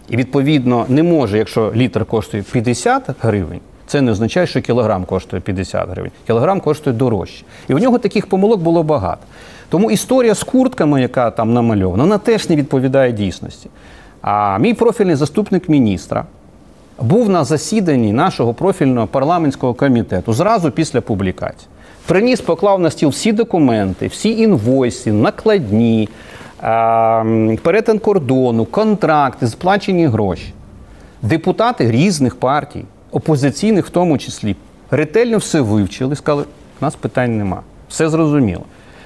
І 0.10 0.18
відповідно 0.18 0.86
не 0.89 1.04
може, 1.04 1.38
якщо 1.38 1.72
літр 1.76 2.06
коштує 2.06 2.43
50 2.43 3.04
гривень, 3.22 3.60
це 3.88 4.02
не 4.02 4.12
означає, 4.12 4.48
що 4.48 4.62
кілограм 4.62 5.06
коштує 5.06 5.41
50 5.41 5.89
гривень. 5.89 6.12
Кілограм 6.28 6.60
коштує 6.60 6.96
дорожче. 6.96 7.43
І 7.68 7.74
у 7.74 7.80
нього 7.80 7.98
таких 7.98 8.28
помилок 8.28 8.62
було 8.62 8.84
багато. 8.84 9.22
Тому 9.70 9.91
історія 9.91 10.36
з 10.36 10.43
куртками, 10.43 11.02
яка 11.02 11.32
там 11.32 11.54
намальована, 11.54 12.04
вона 12.04 12.18
теж 12.18 12.50
не 12.50 12.56
відповідає 12.56 13.12
дійсності. 13.12 13.70
А 14.22 14.58
мій 14.58 14.74
профільний 14.74 15.16
заступник 15.16 15.70
міністра 15.70 16.26
був 17.02 17.30
на 17.30 17.43
засіданні 17.43 18.14
нашого 18.14 18.54
профільного 18.54 19.08
парламентського 19.08 19.74
комітету 19.74 20.34
зразу 20.34 20.72
після 20.72 21.02
публікації. 21.02 21.68
Приніс, 22.08 22.41
поклав 22.41 22.80
на 22.80 22.91
стіл 22.91 23.10
всі 23.10 23.32
документи, 23.32 24.08
всі 24.08 24.39
інвойси, 24.39 25.12
накладні, 25.12 26.10
перетин 27.64 27.99
кордону, 27.99 28.66
контракти, 28.66 29.47
сплачені 29.47 30.08
гроші. 30.08 30.53
Депутати 31.22 31.91
різних 31.91 32.36
партій, 32.36 32.86
опозиційних 33.12 33.86
в 33.86 33.89
тому 33.89 34.18
числі, 34.18 34.56
ретельно 34.91 35.38
все 35.38 35.62
вивчили, 35.62 36.16
сказали, 36.16 36.45
у 36.82 36.86
нас 36.86 36.95
питань 36.95 37.38
нема. 37.38 37.62
Все 37.89 38.10
зрозуміло. 38.10 38.64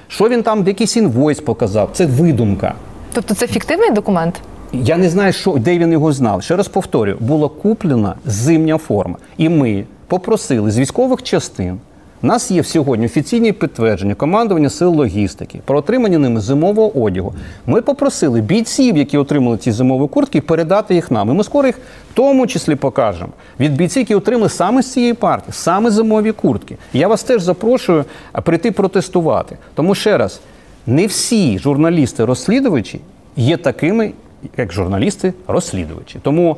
Що 0.08 0.28
він 0.28 0.42
там, 0.42 0.66
якийсь 0.66 0.96
інвойс 0.96 1.40
показав, 1.40 1.90
це 1.92 2.06
видумка. 2.06 2.74
Тобто 3.12 3.34
це 3.34 3.46
фіктивний 3.46 3.90
документ? 3.90 4.40
Я 4.72 4.96
не 4.96 5.10
знаю, 5.10 5.32
що, 5.32 5.52
де 5.52 5.78
він 5.78 5.92
його 5.92 6.12
знав. 6.12 6.42
Ще 6.42 6.56
раз 6.56 6.68
повторюю, 6.68 7.16
була 7.20 7.48
куплена 7.48 8.14
зимня 8.26 8.78
форма. 8.78 9.16
І 9.36 9.48
ми 9.48 9.84
попросили 10.06 10.70
з 10.70 10.78
військових 10.78 11.22
частин. 11.22 11.78
У 12.22 12.26
нас 12.26 12.50
є 12.50 12.64
сьогодні 12.64 13.06
офіційні 13.06 13.52
підтвердження 13.52 14.14
командування 14.14 14.70
сил 14.70 14.94
логістики 14.94 15.60
про 15.64 15.78
отримання 15.78 16.18
ними 16.18 16.40
зимового 16.40 17.02
одягу. 17.02 17.34
Ми 17.66 17.82
попросили 17.82 18.40
бійців, 18.40 18.96
які 18.96 19.18
отримали 19.18 19.56
ці 19.56 19.72
зимові 19.72 20.08
куртки, 20.08 20.40
передати 20.40 20.94
їх 20.94 21.10
нам. 21.10 21.30
І 21.30 21.32
ми 21.32 21.44
скоро 21.44 21.66
їх 21.66 21.76
в 21.76 22.14
тому 22.14 22.46
числі 22.46 22.74
покажемо 22.74 23.32
від 23.60 23.76
бійців, 23.76 24.00
які 24.00 24.14
отримали 24.14 24.48
саме 24.48 24.82
з 24.82 24.92
цієї 24.92 25.14
партії, 25.14 25.52
саме 25.52 25.90
зимові 25.90 26.32
куртки. 26.32 26.76
Я 26.92 27.08
вас 27.08 27.22
теж 27.22 27.42
запрошую 27.42 28.04
прийти 28.42 28.70
протестувати. 28.70 29.56
Тому 29.74 29.94
ще 29.94 30.18
раз, 30.18 30.40
не 30.86 31.06
всі 31.06 31.58
журналісти-розслідувачі 31.58 33.00
є 33.36 33.56
такими, 33.56 34.12
як 34.56 34.72
журналісти-розслідувачі. 34.72 36.18
Тому, 36.22 36.56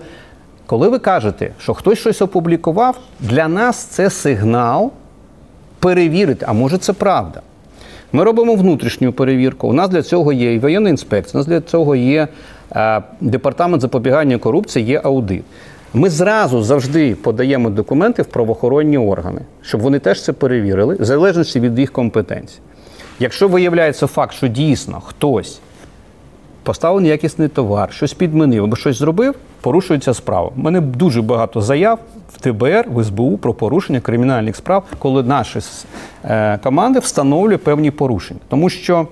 коли 0.66 0.88
ви 0.88 0.98
кажете, 0.98 1.50
що 1.58 1.74
хтось 1.74 1.98
щось 1.98 2.22
опублікував, 2.22 2.98
для 3.20 3.48
нас 3.48 3.76
це 3.76 4.10
сигнал 4.10 4.92
перевірити, 5.82 6.46
а 6.48 6.52
може 6.52 6.78
це 6.78 6.92
правда. 6.92 7.40
Ми 8.12 8.24
робимо 8.24 8.54
внутрішню 8.54 9.12
перевірку. 9.12 9.68
У 9.68 9.72
нас 9.72 9.88
для 9.88 10.02
цього 10.02 10.32
є 10.32 10.54
і 10.54 10.58
воєнна 10.58 10.90
інспекція, 10.90 11.32
у 11.34 11.38
нас 11.38 11.46
для 11.46 11.60
цього 11.60 11.96
є 11.96 12.28
е, 12.76 13.02
департамент 13.20 13.82
запобігання 13.82 14.38
корупції, 14.38 14.86
є 14.86 15.00
аудит. 15.04 15.44
Ми 15.94 16.10
зразу 16.10 16.62
завжди 16.62 17.14
подаємо 17.14 17.70
документи 17.70 18.22
в 18.22 18.26
правоохоронні 18.26 18.98
органи, 18.98 19.40
щоб 19.62 19.80
вони 19.80 19.98
теж 19.98 20.22
це 20.22 20.32
перевірили, 20.32 20.94
в 20.94 21.04
залежності 21.04 21.60
від 21.60 21.78
їх 21.78 21.92
компетенцій. 21.92 22.58
Якщо 23.20 23.48
виявляється 23.48 24.06
факт, 24.06 24.34
що 24.34 24.48
дійсно 24.48 25.00
хтось 25.00 25.60
поставив 26.62 27.00
неякісний 27.00 27.48
товар, 27.48 27.92
щось 27.92 28.14
підмінив 28.14 28.64
або 28.64 28.76
щось 28.76 28.98
зробив, 28.98 29.34
порушується 29.60 30.14
справа. 30.14 30.50
У 30.56 30.60
мене 30.60 30.80
дуже 30.80 31.22
багато 31.22 31.60
заяв 31.60 31.98
в 32.32 32.40
ТБР, 32.40 32.84
в 32.88 33.04
СБУ 33.04 33.38
про 33.38 33.54
порушення 33.54 34.00
кримінальних 34.00 34.56
справ, 34.56 34.84
коли 34.98 35.22
наші 35.22 35.58
е, 36.24 36.58
команди 36.58 36.98
встановлюють 36.98 37.64
певні 37.64 37.90
порушення. 37.90 38.40
Тому 38.48 38.68
що 38.68 39.06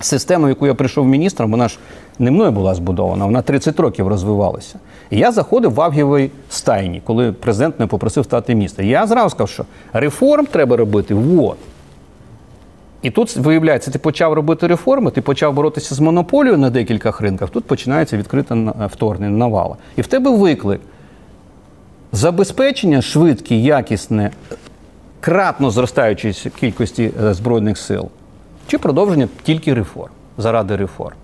система, 0.00 0.46
в 0.46 0.48
яку 0.48 0.66
я 0.66 0.74
прийшов 0.74 1.06
міністром, 1.06 1.50
вона 1.50 1.68
ж 1.68 1.78
не 2.18 2.30
мною 2.30 2.50
була 2.50 2.74
збудована, 2.74 3.24
вона 3.24 3.42
30 3.42 3.80
років 3.80 4.08
розвивалася. 4.08 4.78
І 5.10 5.18
я 5.18 5.32
заходив 5.32 5.74
в 5.74 5.80
Авгієвій 5.80 6.30
стайні, 6.50 7.02
коли 7.04 7.32
президент 7.32 7.78
мене 7.78 7.88
попросив 7.88 8.24
стати 8.24 8.54
міністром. 8.54 8.88
Я 8.88 9.06
зразу 9.06 9.30
сказав, 9.30 9.48
що 9.48 9.64
реформ 9.92 10.46
треба 10.46 10.76
робити 10.76 11.14
от. 11.14 11.56
І 13.02 13.10
тут 13.10 13.36
виявляється, 13.36 13.90
ти 13.90 13.98
почав 13.98 14.32
робити 14.32 14.66
реформи, 14.66 15.10
ти 15.10 15.20
почав 15.20 15.54
боротися 15.54 15.94
з 15.94 16.00
монополією 16.00 16.58
на 16.58 16.70
декількох 16.70 17.20
ринках. 17.20 17.50
Тут 17.50 17.64
починається 17.64 18.16
відкрите 18.16 18.72
вторгнення 18.92 19.36
навала. 19.36 19.76
І 19.96 20.02
в 20.02 20.06
тебе 20.06 20.30
виклик 20.30 20.80
забезпечення 22.12 23.02
швидке, 23.02 23.54
якісне, 23.56 24.30
кратно 25.20 25.70
зростаючої 25.70 26.34
кількості 26.60 27.10
е, 27.24 27.34
збройних 27.34 27.78
сил, 27.78 28.08
чи 28.66 28.78
продовження 28.78 29.28
тільки 29.42 29.74
реформ 29.74 30.12
заради 30.38 30.76
реформ? 30.76 31.16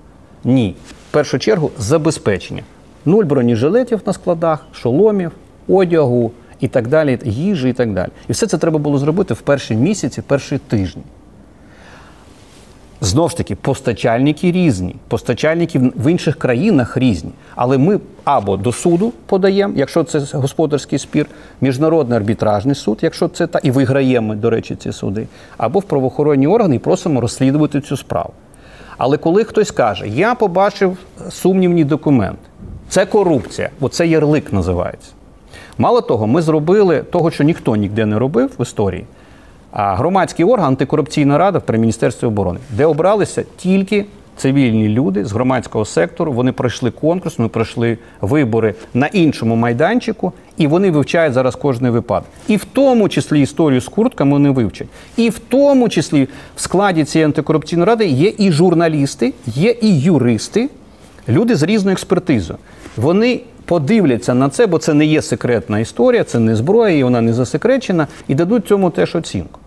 Ні. 0.45 0.75
В 0.89 1.12
першу 1.12 1.39
чергу 1.39 1.70
забезпечення. 1.79 2.62
Нуль 3.05 3.25
бронежилетів 3.25 4.01
на 4.07 4.12
складах, 4.12 4.66
шоломів, 4.72 5.33
одягу 5.68 6.33
і 6.61 6.68
так 6.68 6.89
далі, 6.89 7.18
їжі 7.25 7.68
і 7.68 7.72
так 7.72 7.93
далі. 7.93 8.11
І 8.29 8.33
все 8.33 8.47
це 8.47 8.59
треба 8.59 8.79
було 8.79 8.99
зробити 8.99 9.35
в 9.35 9.41
перші 9.41 9.75
місяці, 9.75 10.20
в 10.20 10.25
перші 10.25 10.59
тижні. 10.59 11.03
Знову 13.05 13.28
ж 13.28 13.36
таки, 13.36 13.55
постачальники 13.55 14.52
різні, 14.52 14.96
постачальники 15.09 15.78
в 15.78 16.11
інших 16.11 16.38
країнах 16.38 16.96
різні. 16.96 17.30
Але 17.55 17.78
ми 17.78 18.00
або 18.24 18.57
до 18.57 18.72
суду 18.72 19.12
подаємо, 19.26 19.74
якщо 19.76 20.05
це 20.05 20.38
господарський 20.38 20.98
спір, 20.98 21.26
міжнародний 21.61 22.16
арбітражний 22.16 22.74
суд, 22.74 22.98
якщо 23.02 23.28
це 23.28 23.46
та 23.46 23.59
і 23.59 23.70
виграємо, 23.70 24.34
до 24.34 24.50
речі, 24.50 24.76
ці 24.76 24.92
суди, 24.92 25.26
або 25.57 25.78
в 25.78 25.82
правоохоронні 25.82 26.46
органи 26.46 26.76
і 26.76 26.78
просимо 26.78 27.20
розслідувати 27.20 27.80
цю 27.80 27.96
справу. 27.96 28.30
Але 28.98 29.16
коли 29.16 29.44
хтось 29.44 29.70
каже, 29.70 30.09
я 30.09 30.34
побачив 30.34 30.96
сумнівні 31.30 31.84
документи, 31.84 32.48
це 32.88 33.07
корупція, 33.07 33.70
бо 33.80 33.88
це 33.88 34.07
ярлик 34.07 34.52
називається. 34.52 35.11
Мало 35.78 36.00
того, 36.00 36.26
ми 36.26 36.42
зробили 36.42 37.02
того, 37.02 37.30
що 37.30 37.44
ніхто 37.44 37.76
ніде 37.76 38.07
не 38.07 38.18
робив 38.18 38.50
в 38.59 38.62
історії. 38.62 39.05
А 39.77 39.95
громадський 39.95 40.45
орган 40.45 40.66
антикорупційна 40.66 41.39
рада 41.39 41.61
при 41.61 41.79
Міністерстві 41.79 42.27
оборони, 42.27 42.59
де 42.70 42.87
обралися 42.87 43.45
тільки 43.57 44.05
цивільні 44.37 44.89
люди 44.89 45.25
з 45.25 45.33
громадського 45.33 45.85
сектору. 45.85 46.33
Вони 46.33 46.53
пройшли 46.53 46.91
конкурс, 46.91 47.39
ми 47.39 47.49
пройшли 47.49 47.99
вибори 48.20 48.75
на 48.95 49.07
іншому 49.07 49.57
майданчику, 49.57 50.33
і 50.57 50.66
вони 50.66 50.91
вивчають 50.91 51.35
зараз 51.35 51.57
кожний 51.57 51.91
випадок. 51.91 52.29
І 52.49 52.57
в 52.57 52.64
тому 52.64 53.09
числі 53.09 53.41
історію 53.41 53.81
з 53.81 53.89
куртками 53.89 54.33
вони 54.33 54.51
вивчать. 54.51 54.89
І 55.16 55.31
в 55.31 55.39
тому 55.39 55.89
числі 55.89 56.29
в 56.57 56.61
складі 56.61 57.05
цієї 57.05 57.25
антикорупційної 57.25 57.87
ради 57.87 58.07
є 58.07 58.33
і 58.39 58.53
журналісти, 58.53 59.33
є 59.47 59.70
і 59.70 60.01
юристи, 60.01 60.70
люди 61.29 61.57
з 61.57 61.62
різною 61.62 61.93
експертизою. 61.93 62.59
Вони 62.97 63.41
подивляться 63.64 64.35
на 64.35 64.49
це, 64.49 64.66
бо 64.66 64.79
це 64.79 64.95
не 64.95 65.07
є 65.07 65.22
секретна 65.22 65.79
історія, 65.79 66.25
це 66.25 66.39
не 66.39 66.57
зброя, 66.57 66.97
і 66.97 67.03
вона 67.03 67.20
не 67.20 67.33
засекречена, 67.33 68.07
і 68.29 68.35
дадуть 68.35 68.66
цьому 68.66 68.91
теж 68.91 69.16
оцінку. 69.16 69.61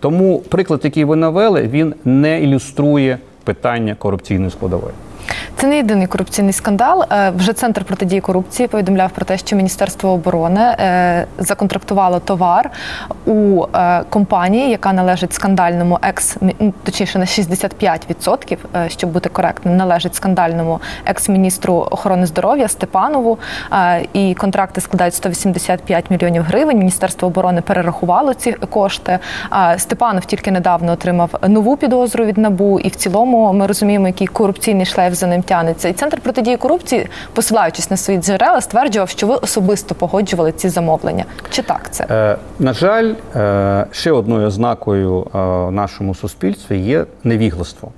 Тому 0.00 0.38
приклад, 0.38 0.80
який 0.84 1.04
ви 1.04 1.16
навели, 1.16 1.62
він 1.62 1.94
не 2.04 2.42
ілюструє 2.42 3.18
питання 3.44 3.94
корупційної 3.94 4.50
складової. 4.50 4.92
Це 5.56 5.66
не 5.66 5.76
єдиний 5.76 6.06
корупційний 6.06 6.52
скандал. 6.52 7.04
Е, 7.12 7.30
Вже 7.30 7.52
центр 7.52 7.84
протидії 7.84 8.20
корупції 8.20 8.68
повідомляв 8.68 9.10
про 9.10 9.24
те, 9.24 9.38
що 9.38 9.56
Міністерство 9.56 10.10
оборони 10.10 10.60
е, 10.60 11.26
законтрактувало 11.38 12.20
товар 12.20 12.70
у 13.26 13.64
е, 13.74 14.02
компанії, 14.10 14.70
яка 14.70 14.92
належить 14.92 15.34
скандальному 15.34 15.98
екс, 16.02 16.36
ну, 16.40 16.72
точніше 16.82 17.18
на 17.18 17.24
65%, 17.24 18.58
е, 18.76 18.88
щоб 18.88 19.10
бути 19.10 19.28
коректним, 19.28 19.76
належить 19.76 20.14
скандальному 20.14 20.80
екс-міністру 21.06 21.74
охорони 21.74 22.26
здоров'я 22.26 22.68
Степанову. 22.68 23.38
І 24.12 24.34
контракти 24.34 24.80
складають 24.80 25.14
185 25.14 26.10
мільйонів 26.10 26.42
гривень. 26.42 26.78
Міністерство 26.78 27.28
оборони 27.28 27.60
перерахувало 27.60 28.34
ці 28.34 28.52
кошти. 28.52 29.18
Степанов 29.76 30.24
тільки 30.24 30.50
недавно 30.50 30.92
отримав 30.92 31.30
нову 31.48 31.76
підозру 31.76 32.24
від 32.24 32.38
набу, 32.38 32.80
і 32.80 32.88
в 32.88 32.96
цілому 32.96 33.52
ми 33.52 33.66
розуміємо, 33.66 34.06
який 34.06 34.26
корупційний 34.26 34.86
шлейф 34.86 35.14
за 35.20 35.26
ним 35.26 35.42
тянеться. 35.42 35.88
І 35.88 35.92
центр 35.92 36.20
протидії 36.20 36.56
корупції, 36.56 37.08
посилаючись 37.34 37.90
на 37.90 37.96
свої 37.96 38.20
джерела, 38.20 38.60
стверджував, 38.60 39.08
що 39.08 39.26
ви 39.26 39.34
особисто 39.34 39.94
погоджували 39.94 40.52
ці 40.52 40.68
замовлення. 40.68 41.24
Чи 41.50 41.62
так 41.62 41.88
це? 41.90 42.06
Е, 42.10 42.36
на 42.58 42.72
жаль, 42.72 43.14
е, 43.36 43.86
ще 43.92 44.12
одною 44.12 44.46
ознакою 44.46 45.20
е, 45.20 45.38
в 45.38 45.72
нашому 45.72 46.14
суспільстві 46.14 46.78
є 46.78 47.04
невігластво. 47.24 47.92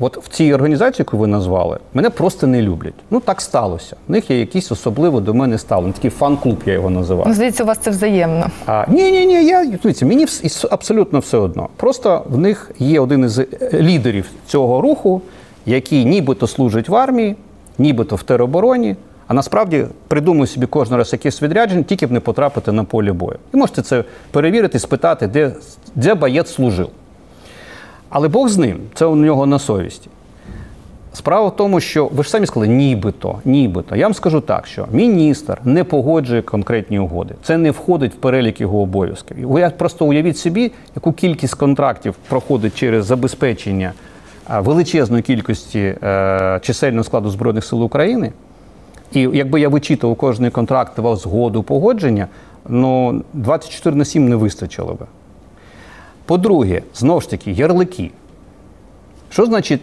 От 0.00 0.16
в 0.24 0.28
цій 0.28 0.54
організації, 0.54 0.96
яку 0.98 1.18
ви 1.18 1.26
назвали, 1.26 1.78
мене 1.94 2.10
просто 2.10 2.46
не 2.46 2.62
люблять. 2.62 2.94
Ну 3.10 3.20
так 3.20 3.40
сталося. 3.40 3.96
В 4.08 4.12
них 4.12 4.30
є 4.30 4.38
якийсь 4.38 4.72
особливо 4.72 5.20
до 5.20 5.34
мене 5.34 5.58
ставлення. 5.58 5.92
Такий 5.92 6.10
фан-клуб 6.10 6.58
я 6.66 6.72
його 6.72 6.90
називав. 6.90 7.28
Ну, 7.28 7.34
здається, 7.34 7.64
у 7.64 7.66
вас 7.66 7.78
це 7.78 7.90
взаємно. 7.90 8.46
А, 8.66 8.84
ні, 8.88 9.10
ні, 9.12 9.26
ні, 9.26 9.44
я 9.44 9.66
дивіться, 9.82 10.06
мені 10.06 10.26
абсолютно 10.70 11.18
все 11.18 11.38
одно. 11.38 11.68
Просто 11.76 12.24
в 12.28 12.38
них 12.38 12.70
є 12.78 13.00
один 13.00 13.24
із 13.24 13.38
е, 13.38 13.46
лідерів 13.72 14.30
цього 14.46 14.80
руху, 14.80 15.22
який 15.66 16.04
нібито 16.04 16.46
служить 16.46 16.88
в 16.88 16.94
армії, 16.94 17.36
нібито 17.78 18.16
в 18.16 18.22
теробороні, 18.22 18.96
а 19.26 19.34
насправді 19.34 19.86
придумує 20.08 20.46
собі 20.46 20.66
кожен 20.66 20.96
раз 20.96 21.12
якесь 21.12 21.42
відрядження, 21.42 21.82
тільки 21.82 22.06
б 22.06 22.12
не 22.12 22.20
потрапити 22.20 22.72
на 22.72 22.84
поле 22.84 23.12
бою. 23.12 23.38
І 23.54 23.56
можете 23.56 23.82
це 23.82 24.04
перевірити, 24.30 24.78
спитати, 24.78 25.26
де, 25.26 25.52
де 25.94 26.14
боєць 26.14 26.52
служив. 26.52 26.88
Але 28.08 28.28
Бог 28.28 28.48
з 28.48 28.58
ним, 28.58 28.78
це 28.94 29.06
у 29.06 29.16
нього 29.16 29.46
на 29.46 29.58
совісті. 29.58 30.10
Справа 31.12 31.48
в 31.48 31.56
тому, 31.56 31.80
що 31.80 32.06
ви 32.06 32.22
ж 32.22 32.30
самі 32.30 32.46
сказали, 32.46 32.68
нібито, 32.68 33.38
нібито. 33.44 33.96
Я 33.96 34.06
вам 34.06 34.14
скажу 34.14 34.40
так, 34.40 34.66
що 34.66 34.86
міністр 34.92 35.58
не 35.64 35.84
погоджує 35.84 36.42
конкретні 36.42 36.98
угоди. 36.98 37.34
Це 37.42 37.58
не 37.58 37.70
входить 37.70 38.12
в 38.12 38.16
перелік 38.16 38.60
його 38.60 38.82
обов'язків. 38.82 39.48
Ви 39.48 39.70
просто 39.70 40.06
уявіть 40.06 40.38
собі, 40.38 40.72
яку 40.96 41.12
кількість 41.12 41.54
контрактів 41.54 42.14
проходить 42.28 42.74
через 42.74 43.06
забезпечення 43.06 43.92
величезної 44.48 45.22
кількості 45.22 45.94
е, 46.02 46.60
чисельного 46.62 47.04
складу 47.04 47.30
Збройних 47.30 47.64
сил 47.64 47.84
України. 47.84 48.32
І 49.12 49.20
якби 49.20 49.60
я 49.60 49.68
вичитував 49.68 50.16
кожний 50.16 50.50
контракт, 50.50 50.92
давав 50.96 51.16
згоду, 51.16 51.62
погодження, 51.62 52.26
ну 52.68 53.22
24 53.32 53.96
на 53.96 54.04
7 54.04 54.28
не 54.28 54.36
вистачило 54.36 54.94
би. 54.94 55.06
По-друге, 56.28 56.82
знову 56.94 57.20
ж 57.20 57.30
таки, 57.30 57.50
ярлики. 57.50 58.10
Що 59.30 59.46
значить 59.46 59.80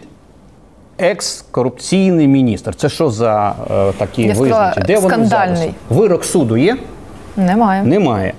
екс-корупційний 0.98 2.28
міністр? 2.28 2.74
Це 2.74 2.88
що 2.88 3.10
за 3.10 3.54
е, 3.70 3.92
такі 3.92 4.22
Я 4.22 4.34
сказала, 4.34 4.66
визначення? 4.66 4.86
Де 4.86 4.98
вони? 4.98 5.74
Вирок 5.90 6.24
суду 6.24 6.56
є? 6.56 6.76
Немає. 7.36 7.82
Немає. 7.82 8.34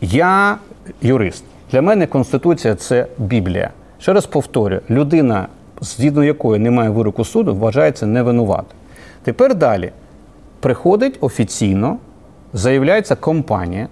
Я 0.00 0.56
юрист. 1.02 1.44
Для 1.72 1.82
мене 1.82 2.06
Конституція 2.06 2.74
це 2.74 3.06
Біблія. 3.18 3.70
Ще 3.98 4.12
раз 4.12 4.26
повторюю: 4.26 4.80
людина, 4.90 5.46
згідно 5.80 6.24
якої 6.24 6.60
немає 6.60 6.90
вироку 6.90 7.24
суду, 7.24 7.54
вважається 7.54 8.06
невинуватим. 8.06 8.76
Тепер 9.22 9.54
далі 9.54 9.92
приходить 10.60 11.18
офіційно, 11.20 11.96
заявляється 12.52 13.16
компанія 13.16 13.88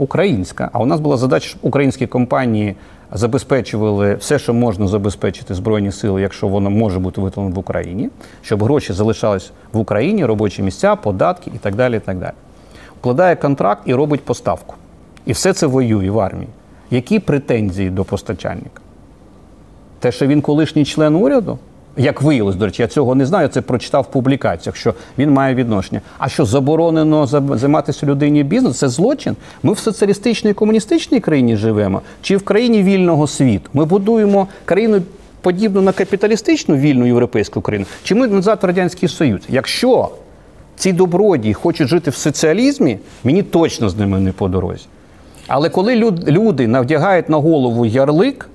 українська. 0.00 0.70
А 0.72 0.78
у 0.78 0.86
нас 0.86 1.00
була 1.00 1.16
задача, 1.16 1.48
щоб 1.48 1.60
українські 1.62 2.06
компанії 2.06 2.76
забезпечували 3.12 4.14
все, 4.14 4.38
що 4.38 4.54
можна 4.54 4.86
забезпечити 4.88 5.54
Збройні 5.54 5.92
сили, 5.92 6.22
якщо 6.22 6.48
воно 6.48 6.70
може 6.70 6.98
бути 6.98 7.20
виготовлено 7.20 7.56
в 7.56 7.58
Україні, 7.58 8.10
щоб 8.42 8.62
гроші 8.62 8.92
залишались 8.92 9.52
в 9.72 9.78
Україні, 9.78 10.24
робочі 10.24 10.62
місця, 10.62 10.96
податки 10.96 11.50
і 11.54 11.58
так 11.58 11.74
далі. 11.74 11.96
І 11.96 12.00
так 12.00 12.18
далі. 12.18 12.32
Укладає 12.98 13.36
контракт 13.36 13.82
і 13.84 13.94
робить 13.94 14.24
поставку. 14.24 14.74
І 15.26 15.32
все 15.32 15.52
це 15.52 15.66
воює 15.66 16.10
в 16.10 16.20
армії. 16.20 16.48
Які 16.90 17.18
претензії 17.18 17.90
до 17.90 18.04
постачальника? 18.04 18.80
Те, 19.98 20.12
що 20.12 20.26
він 20.26 20.40
колишній 20.40 20.84
член 20.84 21.14
уряду, 21.14 21.58
як 21.96 22.22
виявилось, 22.22 22.56
до 22.56 22.64
речі, 22.66 22.82
я 22.82 22.88
цього 22.88 23.14
не 23.14 23.26
знаю, 23.26 23.48
це 23.48 23.60
прочитав 23.60 24.02
в 24.02 24.12
публікаціях, 24.12 24.76
що 24.76 24.94
він 25.18 25.30
має 25.30 25.54
відношення. 25.54 26.00
А 26.18 26.28
що 26.28 26.44
заборонено 26.44 27.26
займатися 27.56 28.06
людині 28.06 28.42
бізнесом, 28.42 28.74
це 28.74 28.88
злочин. 28.88 29.36
Ми 29.62 29.72
в 29.72 29.78
соціалістичній 29.78 30.52
комуністичній 30.54 31.20
країні 31.20 31.56
живемо, 31.56 32.02
чи 32.22 32.36
в 32.36 32.42
країні 32.44 32.82
вільного 32.82 33.26
світу? 33.26 33.70
Ми 33.74 33.84
будуємо 33.84 34.46
країну 34.64 35.02
подібну 35.40 35.82
на 35.82 35.92
капіталістичну 35.92 36.76
вільну 36.76 37.06
європейську 37.06 37.60
країну, 37.60 37.86
чи 38.02 38.14
ми 38.14 38.28
назад 38.28 38.58
в 38.62 38.66
Радянський 38.66 39.08
Союз? 39.08 39.40
Якщо 39.48 40.08
ці 40.76 40.92
добродії 40.92 41.54
хочуть 41.54 41.88
жити 41.88 42.10
в 42.10 42.14
соціалізмі, 42.14 42.98
мені 43.24 43.42
точно 43.42 43.88
з 43.88 43.96
ними 43.96 44.20
не 44.20 44.32
по 44.32 44.48
дорозі. 44.48 44.84
Але 45.46 45.68
коли 45.68 45.96
люд- 45.96 46.28
люди 46.28 46.66
навдягають 46.66 47.28
на 47.28 47.36
голову 47.36 47.86
ярлик, 47.86 48.48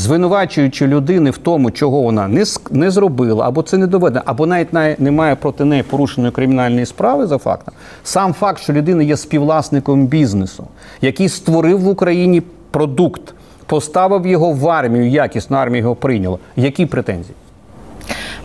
звинувачуючи 0.00 0.86
людини 0.86 1.30
в 1.30 1.38
тому, 1.38 1.70
чого 1.70 2.00
вона 2.00 2.28
не, 2.28 2.44
не 2.70 2.90
зробила, 2.90 3.48
або 3.48 3.62
це 3.62 3.76
не 3.76 3.86
доведено, 3.86 4.22
або 4.26 4.46
навіть 4.46 5.00
немає 5.00 5.36
проти 5.36 5.64
неї 5.64 5.82
порушеної 5.82 6.32
кримінальної 6.32 6.86
справи 6.86 7.26
за 7.26 7.38
фактом, 7.38 7.74
сам 8.04 8.32
факт, 8.32 8.62
що 8.62 8.72
людина 8.72 9.02
є 9.02 9.16
співвласником 9.16 10.06
бізнесу, 10.06 10.64
який 11.00 11.28
створив 11.28 11.80
в 11.80 11.88
Україні 11.88 12.42
продукт, 12.70 13.34
поставив 13.66 14.26
його 14.26 14.52
в 14.52 14.68
армію, 14.68 15.08
якісно 15.08 15.56
армія 15.56 15.82
його 15.82 15.94
прийняла. 15.94 16.38
Які 16.56 16.86
претензії? 16.86 17.34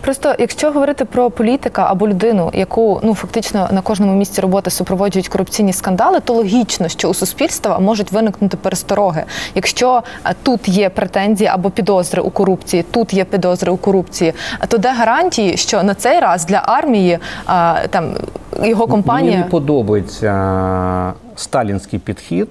Просто 0.00 0.34
якщо 0.38 0.70
говорити 0.70 1.04
про 1.04 1.30
політика 1.30 1.86
або 1.88 2.08
людину, 2.08 2.50
яку 2.54 3.00
ну 3.02 3.14
фактично 3.14 3.68
на 3.72 3.80
кожному 3.80 4.14
місці 4.14 4.40
роботи 4.40 4.70
супроводжують 4.70 5.28
корупційні 5.28 5.72
скандали, 5.72 6.20
то 6.20 6.34
логічно, 6.34 6.88
що 6.88 7.08
у 7.08 7.14
суспільства 7.14 7.78
можуть 7.78 8.12
виникнути 8.12 8.56
перестороги. 8.56 9.24
Якщо 9.54 10.02
е, 10.26 10.34
тут 10.42 10.68
є 10.68 10.88
претензії 10.88 11.48
або 11.48 11.70
підозри 11.70 12.22
у 12.22 12.30
корупції, 12.30 12.82
тут 12.82 13.12
є 13.14 13.24
підозри 13.24 13.72
у 13.72 13.76
корупції, 13.76 14.32
то 14.68 14.78
де 14.78 14.92
гарантії, 14.92 15.56
що 15.56 15.82
на 15.82 15.94
цей 15.94 16.20
раз 16.20 16.46
для 16.46 16.62
армії 16.66 17.18
а, 17.46 17.74
там 17.90 18.14
його 18.62 18.86
компанія 18.86 19.32
Мені 19.32 19.44
не 19.44 19.50
подобається 19.50 21.12
сталінський 21.36 21.98
підхід, 21.98 22.48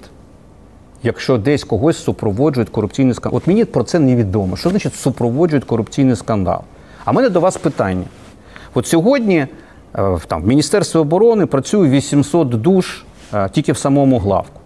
якщо 1.02 1.38
десь 1.38 1.64
когось 1.64 2.04
супроводжують 2.04 2.68
корупційний 2.68 3.14
скандал. 3.14 3.36
От 3.36 3.46
мені 3.46 3.64
про 3.64 3.82
це 3.82 3.98
невідомо. 3.98 4.56
Що 4.56 4.70
значить 4.70 4.94
супроводжують 4.94 5.64
корупційний 5.64 6.16
скандал? 6.16 6.60
А 7.06 7.12
мене 7.12 7.28
до 7.28 7.40
вас 7.40 7.56
питання. 7.56 8.04
От 8.74 8.86
сьогодні 8.86 9.36
е, 9.38 9.48
там, 10.26 10.42
в 10.42 10.46
Міністерстві 10.46 10.98
оборони 10.98 11.46
працює 11.46 11.88
800 11.88 12.48
душ 12.48 13.04
е, 13.34 13.48
тільки 13.52 13.72
в 13.72 13.78
самому 13.78 14.18
главку. 14.18 14.60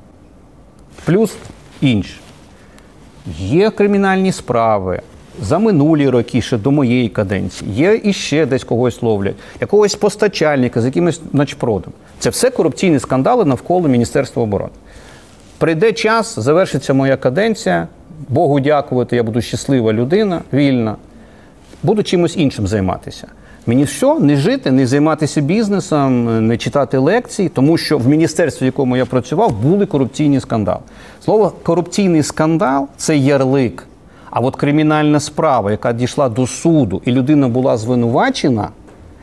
Плюс 1.05 1.37
інші. 1.81 2.21
Є 3.39 3.71
кримінальні 3.71 4.33
справи 4.33 5.01
за 5.43 5.59
минулі 5.59 6.09
роки, 6.09 6.43
ще 6.43 6.59
до 6.59 6.71
моєї 6.71 7.09
каденції. 7.09 7.73
Є 7.73 8.01
іще 8.05 8.47
десь 8.47 8.65
когось 8.65 9.03
ловлять, 9.03 9.37
якогось 9.61 9.95
постачальника 9.95 10.81
з 10.81 10.85
якимось 10.85 11.21
начпродом. 11.33 11.93
Це 12.19 12.31
все 12.31 12.51
корупційні 12.51 12.99
скандали 12.99 13.45
навколо 13.45 13.89
Міністерства 13.89 14.43
оборони. 14.43 14.73
Прийде 15.59 15.93
час, 15.93 16.39
завершиться 16.39 16.95
моя 16.95 17.17
каденція, 17.17 17.89
Богу 18.29 18.61
дякувати, 18.61 19.17
я 19.17 19.23
буду 19.23 19.41
щаслива 19.41 19.93
людина, 19.93 20.41
вільна, 20.53 20.97
буду 21.83 22.03
чимось 22.03 22.37
іншим 22.37 22.67
займатися. 22.67 23.27
Мені 23.67 23.85
все, 23.85 24.19
не 24.19 24.37
жити, 24.37 24.71
не 24.71 24.87
займатися 24.87 25.41
бізнесом, 25.41 26.47
не 26.47 26.57
читати 26.57 26.99
лекції, 26.99 27.49
тому 27.49 27.79
що 27.79 27.99
в 27.99 28.09
міністерстві, 28.09 28.65
в 28.65 28.67
якому 28.67 28.97
я 28.97 29.07
працював, 29.07 29.53
були 29.63 29.87
корупційні 29.87 30.41
скандали. 30.41 30.81
Слово 31.25 31.53
корупційний 31.63 32.23
скандал 32.23 32.89
це 32.97 33.17
ярлик. 33.17 33.87
А 34.31 34.41
от 34.41 34.57
кримінальна 34.57 35.21
справа, 35.21 35.71
яка 35.71 35.93
дійшла 35.93 36.29
до 36.29 36.47
суду, 36.47 37.03
і 37.05 37.13
людина 37.13 37.49
була 37.49 37.77
звинувачена 37.77 38.69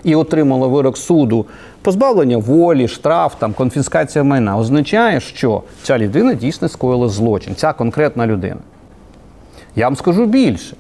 і 0.03 0.15
отримала 0.15 0.67
вирок 0.67 0.97
суду, 0.97 1.45
позбавлення 1.81 2.37
волі, 2.37 2.87
штраф, 2.87 3.35
там, 3.39 3.53
конфіскація 3.53 4.23
майна, 4.23 4.57
означає, 4.57 5.19
що 5.19 5.63
ця 5.83 5.97
людина 5.97 6.33
дійсно 6.33 6.69
скоїла 6.69 7.09
злочин, 7.09 7.55
ця 7.55 7.73
конкретна 7.73 8.27
людина. 8.27 8.59
Я 9.75 9.85
вам 9.85 9.95
скажу 9.95 10.25
більше. 10.25 10.75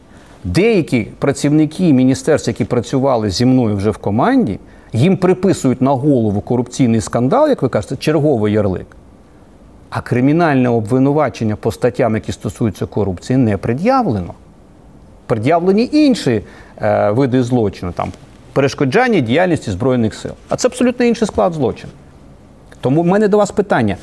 Деякі 0.47 1.07
працівники 1.19 1.93
міністерств, 1.93 2.49
які 2.49 2.65
працювали 2.65 3.29
зі 3.29 3.45
мною 3.45 3.75
вже 3.75 3.89
в 3.89 3.97
команді, 3.97 4.59
їм 4.93 5.17
приписують 5.17 5.81
на 5.81 5.91
голову 5.91 6.41
корупційний 6.41 7.01
скандал, 7.01 7.49
як 7.49 7.61
ви 7.61 7.69
кажете, 7.69 7.95
черговий 7.95 8.53
ярлик. 8.53 8.87
А 9.89 10.01
кримінальне 10.01 10.69
обвинувачення 10.69 11.55
по 11.55 11.71
статтям, 11.71 12.15
які 12.15 12.31
стосуються 12.31 12.85
корупції, 12.85 13.37
не 13.37 13.57
пред'явлено. 13.57 14.33
Пред'явлені 15.25 15.89
інші 15.91 16.41
е, 16.81 17.11
види 17.11 17.43
злочину, 17.43 17.91
там 17.91 18.11
перешкоджання 18.53 19.19
діяльності 19.19 19.71
Збройних 19.71 20.13
сил. 20.13 20.31
А 20.49 20.55
це 20.55 20.67
абсолютно 20.67 21.05
інший 21.05 21.27
склад 21.27 21.53
злочину. 21.53 21.93
Тому 22.81 23.01
в 23.01 23.05
мене 23.05 23.27
до 23.27 23.37
вас 23.37 23.51
питання: 23.51 23.97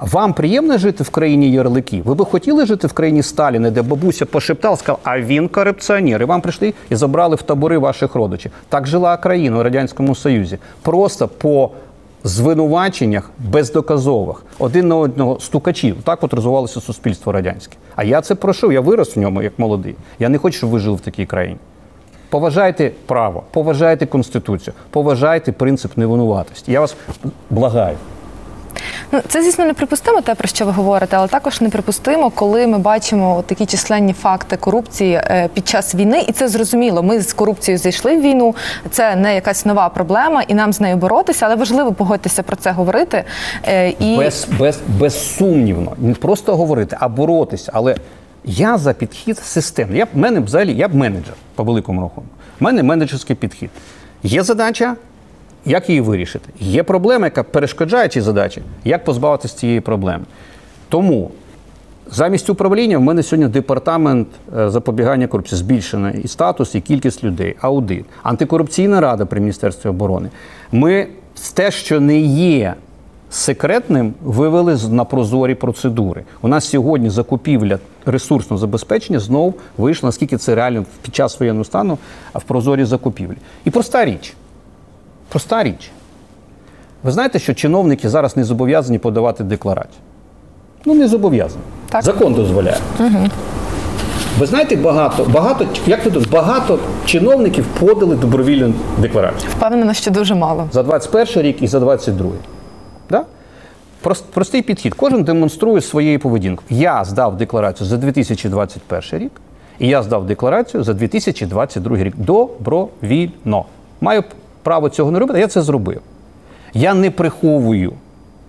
вам 0.00 0.32
приємно 0.32 0.78
жити 0.78 1.04
в 1.04 1.10
країні 1.10 1.50
ярликів? 1.50 2.04
Ви 2.04 2.14
би 2.14 2.24
хотіли 2.24 2.66
жити 2.66 2.86
в 2.86 2.92
країні 2.92 3.22
Сталіна, 3.22 3.70
де 3.70 3.82
бабуся 3.82 4.26
пошептала, 4.26 4.76
сказала, 4.76 4.98
а 5.04 5.20
він 5.20 5.48
корупціонер. 5.48 6.22
І 6.22 6.24
вам 6.24 6.40
прийшли 6.40 6.74
і 6.90 6.96
забрали 6.96 7.36
в 7.36 7.42
табори 7.42 7.78
ваших 7.78 8.14
родичів. 8.14 8.52
Так 8.68 8.86
жила 8.86 9.16
країна 9.16 9.58
у 9.58 9.62
Радянському 9.62 10.14
Союзі. 10.14 10.58
Просто 10.82 11.28
по 11.28 11.70
звинуваченнях 12.24 13.30
бездоказових, 13.38 14.44
один 14.58 14.88
на 14.88 14.96
одного 14.96 15.40
стукачів. 15.40 15.96
Так 16.04 16.24
от 16.24 16.34
розвивалося 16.34 16.80
суспільство 16.80 17.32
радянське. 17.32 17.76
А 17.96 18.04
я 18.04 18.20
це 18.20 18.34
пройшов, 18.34 18.72
я 18.72 18.80
вирос 18.80 19.16
в 19.16 19.20
ньому 19.20 19.42
як 19.42 19.58
молодий. 19.58 19.96
Я 20.18 20.28
не 20.28 20.38
хочу, 20.38 20.58
щоб 20.58 20.70
ви 20.70 20.78
жили 20.78 20.96
в 20.96 21.00
такій 21.00 21.26
країні. 21.26 21.58
Поважайте 22.28 22.90
право, 23.06 23.42
поважайте 23.50 24.06
конституцію, 24.06 24.74
поважайте 24.90 25.52
принцип 25.52 25.96
невинуватості. 25.96 26.72
Я 26.72 26.80
вас 26.80 26.96
благаю. 27.50 27.96
Ну, 29.12 29.20
це, 29.28 29.42
звісно, 29.42 29.64
неприпустимо, 29.64 30.20
те, 30.20 30.34
про 30.34 30.48
що 30.48 30.66
ви 30.66 30.72
говорите, 30.72 31.16
але 31.16 31.28
також 31.28 31.60
неприпустимо, 31.60 32.30
коли 32.30 32.66
ми 32.66 32.78
бачимо 32.78 33.44
такі 33.46 33.66
численні 33.66 34.12
факти 34.12 34.56
корупції 34.56 35.14
е, 35.14 35.48
під 35.54 35.68
час 35.68 35.94
війни, 35.94 36.24
і 36.28 36.32
це 36.32 36.48
зрозуміло. 36.48 37.02
Ми 37.02 37.20
з 37.20 37.32
корупцією 37.32 37.78
зайшли 37.78 38.16
в 38.16 38.20
війну. 38.20 38.54
Це 38.90 39.16
не 39.16 39.34
якась 39.34 39.66
нова 39.66 39.88
проблема, 39.88 40.42
і 40.42 40.54
нам 40.54 40.72
з 40.72 40.80
нею 40.80 40.96
боротися, 40.96 41.46
але 41.46 41.54
важливо 41.56 41.92
погодитися 41.92 42.42
про 42.42 42.56
це 42.56 42.70
говорити. 42.70 43.24
Е, 43.68 43.88
І 43.88 44.16
Без, 44.16 44.48
без, 44.58 44.78
безсумнівно. 44.98 45.92
Не 45.98 46.14
просто 46.14 46.56
говорити, 46.56 46.96
а 47.00 47.08
боротися. 47.08 47.70
Але 47.74 47.96
я 48.44 48.78
за 48.78 48.92
підхід 48.92 49.38
системний. 49.38 49.98
Я 49.98 50.04
б 50.04 50.08
мене 50.14 50.40
взагалі, 50.40 50.74
я 50.74 50.88
б 50.88 50.94
менеджер 50.94 51.34
по 51.54 51.64
великому 51.64 52.00
рахунку. 52.00 52.30
У 52.60 52.64
мене 52.64 52.82
менеджерський 52.82 53.36
підхід. 53.36 53.70
Є 54.22 54.42
задача, 54.42 54.96
як 55.66 55.88
її 55.88 56.00
вирішити? 56.00 56.48
Є 56.60 56.82
проблема, 56.82 57.26
яка 57.26 57.42
перешкоджає 57.42 58.08
цій 58.08 58.20
задачі, 58.20 58.62
як 58.84 59.04
позбавитися 59.04 59.56
цієї 59.56 59.80
проблеми. 59.80 60.24
Тому 60.88 61.30
замість 62.10 62.50
управління 62.50 62.98
в 62.98 63.00
мене 63.00 63.22
сьогодні 63.22 63.52
департамент 63.52 64.28
е, 64.58 64.70
запобігання 64.70 65.26
корупції 65.26 65.58
збільшено 65.58 66.10
і 66.10 66.28
статус, 66.28 66.74
і 66.74 66.80
кількість 66.80 67.24
людей, 67.24 67.54
аудит, 67.60 68.04
антикорупційна 68.22 69.00
рада 69.00 69.26
при 69.26 69.40
Міністерстві 69.40 69.88
оборони. 69.90 70.30
Ми 70.72 71.06
те, 71.54 71.70
що 71.70 72.00
не 72.00 72.18
є 72.20 72.74
секретним, 73.30 74.14
вивели 74.24 74.78
на 74.90 75.04
прозорі 75.04 75.54
процедури. 75.54 76.24
У 76.42 76.48
нас 76.48 76.68
сьогодні 76.68 77.10
закупівля 77.10 77.78
ресурсного 78.06 78.60
забезпечення 78.60 79.18
знов 79.18 79.54
вийшла, 79.78 80.06
наскільки 80.06 80.36
це 80.36 80.54
реально 80.54 80.84
під 81.02 81.14
час 81.14 81.40
воєнного 81.40 81.64
стану 81.64 81.98
а 82.32 82.38
в 82.38 82.42
прозорі 82.42 82.84
закупівлі. 82.84 83.36
І 83.64 83.70
проста 83.70 84.04
річ. 84.04 84.34
Проста 85.28 85.62
річ. 85.64 85.90
Ви 87.02 87.10
знаєте, 87.10 87.38
що 87.38 87.54
чиновники 87.54 88.08
зараз 88.08 88.36
не 88.36 88.44
зобов'язані 88.44 88.98
подавати 88.98 89.44
декларацію? 89.44 90.00
Ну, 90.84 90.94
не 90.94 91.08
зобов'язані. 91.08 91.62
Закон 92.00 92.34
дозволяє. 92.34 92.76
Ви 94.38 94.46
знаєте, 94.46 94.76
багато, 94.76 95.24
багато, 95.24 95.66
як 95.86 96.04
ви 96.04 96.10
думаєте, 96.10 96.32
багато 96.36 96.78
чиновників 97.04 97.64
подали 97.66 98.16
добровільну 98.16 98.74
декларацію 98.98 99.50
впевнена, 99.56 99.94
що 99.94 100.10
дуже 100.10 100.34
мало. 100.34 100.68
за 100.72 100.82
21 100.82 101.42
рік 101.42 101.62
і 101.62 101.66
за 101.66 101.80
22. 101.80 102.30
Да? 103.10 103.24
Прост- 104.02 104.24
Простий 104.34 104.62
підхід. 104.62 104.94
Кожен 104.94 105.24
демонструє 105.24 105.80
своєю 105.80 106.18
поведінкою. 106.18 106.66
Я 106.70 107.04
здав 107.04 107.36
декларацію 107.36 107.86
за 107.88 107.96
2021 107.96 109.18
рік, 109.24 109.32
і 109.78 109.88
я 109.88 110.02
здав 110.02 110.26
декларацію 110.26 110.82
за 110.84 110.94
2022 110.94 111.96
рік. 111.96 112.14
Добровільно. 112.16 113.64
Маю 114.00 114.22
право 114.64 114.88
цього 114.88 115.10
не 115.10 115.18
робити, 115.18 115.40
я 115.40 115.48
це 115.48 115.62
зробив. 115.62 116.00
Я 116.72 116.94
не 116.94 117.10
приховую. 117.10 117.92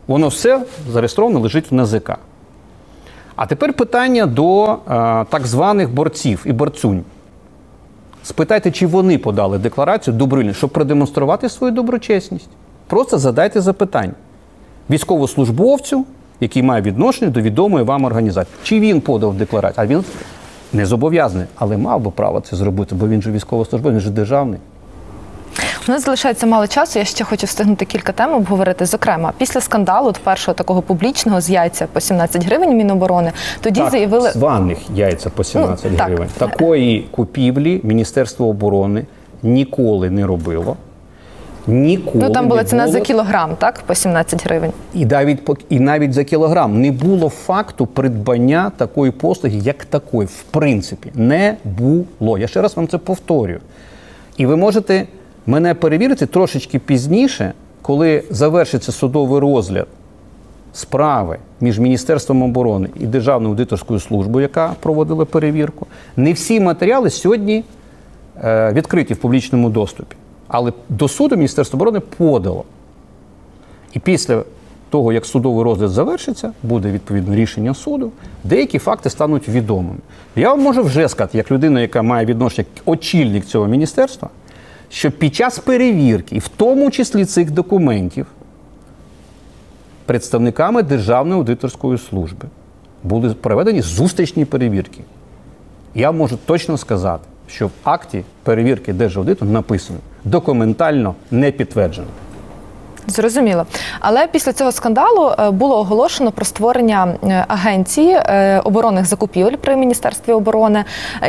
Воно 0.07 0.27
все 0.27 0.61
зареєстровано 0.91 1.39
лежить 1.39 1.71
в 1.71 1.75
НАЗК. 1.75 2.11
А 3.35 3.45
тепер 3.45 3.73
питання 3.73 4.25
до 4.25 4.63
е, 4.73 4.75
так 5.29 5.47
званих 5.47 5.89
борців 5.89 6.43
і 6.45 6.51
борцунь. 6.51 7.03
Спитайте, 8.23 8.71
чи 8.71 8.87
вони 8.87 9.17
подали 9.17 9.57
декларацію 9.57 10.13
добровільно, 10.13 10.53
щоб 10.53 10.69
продемонструвати 10.69 11.49
свою 11.49 11.73
доброчесність. 11.73 12.49
Просто 12.87 13.17
задайте 13.17 13.61
запитання 13.61 14.13
військовослужбовцю, 14.89 16.05
який 16.39 16.63
має 16.63 16.81
відношення 16.81 17.31
до 17.31 17.41
відомої 17.41 17.85
вам 17.85 18.05
організації. 18.05 18.55
Чи 18.63 18.79
він 18.79 19.01
подав 19.01 19.35
декларацію? 19.35 19.83
А 19.83 19.87
він 19.87 20.03
не 20.73 20.85
зобов'язаний, 20.85 21.47
але 21.55 21.77
мав 21.77 22.01
би 22.01 22.11
право 22.11 22.41
це 22.41 22.55
зробити, 22.55 22.95
бо 22.95 23.07
він 23.07 23.21
же 23.21 23.31
військовослужбовець, 23.31 23.95
він 23.95 24.01
же 24.01 24.09
державний. 24.09 24.59
У 25.87 25.91
нас 25.91 26.05
залишається 26.05 26.45
мало 26.45 26.67
часу. 26.67 26.99
Я 26.99 27.05
ще 27.05 27.23
хочу 27.23 27.45
встигнути 27.47 27.85
кілька 27.85 28.11
тем 28.11 28.33
обговорити. 28.33 28.85
Зокрема, 28.85 29.33
після 29.37 29.61
скандалу, 29.61 30.09
от 30.09 30.17
першого 30.17 30.55
такого 30.55 30.81
публічного 30.81 31.41
з 31.41 31.49
яйця 31.49 31.87
по 31.93 31.99
17 31.99 32.45
гривень 32.45 32.77
Міноборони, 32.77 33.31
тоді 33.61 33.79
так, 33.79 33.91
заявили 33.91 34.31
званих 34.31 34.77
яйця 34.95 35.29
по 35.29 35.43
17 35.43 35.91
Ну, 35.91 35.97
так. 35.97 36.07
гривень. 36.07 36.29
Такої 36.37 37.07
купівлі 37.11 37.81
Міністерство 37.83 38.47
оборони 38.47 39.05
ніколи 39.43 40.09
не 40.09 40.25
робило. 40.27 40.77
Ніколи 41.67 42.15
ну 42.25 42.29
там 42.29 42.47
була 42.47 42.63
ціна 42.63 42.83
було 42.83 42.93
за 42.93 43.01
кілограм, 43.01 43.55
так 43.55 43.79
по 43.85 43.95
17 43.95 44.45
гривень. 44.45 44.71
І 44.93 45.05
навіть 45.05 45.45
по- 45.45 45.57
і 45.69 45.79
навіть 45.79 46.13
за 46.13 46.23
кілограм 46.23 46.81
не 46.81 46.91
було 46.91 47.29
факту 47.29 47.85
придбання 47.85 48.71
такої 48.77 49.11
послуги, 49.11 49.57
як 49.57 49.85
такої, 49.85 50.27
в 50.27 50.43
принципі, 50.51 51.11
не 51.15 51.55
було. 51.63 52.37
Я 52.37 52.47
ще 52.47 52.61
раз 52.61 52.77
вам 52.77 52.87
це 52.87 52.97
повторюю. 52.97 53.59
І 54.37 54.45
ви 54.45 54.55
можете 54.55 55.05
мене 55.47 55.73
перевірити 55.73 56.25
трошечки 56.25 56.79
пізніше, 56.79 57.53
коли 57.81 58.23
завершиться 58.29 58.91
судовий 58.91 59.39
розгляд 59.39 59.87
справи 60.73 61.37
між 61.61 61.79
Міністерством 61.79 62.43
оборони 62.43 62.89
і 62.99 63.07
Державною 63.07 63.49
аудиторською 63.49 63.99
службою, 63.99 64.41
яка 64.41 64.75
проводила 64.79 65.25
перевірку. 65.25 65.87
Не 66.15 66.33
всі 66.33 66.59
матеріали 66.59 67.09
сьогодні 67.09 67.63
е, 68.43 68.71
відкриті 68.73 69.13
в 69.13 69.17
публічному 69.17 69.69
доступі. 69.69 70.15
Але 70.47 70.73
до 70.89 71.07
суду 71.07 71.35
Міністерство 71.35 71.77
оборони 71.77 71.99
подало. 71.99 72.63
І 73.93 73.99
після 73.99 74.43
того, 74.89 75.13
як 75.13 75.25
судовий 75.25 75.63
розгляд 75.63 75.89
завершиться, 75.89 76.51
буде 76.63 76.91
відповідно 76.91 77.35
рішення 77.35 77.73
суду, 77.73 78.11
деякі 78.43 78.79
факти 78.79 79.09
стануть 79.09 79.49
відомими. 79.49 79.99
Я 80.35 80.49
вам 80.49 80.61
можу 80.61 80.83
вже 80.83 81.09
сказати, 81.09 81.37
як 81.37 81.51
людина, 81.51 81.81
яка 81.81 82.01
має 82.01 82.25
відношення 82.25 82.67
очільник 82.85 83.45
цього 83.45 83.67
міністерства, 83.67 84.29
що 84.95 85.11
під 85.11 85.35
час 85.35 85.59
перевірки, 85.59 86.39
в 86.39 86.47
тому 86.47 86.91
числі 86.91 87.25
цих 87.25 87.51
документів, 87.51 88.25
представниками 90.05 90.83
Державної 90.83 91.39
аудиторської 91.39 91.97
служби 91.97 92.47
були 93.03 93.33
проведені 93.33 93.81
зустрічні 93.81 94.45
перевірки. 94.45 95.01
Я 95.95 96.11
можу 96.11 96.37
точно 96.45 96.77
сказати, 96.77 97.23
що 97.47 97.67
в 97.67 97.71
акті 97.83 98.23
перевірки 98.43 98.93
Держаудиту 98.93 99.45
написано 99.45 99.99
документально 100.23 101.15
не 101.31 101.51
підтверджено. 101.51 102.07
Зрозуміло. 103.07 103.65
Але 103.99 104.27
після 104.27 104.53
цього 104.53 104.71
скандалу 104.71 105.31
е, 105.39 105.51
було 105.51 105.79
оголошено 105.79 106.31
про 106.31 106.45
створення 106.45 107.07
е, 107.23 107.45
агенції 107.47 108.11
е, 108.13 108.59
оборонних 108.63 109.05
закупівель 109.05 109.55
при 109.55 109.75
міністерстві 109.75 110.33
оборони. 110.33 110.83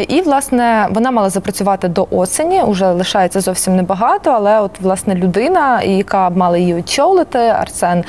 І 0.08 0.20
власне 0.20 0.88
вона 0.90 1.10
мала 1.10 1.30
запрацювати 1.30 1.88
до 1.88 2.06
осені. 2.10 2.62
Уже 2.62 2.92
лишається 2.92 3.40
зовсім 3.40 3.76
небагато. 3.76 4.30
Але 4.30 4.60
от 4.60 4.80
власне 4.80 5.14
людина, 5.14 5.82
яка 5.82 6.30
мала 6.30 6.58
її 6.58 6.74
очолити, 6.74 7.38
Арсен 7.38 8.04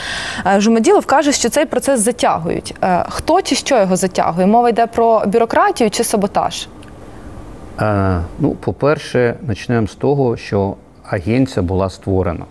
Жумаділов, 0.58 1.06
каже, 1.06 1.32
що 1.32 1.50
цей 1.50 1.66
процес 1.66 2.00
затягують. 2.00 2.76
Хто 3.10 3.42
чи 3.42 3.56
що 3.56 3.80
його 3.80 3.96
затягує? 3.96 4.48
Мова 4.48 4.70
йде 4.70 4.88
про 4.88 5.24
бюрократію 5.26 5.90
чи 5.90 6.04
саботаж? 6.04 6.68
Ну, 8.40 8.52
по-перше, 8.60 9.36
почнемо 9.48 9.88
з 9.88 9.96
того, 9.96 10.38
що 10.38 10.76
агенція 11.04 11.64
була 11.64 11.90
створена. 11.90 12.46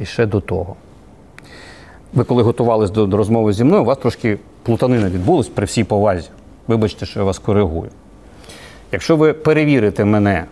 І 0.00 0.04
ще 0.04 0.26
до 0.26 0.40
того. 0.40 0.76
Ви 2.14 2.24
коли 2.24 2.42
готувалися 2.42 2.92
до, 2.92 3.06
до 3.06 3.16
розмови 3.16 3.52
зі 3.52 3.64
мною, 3.64 3.82
у 3.82 3.84
вас 3.84 3.98
трошки 3.98 4.38
плутанина 4.62 5.08
відбулась 5.08 5.48
при 5.48 5.66
всій 5.66 5.84
повазі. 5.84 6.28
Вибачте, 6.68 7.06
що 7.06 7.20
я 7.20 7.24
вас 7.24 7.38
коригую. 7.38 7.90
Якщо 8.92 9.16
ви 9.16 9.32
перевірите 9.32 10.04
мене, 10.04 10.44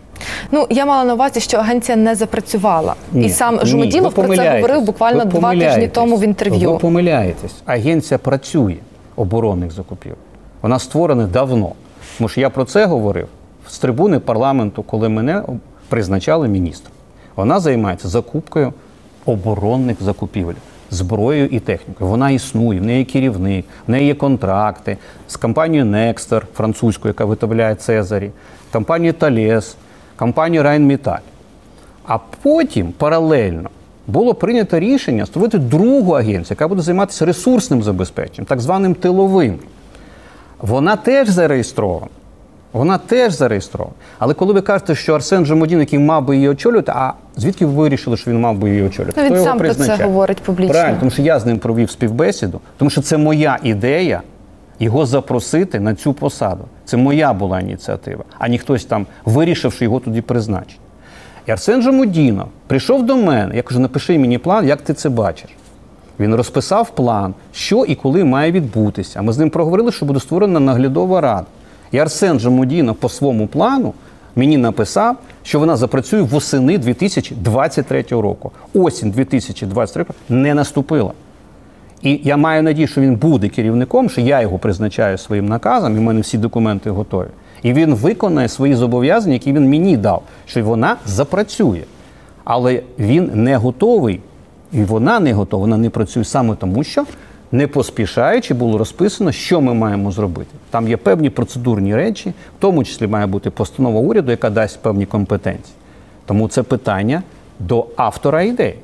Ну 0.50 0.66
я 0.70 0.86
мала 0.86 1.04
на 1.04 1.14
увазі, 1.14 1.40
що 1.40 1.56
агенція 1.56 1.96
не 1.96 2.14
запрацювала, 2.14 2.94
і 3.14 3.28
сам 3.28 3.54
ні, 3.56 3.60
Жумаділов 3.64 4.12
про 4.14 4.36
це 4.36 4.54
говорив 4.54 4.82
буквально 4.82 5.24
два 5.24 5.56
тижні 5.56 5.88
тому 5.88 6.16
в 6.16 6.24
інтерв'ю. 6.24 6.72
Ви 6.72 6.78
помиляєтесь. 6.78 7.54
Агенція 7.64 8.18
працює 8.18 8.76
оборонних 9.16 9.70
закупівель. 9.70 10.16
Вона 10.62 10.78
створена 10.78 11.26
давно. 11.26 11.72
Тому 12.18 12.28
що 12.28 12.40
я 12.40 12.50
про 12.50 12.64
це 12.64 12.86
говорив 12.86 13.28
з 13.68 13.78
трибуни 13.78 14.18
парламенту, 14.18 14.82
коли 14.82 15.08
мене 15.08 15.42
призначали 15.88 16.48
міністром. 16.48 16.92
Вона 17.36 17.60
займається 17.60 18.08
закупкою 18.08 18.72
оборонних 19.28 20.02
закупівель. 20.02 20.54
Зброєю 20.90 21.46
і 21.46 21.60
технікою. 21.60 22.10
Вона 22.10 22.30
існує, 22.30 22.80
в 22.80 22.84
неї 22.84 23.04
керівник, 23.04 23.66
в 23.86 23.90
неї 23.90 24.06
є 24.06 24.14
контракти 24.14 24.96
з 25.28 25.36
компанією 25.36 25.90
Nexter, 25.90 26.42
французькою, 26.54 27.10
яка 27.10 27.24
виготовляє 27.24 27.74
Цезарі, 27.74 28.30
компанією 28.72 29.14
Thales, 29.20 29.74
компанією 30.16 30.66
Rheinmetall. 30.68 31.18
А 32.06 32.18
потім 32.42 32.92
паралельно 32.92 33.70
було 34.06 34.34
прийнято 34.34 34.78
рішення 34.78 35.26
створити 35.26 35.58
другу 35.58 36.12
агенцію, 36.12 36.46
яка 36.50 36.68
буде 36.68 36.82
займатися 36.82 37.26
ресурсним 37.26 37.82
забезпеченням, 37.82 38.46
так 38.46 38.60
званим 38.60 38.94
тиловим. 38.94 39.58
Вона 40.60 40.96
теж 40.96 41.28
зареєстрована. 41.28 42.06
Вона 42.72 42.98
теж 42.98 43.32
зареєстрована. 43.32 43.94
Але 44.18 44.34
коли 44.34 44.52
ви 44.52 44.60
кажете, 44.60 44.94
що 44.94 45.14
Арсен 45.14 45.46
Жамодін, 45.46 45.80
який 45.80 45.98
мав 45.98 46.24
би 46.24 46.36
її 46.36 46.48
очолювати, 46.48 46.92
а 46.94 47.12
звідки 47.36 47.66
ви 47.66 47.72
вирішили, 47.72 48.16
що 48.16 48.30
він 48.30 48.40
мав 48.40 48.58
би 48.58 48.70
її 48.70 48.82
очолювати? 48.82 49.20
Ну, 49.20 49.26
він 49.26 49.32
Хто 49.32 49.42
його 49.42 49.48
сам 49.48 49.58
про 49.58 49.74
це 49.74 50.04
говорить 50.04 50.40
публічно. 50.40 50.72
Правильно, 50.72 50.96
тому 50.98 51.10
що 51.10 51.22
я 51.22 51.38
з 51.38 51.46
ним 51.46 51.58
провів 51.58 51.90
співбесіду, 51.90 52.60
тому 52.76 52.90
що 52.90 53.02
це 53.02 53.16
моя 53.16 53.58
ідея 53.62 54.22
його 54.80 55.06
запросити 55.06 55.80
на 55.80 55.94
цю 55.94 56.12
посаду. 56.12 56.64
Це 56.84 56.96
моя 56.96 57.32
була 57.32 57.60
ініціатива, 57.60 58.24
а 58.38 58.48
не 58.48 58.58
хтось 58.58 58.84
там 58.84 59.06
вирішив, 59.24 59.72
що 59.72 59.84
його 59.84 60.00
туди 60.00 60.22
призначить. 60.22 60.80
І 61.46 61.50
Арсен 61.50 61.82
Жамудінов 61.82 62.46
прийшов 62.66 63.06
до 63.06 63.16
мене. 63.16 63.56
Я 63.56 63.62
кажу, 63.62 63.80
напиши 63.80 64.18
мені 64.18 64.38
план, 64.38 64.68
як 64.68 64.82
ти 64.82 64.94
це 64.94 65.08
бачиш. 65.08 65.50
Він 66.20 66.34
розписав 66.34 66.90
план, 66.90 67.34
що 67.52 67.84
і 67.84 67.94
коли 67.94 68.24
має 68.24 68.52
відбутися. 68.52 69.22
Ми 69.22 69.32
з 69.32 69.38
ним 69.38 69.50
проговорили, 69.50 69.92
що 69.92 70.06
буде 70.06 70.20
створена 70.20 70.60
наглядова 70.60 71.20
рада. 71.20 71.46
І 71.92 71.98
Арсен 71.98 72.38
Жамудінов 72.38 72.96
по 72.96 73.08
своєму 73.08 73.46
плану 73.46 73.94
мені 74.36 74.56
написав, 74.56 75.16
що 75.42 75.58
вона 75.58 75.76
запрацює 75.76 76.22
восени 76.22 76.78
2023 76.78 78.04
року. 78.10 78.52
Осінь 78.74 79.10
2023 79.10 80.02
року 80.02 80.14
не 80.28 80.54
наступила. 80.54 81.12
І 82.02 82.20
я 82.24 82.36
маю 82.36 82.62
надію, 82.62 82.88
що 82.88 83.00
він 83.00 83.16
буде 83.16 83.48
керівником, 83.48 84.10
що 84.10 84.20
я 84.20 84.40
його 84.40 84.58
призначаю 84.58 85.18
своїм 85.18 85.46
наказом, 85.46 85.96
і 85.96 85.98
в 85.98 86.02
мене 86.02 86.20
всі 86.20 86.38
документи 86.38 86.90
готові. 86.90 87.28
І 87.62 87.72
він 87.72 87.94
виконає 87.94 88.48
свої 88.48 88.74
зобов'язання, 88.74 89.32
які 89.32 89.52
він 89.52 89.70
мені 89.70 89.96
дав, 89.96 90.22
що 90.46 90.64
вона 90.64 90.96
запрацює. 91.06 91.82
Але 92.44 92.82
він 92.98 93.30
не 93.34 93.56
готовий, 93.56 94.20
і 94.72 94.82
вона 94.82 95.20
не 95.20 95.32
готова, 95.32 95.60
вона 95.60 95.76
не 95.76 95.90
працює 95.90 96.24
саме 96.24 96.54
тому, 96.54 96.84
що 96.84 97.04
не 97.52 97.66
поспішаючи 97.66 98.54
було 98.54 98.78
розписано, 98.78 99.32
що 99.32 99.60
ми 99.60 99.74
маємо 99.74 100.12
зробити. 100.12 100.50
Там 100.70 100.88
є 100.88 100.96
певні 100.96 101.30
процедурні 101.30 101.96
речі, 101.96 102.30
в 102.30 102.60
тому 102.60 102.84
числі 102.84 103.06
має 103.06 103.26
бути 103.26 103.50
постанова 103.50 104.00
уряду, 104.00 104.30
яка 104.30 104.50
дасть 104.50 104.82
певні 104.82 105.06
компетенції. 105.06 105.74
Тому 106.26 106.48
це 106.48 106.62
питання 106.62 107.22
до 107.58 107.86
автора 107.96 108.42
ідеї. 108.42 108.74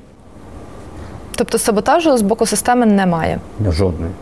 Тобто 1.37 1.59
саботажу 1.59 2.17
з 2.17 2.23
боку 2.23 2.47
системи 2.47 2.87
немає. 2.87 3.39
Жодної. 3.71 4.13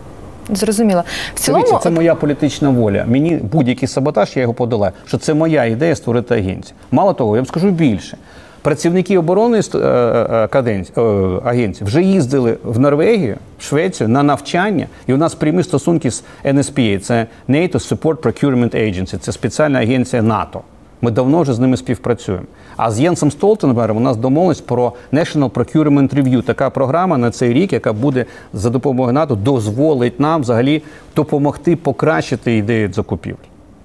Зрозуміло. 0.51 1.05
В 1.35 1.41
цілому, 1.41 1.65
Дивіться, 1.65 1.83
це 1.83 1.91
моя 1.91 2.15
політична 2.15 2.71
воля. 2.71 3.05
Мені 3.09 3.37
будь-який 3.37 3.89
саботаж, 3.89 4.37
я 4.37 4.43
його 4.43 4.55
подолаю. 4.55 4.93
Що 5.07 5.19
це 5.19 5.35
моя 5.35 5.65
ідея 5.65 5.97
створити 5.97 6.35
агенцію. 6.35 6.75
Мало 6.91 7.13
того, 7.13 7.37
я 7.37 7.41
вам 7.43 7.47
скажу 7.47 7.71
більше. 7.71 8.17
Працівники 8.63 9.19
оборони 9.19 9.61
е, 9.75 9.79
е, 9.79 10.85
е, 10.97 11.03
агенції 11.45 11.87
вже 11.87 12.03
їздили 12.03 12.57
в 12.65 12.79
Норвегію, 12.79 13.37
в 13.59 13.63
Швецію 13.63 14.09
на 14.09 14.23
навчання, 14.23 14.87
і 15.07 15.15
у 15.15 15.17
нас 15.17 15.35
прямі 15.35 15.63
стосунки 15.63 16.11
з 16.11 16.25
NSPA, 16.45 16.99
це 16.99 17.27
NATO 17.49 17.73
Support 17.73 18.17
Procurement 18.17 18.77
Agency, 18.77 19.19
це 19.19 19.33
спеціальна 19.33 19.79
агенція 19.79 20.23
НАТО. 20.23 20.61
Ми 21.01 21.11
давно 21.11 21.43
вже 21.43 21.55
з 21.55 21.59
ними 21.59 21.77
співпрацюємо. 21.77 22.45
А 22.77 22.91
з 22.91 23.01
Єнсом 23.01 23.31
Столтенбергом 23.31 23.97
у 23.97 24.01
нас 24.01 24.17
домовленість 24.17 24.67
про 24.67 24.93
National 25.13 25.51
Procurement 25.51 26.15
Review. 26.15 26.43
Така 26.43 26.71
програма 26.71 27.19
на 27.19 27.31
цей 27.31 27.53
рік, 27.53 27.73
яка 27.73 27.93
буде 27.93 28.25
за 28.53 28.71
допомогою 28.71 29.13
НАТО, 29.13 29.35
дозволить 29.35 30.21
нам 30.21 30.41
взагалі 30.41 30.83
допомогти 31.17 31.77
покращити 31.77 32.57
ідею 32.57 32.93
закупівлі. 32.93 33.37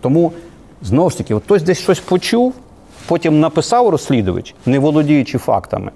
Тому 0.02 0.32
знову 0.82 1.10
ж 1.10 1.18
таки, 1.18 1.34
от 1.34 1.44
хтось 1.44 1.64
десь 1.64 1.80
щось 1.80 2.00
почув, 2.00 2.54
потім 3.08 3.40
написав 3.40 3.90
розслідувач, 3.90 4.56
не 4.66 4.80
володіючи 4.80 5.38
фактами, 5.38 5.92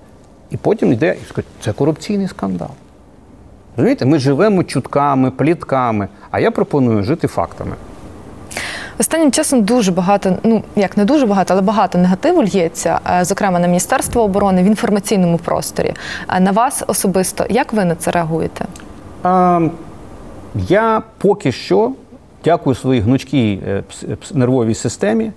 і 0.51 0.57
потім 0.57 0.93
йде 0.93 1.15
і 1.23 1.29
скаже, 1.29 1.47
це 1.61 1.73
корупційний 1.73 2.27
скандал. 2.27 2.69
Розумієте, 3.77 4.05
ми 4.05 4.19
живемо 4.19 4.63
чутками, 4.63 5.31
плітками, 5.31 6.07
а 6.31 6.39
я 6.39 6.51
пропоную 6.51 7.03
жити 7.03 7.27
фактами. 7.27 7.75
Останнім 8.99 9.31
часом 9.31 9.63
дуже 9.63 9.91
багато, 9.91 10.37
ну 10.43 10.63
як 10.75 10.97
не 10.97 11.05
дуже 11.05 11.25
багато, 11.25 11.53
але 11.53 11.61
багато 11.61 11.97
негативу 11.97 12.43
л'ється, 12.43 12.99
е, 13.19 13.25
зокрема 13.25 13.59
на 13.59 13.67
Міністерство 13.67 14.21
оборони 14.23 14.63
в 14.63 14.65
інформаційному 14.65 15.37
просторі. 15.37 15.93
А 16.27 16.39
На 16.39 16.51
вас 16.51 16.83
особисто, 16.87 17.45
як 17.49 17.73
ви 17.73 17.85
на 17.85 17.95
це 17.95 18.11
реагуєте? 18.11 18.65
А, 19.23 19.59
я 20.55 21.01
поки 21.17 21.51
що 21.51 21.91
дякую 22.43 22.75
своїй 22.75 23.01
гнучкій 23.01 23.61
е, 23.67 23.83
нервовій 24.33 24.75
системі. 24.75 25.31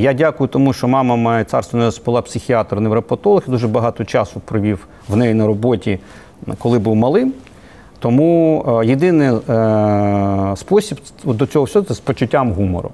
Я 0.00 0.12
дякую 0.12 0.48
тому, 0.48 0.72
що 0.72 0.88
мама 0.88 1.16
має 1.16 1.44
царство 1.44 1.78
небесне, 1.78 2.04
була 2.04 2.22
психіатр, 2.22 2.80
невропатолог, 2.80 3.42
дуже 3.46 3.68
багато 3.68 4.04
часу 4.04 4.40
провів 4.44 4.86
в 5.08 5.16
неї 5.16 5.34
на 5.34 5.46
роботі, 5.46 5.98
коли 6.58 6.78
був 6.78 6.96
малим. 6.96 7.32
Тому 7.98 8.64
е, 8.82 8.86
єдиний 8.86 9.28
е, 9.28 10.56
спосіб 10.56 10.98
до 11.24 11.46
цього 11.46 11.64
всього 11.64 11.84
це 11.84 11.94
з 11.94 12.00
почуттям 12.00 12.52
гумору. 12.52 12.90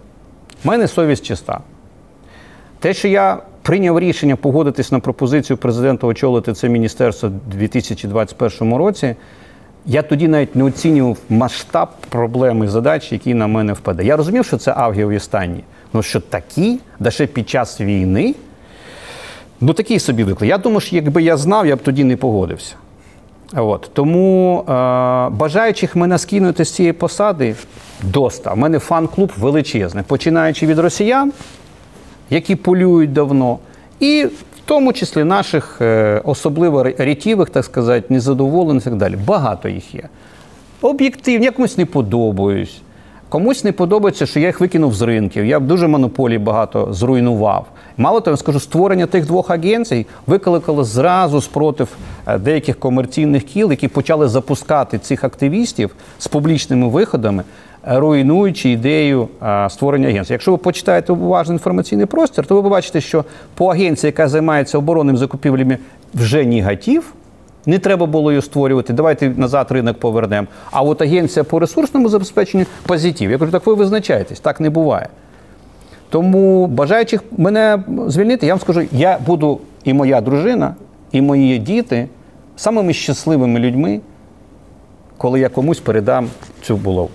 У 0.65 0.69
мене 0.69 0.89
совість 0.89 1.25
чиста. 1.25 1.61
Те, 2.79 2.95
що 2.95 3.09
я 3.09 3.39
прийняв 3.63 3.99
рішення 3.99 4.37
погодитись 4.37 4.93
на 4.93 5.01
пропозицію 5.01 5.57
президента 5.57 6.07
очолити 6.07 6.53
це 6.53 6.69
міністерство 6.69 7.29
у 7.29 7.53
2021 7.53 8.75
році, 8.75 9.15
я 9.87 10.03
тоді 10.03 10.29
навіть 10.29 10.57
не 10.57 10.65
оцінював 10.65 11.19
масштаб 11.29 11.89
проблеми 12.09 12.69
задач, 12.69 13.13
які 13.13 13.35
на 13.35 13.47
мене 13.47 13.73
впаде. 13.73 14.05
Я 14.05 14.17
розумів, 14.17 14.45
що 14.45 14.57
це 14.57 14.75
авгієві 14.77 15.21
стані. 15.21 15.65
Ну 15.93 16.03
що 16.03 16.21
такі, 16.21 16.79
да 17.01 17.11
ще 17.11 17.27
під 17.27 17.49
час 17.49 17.81
війни, 17.81 18.35
ну 19.61 19.73
такий 19.73 19.99
собі 19.99 20.25
виклик. 20.25 20.49
Я 20.49 20.59
думаю, 20.59 20.81
що 20.81 20.97
якби 20.97 21.23
я 21.23 21.37
знав, 21.37 21.67
я 21.67 21.77
б 21.77 21.83
тоді 21.83 22.05
не 22.05 22.17
погодився. 22.17 22.75
От. 23.55 23.91
Тому 23.93 24.59
е, 24.61 24.73
бажаючих 25.31 25.97
мене 25.97 26.19
скинути 26.19 26.65
з 26.65 26.71
цієї 26.71 26.93
посади 26.93 27.55
доста. 28.03 28.53
У 28.53 28.57
мене 28.57 28.79
фан-клуб 28.79 29.33
величезний, 29.39 30.05
починаючи 30.07 30.67
від 30.67 30.79
росіян, 30.79 31.33
які 32.31 32.57
полюють 32.57 33.13
давно, 33.13 33.59
і 34.01 34.25
в 34.25 34.45
тому 34.65 34.93
числі 34.93 35.25
наших 35.25 35.79
е, 35.81 36.21
особливо 36.25 36.83
рятівих, 36.83 37.51
так 37.51 37.65
сказати, 37.65 38.07
незадоволених 38.09 38.83
і 38.83 38.85
так 38.85 38.97
далі. 38.97 39.17
Багато 39.27 39.69
їх 39.69 39.95
є. 39.95 40.03
Об'єктивні, 40.81 41.45
я 41.45 41.53
комусь 41.53 41.79
не 41.79 41.87
подобаюсь. 41.87 42.81
Комусь 43.29 43.65
не 43.65 43.73
подобається, 43.73 44.27
що 44.27 44.41
я 44.41 44.47
їх 44.47 44.61
викинув 44.61 44.95
з 44.95 45.03
ринків. 45.03 45.45
Я 45.45 45.61
дуже 45.61 45.89
монополій 45.89 46.39
багато 46.39 46.89
зруйнував. 46.93 47.67
Мало 47.97 48.21
того, 48.21 48.33
я 48.33 48.37
скажу, 48.37 48.61
створення 48.61 49.07
тих 49.07 49.27
двох 49.27 49.51
агенцій 49.51 50.07
викликало 50.27 50.85
зразу 50.85 51.41
спротив 51.41 51.89
е, 52.27 52.39
деяких 52.39 52.79
комерційних 52.79 53.43
кіл, 53.43 53.71
які 53.71 53.89
почали 53.89 54.29
запускати 54.29 54.99
цих 54.99 55.25
активістів 55.25 55.95
з 56.19 56.29
публічними 56.29 56.89
виходами, 56.89 57.43
е, 57.89 57.99
руйнуючи 57.99 58.71
ідею 58.71 59.29
е, 59.43 59.71
створення 59.71 60.09
агенції. 60.09 60.35
Якщо 60.35 60.51
ви 60.51 60.57
почитаєте 60.57 61.13
уважно 61.13 61.55
інформаційний 61.55 62.07
простір, 62.07 62.47
то 62.47 62.55
ви 62.55 62.63
побачите, 62.63 63.01
що 63.01 63.25
по 63.55 63.67
агенції, 63.67 64.09
яка 64.09 64.29
займається 64.29 64.79
оборонними 64.79 65.19
закупівлями, 65.19 65.79
вже 66.15 66.45
негатив. 66.45 67.13
Не 67.67 67.79
треба 67.79 68.07
було 68.07 68.33
її 68.33 68.43
створювати. 68.43 68.93
Давайте 68.93 69.29
назад 69.29 69.67
ринок 69.71 69.99
повернемо. 69.99 70.47
А 70.71 70.83
от 70.83 71.03
агенція 71.03 71.45
по 71.45 71.59
ресурсному 71.59 72.09
забезпеченню 72.09 72.67
позитив. 72.87 73.31
Я 73.31 73.39
кажу, 73.39 73.53
так 73.53 73.67
ви 73.67 73.75
визначаєтесь, 73.75 74.41
так 74.41 74.61
не 74.61 74.71
буває. 74.71 75.09
Тому 76.11 76.67
бажаючих 76.67 77.25
мене 77.37 77.83
звільнити, 78.07 78.47
я 78.47 78.53
вам 78.53 78.61
скажу, 78.61 78.83
я 78.93 79.19
буду 79.27 79.61
і 79.85 79.93
моя 79.93 80.21
дружина, 80.21 80.75
і 81.13 81.21
мої 81.23 81.59
діти 81.59 82.09
самими 82.57 82.93
щасливими 82.93 83.61
людьми, 83.61 84.01
коли 85.17 85.41
я 85.41 85.49
комусь 85.49 85.81
передам 85.81 86.29
цю 86.63 86.77
булаву. 86.77 87.11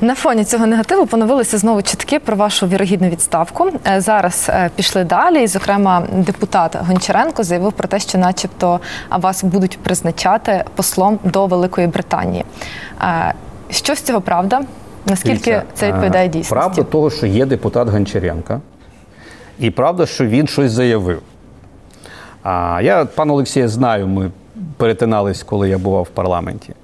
На 0.00 0.14
фоні 0.14 0.44
цього 0.44 0.66
негативу 0.66 1.06
поновилися 1.06 1.58
знову 1.58 1.82
чутки 1.82 2.18
про 2.18 2.36
вашу 2.36 2.66
вірогідну 2.66 3.08
відставку. 3.08 3.70
Е, 3.86 4.00
Зараз 4.00 4.46
е, 4.48 4.70
пішли 4.76 5.04
далі. 5.04 5.42
І, 5.42 5.46
зокрема, 5.46 6.02
депутат 6.12 6.76
Гончаренко 6.86 7.42
заявив 7.44 7.72
про 7.72 7.88
те, 7.88 7.98
що, 7.98 8.18
начебто, 8.18 8.80
вас 9.10 9.44
будуть 9.44 9.78
призначати 9.78 10.64
послом 10.74 11.18
до 11.24 11.46
Великої 11.46 11.86
Британії. 11.86 12.44
Е, 13.02 13.34
Що 13.70 13.94
з 13.94 14.00
цього 14.02 14.20
правда? 14.20 14.60
Наскільки 15.06 15.50
Дивіться, 15.50 15.62
це 15.74 15.88
відповідає 15.88 16.28
дійсності? 16.28 16.54
Правда 16.54 16.82
того, 16.82 17.10
що 17.10 17.26
є 17.26 17.46
депутат 17.46 17.88
Гончаренко, 17.88 18.60
і 19.58 19.70
правда, 19.70 20.06
що 20.06 20.26
він 20.26 20.46
щось 20.46 20.72
заявив. 20.72 21.22
А 22.42 22.80
я 22.82 23.04
пана 23.04 23.32
Олексія 23.32 23.68
знаю, 23.68 24.06
ми 24.06 24.30
перетинались, 24.76 25.42
коли 25.42 25.68
я 25.68 25.78
бував 25.78 26.02
в 26.02 26.08
парламенті. 26.08 26.74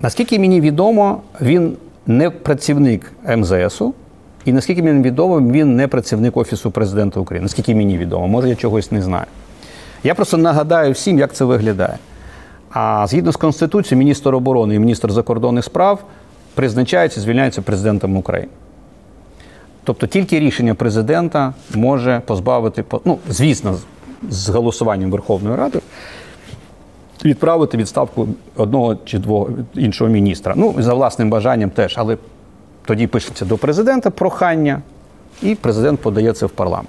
Наскільки 0.00 0.38
мені 0.38 0.60
відомо, 0.60 1.20
він 1.40 1.76
не 2.06 2.30
працівник 2.30 3.12
МЗСу, 3.36 3.94
і 4.44 4.52
наскільки 4.52 4.82
мені 4.82 5.02
відомо, 5.02 5.40
він 5.40 5.76
не 5.76 5.88
працівник 5.88 6.36
Офісу 6.36 6.70
президента 6.70 7.20
України. 7.20 7.42
Наскільки 7.42 7.74
мені 7.74 7.98
відомо, 7.98 8.28
може 8.28 8.48
я 8.48 8.54
чогось 8.54 8.92
не 8.92 9.02
знаю. 9.02 9.26
Я 10.04 10.14
просто 10.14 10.36
нагадаю 10.36 10.92
всім, 10.92 11.18
як 11.18 11.32
це 11.32 11.44
виглядає. 11.44 11.98
А 12.70 13.06
згідно 13.06 13.32
з 13.32 13.36
Конституцією, 13.36 13.98
міністр 13.98 14.34
оборони 14.34 14.74
і 14.74 14.78
міністр 14.78 15.12
закордонних 15.12 15.64
справ 15.64 16.04
призначаються, 16.54 17.20
звільняються 17.20 17.62
президентом 17.62 18.16
України. 18.16 18.48
Тобто 19.84 20.06
тільки 20.06 20.40
рішення 20.40 20.74
президента 20.74 21.54
може 21.74 22.22
позбавити, 22.26 22.82
по- 22.82 23.00
ну, 23.04 23.18
звісно, 23.28 23.78
з 24.30 24.48
голосуванням 24.48 25.10
Верховної 25.10 25.56
Ради, 25.56 25.78
відправити 27.24 27.76
відставку 27.76 28.28
одного 28.56 28.96
чи 29.04 29.18
двох 29.18 29.50
іншого 29.74 30.10
міністра. 30.10 30.54
Ну, 30.56 30.74
за 30.78 30.94
власним 30.94 31.30
бажанням 31.30 31.70
теж, 31.70 31.94
але 31.98 32.16
тоді 32.84 33.06
пишеться 33.06 33.44
до 33.44 33.58
президента 33.58 34.10
прохання, 34.10 34.82
і 35.42 35.54
президент 35.54 36.00
подає 36.00 36.32
це 36.32 36.46
в 36.46 36.50
парламент. 36.50 36.88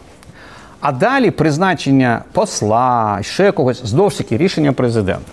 А 0.79 0.91
далі 0.91 1.31
призначення 1.31 2.21
посла, 2.31 3.19
ще 3.21 3.51
когось, 3.51 3.85
знову 3.85 4.09
ж 4.09 4.17
таки, 4.17 4.37
рішення 4.37 4.73
президента. 4.73 5.31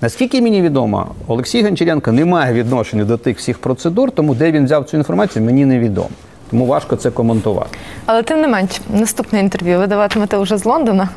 Наскільки 0.00 0.42
мені 0.42 0.62
відомо, 0.62 1.06
Олексій 1.26 1.62
Гончаренко 1.62 2.12
не 2.12 2.24
має 2.24 2.52
відношення 2.52 3.04
до 3.04 3.16
тих 3.16 3.38
всіх 3.38 3.58
процедур, 3.58 4.10
тому 4.10 4.34
де 4.34 4.52
він 4.52 4.64
взяв 4.64 4.84
цю 4.84 4.96
інформацію, 4.96 5.44
мені 5.44 5.64
невідомо. 5.64 6.08
Тому 6.50 6.66
важко 6.66 6.96
це 6.96 7.10
коментувати. 7.10 7.78
Але 8.06 8.22
тим 8.22 8.40
не 8.40 8.48
менш, 8.48 8.80
наступне 8.88 9.40
інтерв'ю 9.40 9.78
ви 9.78 9.86
даватимете 9.86 10.36
вже 10.36 10.58
з 10.58 10.64
Лондона. 10.64 11.08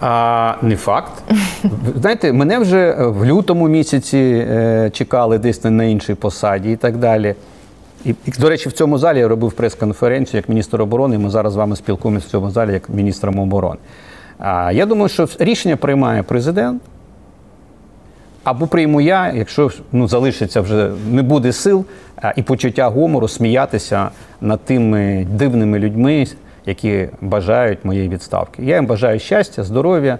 А 0.00 0.54
не 0.62 0.76
факт. 0.76 1.12
Знаєте, 2.00 2.32
мене 2.32 2.58
вже 2.58 2.92
в 2.98 3.24
лютому 3.24 3.68
місяці 3.68 4.46
е, 4.50 4.90
чекали 4.92 5.38
десь 5.38 5.64
на- 5.64 5.84
іншій 5.84 6.14
посаді 6.14 6.72
і 6.72 6.76
так 6.76 6.96
далі. 6.96 7.34
І, 8.04 8.14
до 8.38 8.48
речі, 8.48 8.68
в 8.68 8.72
цьому 8.72 8.98
залі 8.98 9.18
я 9.18 9.28
робив 9.28 9.52
прес-конференцію 9.52 10.38
як 10.38 10.48
міністр 10.48 10.82
оборони. 10.82 11.14
і 11.14 11.18
Ми 11.18 11.30
зараз 11.30 11.52
з 11.52 11.56
вами 11.56 11.76
спілкуємося 11.76 12.26
в 12.26 12.30
цьому 12.30 12.50
залі 12.50 12.72
як 12.72 12.88
міністром 12.88 13.38
оборони. 13.38 13.78
А, 14.38 14.72
я 14.72 14.86
думаю, 14.86 15.08
що 15.08 15.28
рішення 15.38 15.76
приймає 15.76 16.22
президент. 16.22 16.82
Або 18.44 18.66
прийму 18.66 19.00
я, 19.00 19.32
якщо 19.32 19.70
ну, 19.92 20.08
залишиться 20.08 20.60
вже 20.60 20.90
не 21.10 21.22
буде 21.22 21.52
сил 21.52 21.84
і 22.36 22.42
почуття 22.42 22.88
гумору 22.88 23.28
сміятися 23.28 24.08
над 24.40 24.60
тими 24.60 25.26
дивними 25.30 25.78
людьми, 25.78 26.26
які 26.66 27.08
бажають 27.20 27.84
моєї 27.84 28.08
відставки. 28.08 28.62
Я 28.62 28.74
їм 28.76 28.86
бажаю 28.86 29.18
щастя, 29.18 29.64
здоров'я, 29.64 30.18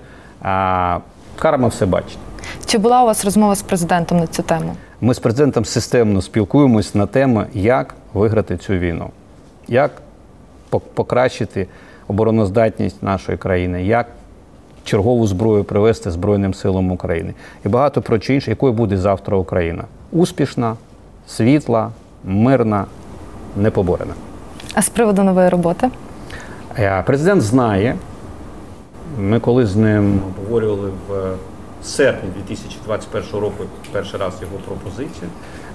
карма 1.38 1.68
все 1.68 1.86
бачить. 1.86 2.18
Чи 2.66 2.78
була 2.78 3.02
у 3.02 3.06
вас 3.06 3.24
розмова 3.24 3.54
з 3.54 3.62
президентом 3.62 4.18
на 4.18 4.26
цю 4.26 4.42
тему? 4.42 4.76
Ми 5.00 5.14
з 5.14 5.18
президентом 5.18 5.64
системно 5.64 6.22
спілкуємось 6.22 6.94
на 6.94 7.06
тему, 7.06 7.44
як 7.54 7.94
виграти 8.14 8.56
цю 8.56 8.72
війну, 8.72 9.10
як 9.68 9.90
покращити 10.94 11.66
обороноздатність 12.08 13.02
нашої 13.02 13.38
країни, 13.38 13.84
як 13.84 14.06
чергову 14.84 15.26
зброю 15.26 15.64
привести 15.64 16.10
Збройним 16.10 16.54
силам 16.54 16.92
України. 16.92 17.34
І 17.64 17.68
багато 17.68 18.02
про 18.02 18.20
що 18.20 18.32
інше, 18.32 18.50
якою 18.50 18.72
буде 18.72 18.96
завтра 18.96 19.36
Україна. 19.36 19.84
Успішна, 20.12 20.76
світла, 21.26 21.90
мирна, 22.24 22.84
непоборена. 23.56 24.14
А 24.74 24.82
з 24.82 24.88
приводу 24.88 25.22
нової 25.22 25.48
роботи? 25.48 25.90
Е, 26.78 27.02
Президент 27.06 27.42
знає. 27.42 27.96
Ми 29.18 29.40
коли 29.40 29.66
з 29.66 29.76
ним 29.76 30.20
обговорювали 30.38 30.90
в 31.08 31.34
серпні 31.82 32.30
2021 32.48 33.40
року 33.40 33.64
перший 33.92 34.20
раз 34.20 34.34
його 34.42 34.56
пропозицію. 34.66 35.30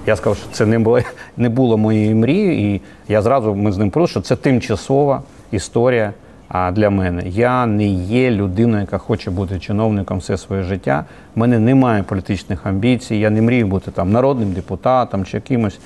Я 0.06 0.16
сказав, 0.16 0.36
що 0.36 0.46
це 0.52 0.66
не 0.66 0.78
було, 0.78 1.00
не 1.36 1.48
було 1.48 1.78
моєї 1.78 2.14
мрії, 2.14 2.74
і 2.74 2.80
я 3.08 3.22
зразу 3.22 3.54
ми 3.54 3.72
з 3.72 3.78
ним 3.78 3.90
про 3.90 4.06
що 4.06 4.20
це 4.20 4.36
тимчасова 4.36 5.22
історія 5.50 6.12
а, 6.48 6.70
для 6.70 6.90
мене. 6.90 7.22
Я 7.26 7.66
не 7.66 7.86
є 7.86 8.30
людиною, 8.30 8.80
яка 8.80 8.98
хоче 8.98 9.30
бути 9.30 9.58
чиновником 9.58 10.18
все 10.18 10.38
своє 10.38 10.62
життя. 10.62 11.04
У 11.36 11.40
мене 11.40 11.58
немає 11.58 12.02
політичних 12.02 12.66
амбіцій. 12.66 13.16
Я 13.16 13.30
не 13.30 13.42
мрію 13.42 13.66
бути 13.66 13.90
там 13.90 14.12
народним 14.12 14.52
депутатом 14.52 15.24
чи 15.24 15.36
якимось 15.36 15.78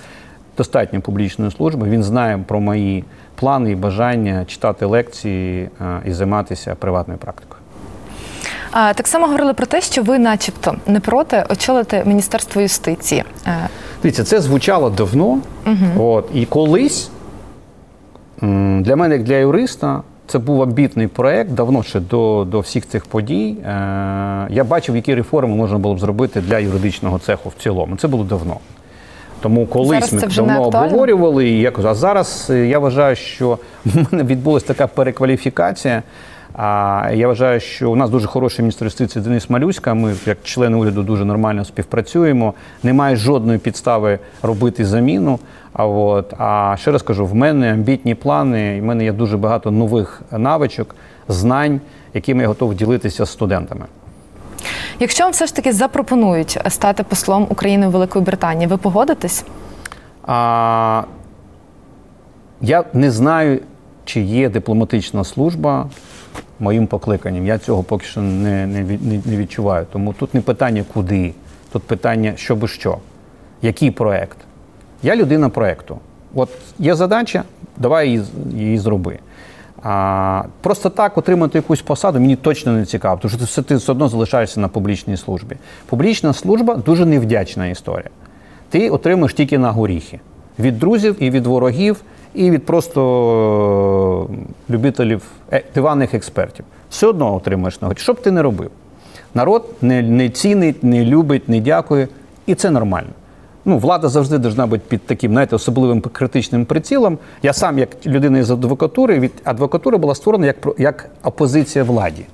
достатньо 0.56 1.00
публічної 1.00 1.50
служби. 1.50 1.88
Він 1.88 2.02
знає 2.02 2.38
про 2.46 2.60
мої 2.60 3.04
плани 3.34 3.70
і 3.70 3.74
бажання 3.74 4.44
читати 4.44 4.86
лекції 4.86 5.68
і 6.04 6.12
займатися 6.12 6.74
приватною 6.74 7.18
практикою. 7.18 7.60
А, 8.70 8.94
так 8.94 9.06
само 9.06 9.26
говорили 9.26 9.54
про 9.54 9.66
те, 9.66 9.80
що 9.80 10.02
ви, 10.02 10.18
начебто, 10.18 10.74
не 10.86 11.00
проти 11.00 11.44
очолити 11.50 12.02
Міністерство 12.06 12.62
юстиції. 12.62 13.24
Е, 13.46 13.68
Дивіться, 14.02 14.24
це 14.24 14.40
звучало 14.40 14.90
давно. 14.90 15.38
От, 15.98 16.28
і 16.34 16.46
колись 16.46 17.10
для 18.80 18.96
мене, 18.96 19.14
як 19.14 19.24
для 19.24 19.36
юриста, 19.36 20.02
це 20.26 20.38
був 20.38 20.62
амбітний 20.62 21.06
проєкт, 21.06 21.50
давно 21.50 21.82
ще 21.82 22.00
до, 22.00 22.46
до 22.50 22.60
всіх 22.60 22.88
цих 22.88 23.06
подій. 23.06 23.56
Е, 23.64 23.66
я 24.50 24.64
бачив, 24.68 24.96
які 24.96 25.14
реформи 25.14 25.56
можна 25.56 25.78
було 25.78 25.94
б 25.94 25.98
зробити 25.98 26.40
для 26.40 26.58
юридичного 26.58 27.18
цеху 27.18 27.48
в 27.48 27.62
цілому. 27.62 27.96
Це 27.96 28.08
було 28.08 28.24
давно. 28.24 28.56
Тому 29.46 29.66
колись 29.66 29.88
Зараз 29.88 30.12
ми 30.12 30.20
це 30.20 30.26
давно 30.26 30.62
обговорювали, 30.62 31.48
і 31.48 31.60
я 31.60 31.72
а 31.84 31.94
зараз 31.94 32.46
е, 32.50 32.66
я 32.66 32.78
вважаю, 32.78 33.16
що 33.16 33.58
в 33.84 33.96
мене 34.12 34.24
відбулася 34.24 34.66
така 34.66 34.86
перекваліфікація. 34.86 36.02
А 36.54 37.10
я 37.14 37.28
вважаю, 37.28 37.60
що 37.60 37.90
у 37.90 37.96
нас 37.96 38.10
дуже 38.10 38.26
хороший 38.26 38.62
міністр 38.62 38.84
юстиції 38.84 39.24
Денис 39.24 39.50
Малюська. 39.50 39.94
Ми, 39.94 40.14
як 40.26 40.38
члени 40.42 40.76
уряду, 40.76 41.02
дуже 41.02 41.24
нормально 41.24 41.64
співпрацюємо. 41.64 42.54
Немає 42.82 43.16
жодної 43.16 43.58
підстави 43.58 44.18
робити 44.42 44.84
заміну. 44.84 45.38
А 45.72 45.86
от 45.86 46.34
а 46.38 46.76
ще 46.78 46.92
раз 46.92 47.02
кажу, 47.02 47.26
в 47.26 47.34
мене 47.34 47.72
амбітні 47.72 48.14
плани, 48.14 48.76
і 48.76 48.80
в 48.80 48.84
мене 48.84 49.04
є 49.04 49.12
дуже 49.12 49.36
багато 49.36 49.70
нових 49.70 50.22
навичок, 50.30 50.94
знань, 51.28 51.80
якими 52.14 52.42
я 52.42 52.48
готов 52.48 52.74
ділитися 52.74 53.24
з 53.24 53.30
студентами. 53.30 53.84
Якщо 55.00 55.24
вам 55.24 55.32
все 55.32 55.46
ж 55.46 55.54
таки 55.54 55.72
запропонують 55.72 56.58
стати 56.68 57.02
послом 57.02 57.46
України 57.50 57.88
в 57.88 57.90
Великої 57.90 58.24
Британії, 58.24 58.66
ви 58.66 58.76
погодитесь? 58.76 59.44
А, 60.26 61.02
я 62.60 62.84
не 62.92 63.10
знаю, 63.10 63.60
чи 64.04 64.20
є 64.20 64.48
дипломатична 64.48 65.24
служба 65.24 65.86
моїм 66.60 66.86
покликанням. 66.86 67.46
Я 67.46 67.58
цього 67.58 67.82
поки 67.82 68.06
що 68.06 68.20
не, 68.20 68.66
не, 68.66 68.98
не, 69.26 69.36
відчуваю. 69.36 69.86
Тому 69.92 70.12
тут 70.12 70.34
не 70.34 70.40
питання 70.40 70.84
куди, 70.94 71.34
тут 71.72 71.82
питання 71.82 72.32
що 72.36 72.56
би 72.56 72.68
що, 72.68 72.98
який 73.62 73.90
проект. 73.90 74.38
Я 75.02 75.16
людина 75.16 75.48
проекту. 75.48 75.98
От 76.34 76.48
є 76.78 76.94
задача, 76.94 77.42
давай 77.76 78.08
її, 78.08 78.22
її 78.54 78.78
зроби. 78.78 79.18
А, 79.88 80.42
просто 80.60 80.90
так 80.90 81.18
отримати 81.18 81.58
якусь 81.58 81.82
посаду 81.82 82.20
мені 82.20 82.36
точно 82.36 82.72
не 82.72 82.84
цікаво, 82.84 83.18
тому 83.22 83.30
що 83.30 83.38
ти 83.38 83.44
все, 83.44 83.62
ти 83.62 83.76
все 83.76 83.92
одно 83.92 84.08
залишаєшся 84.08 84.60
на 84.60 84.68
публічній 84.68 85.16
службі. 85.16 85.56
Публічна 85.86 86.32
служба 86.32 86.74
дуже 86.74 87.06
невдячна 87.06 87.66
історія. 87.66 88.10
Ти 88.70 88.90
отримуєш 88.90 89.34
тільки 89.34 89.58
на 89.58 89.70
горіхи 89.70 90.20
від 90.58 90.78
друзів 90.78 91.16
і 91.18 91.30
від 91.30 91.46
ворогів, 91.46 92.00
і 92.34 92.50
від 92.50 92.66
просто 92.66 94.28
е, 94.30 94.72
любителів 94.74 95.22
е, 95.52 95.62
диванних 95.74 96.14
експертів. 96.14 96.64
Все 96.90 97.06
одно 97.06 97.34
отримуєш 97.34 97.80
на 97.80 97.88
горіхи. 97.88 98.02
Що 98.02 98.12
б 98.12 98.22
ти 98.22 98.30
не 98.30 98.42
робив? 98.42 98.70
Народ 99.34 99.70
не, 99.82 100.02
не 100.02 100.28
цінить, 100.28 100.84
не 100.84 101.04
любить, 101.04 101.48
не 101.48 101.60
дякує, 101.60 102.08
і 102.46 102.54
це 102.54 102.70
нормально. 102.70 103.10
Ну, 103.68 103.78
влада 103.78 104.08
завжди 104.08 104.38
повинна 104.38 104.66
бути 104.66 104.82
під 104.88 105.06
таким, 105.06 105.32
знаєте, 105.32 105.56
особливим 105.56 106.00
критичним 106.00 106.64
прицілом. 106.64 107.18
Я 107.42 107.52
сам, 107.52 107.78
як 107.78 108.06
людина 108.06 108.38
із 108.38 108.50
адвокатури, 108.50 109.18
від 109.18 109.32
адвокатури 109.44 109.96
була 109.96 110.14
створена 110.14 110.46
як, 110.46 110.56
як 110.78 111.10
опозиція 111.24 111.84
владі. 111.84 112.24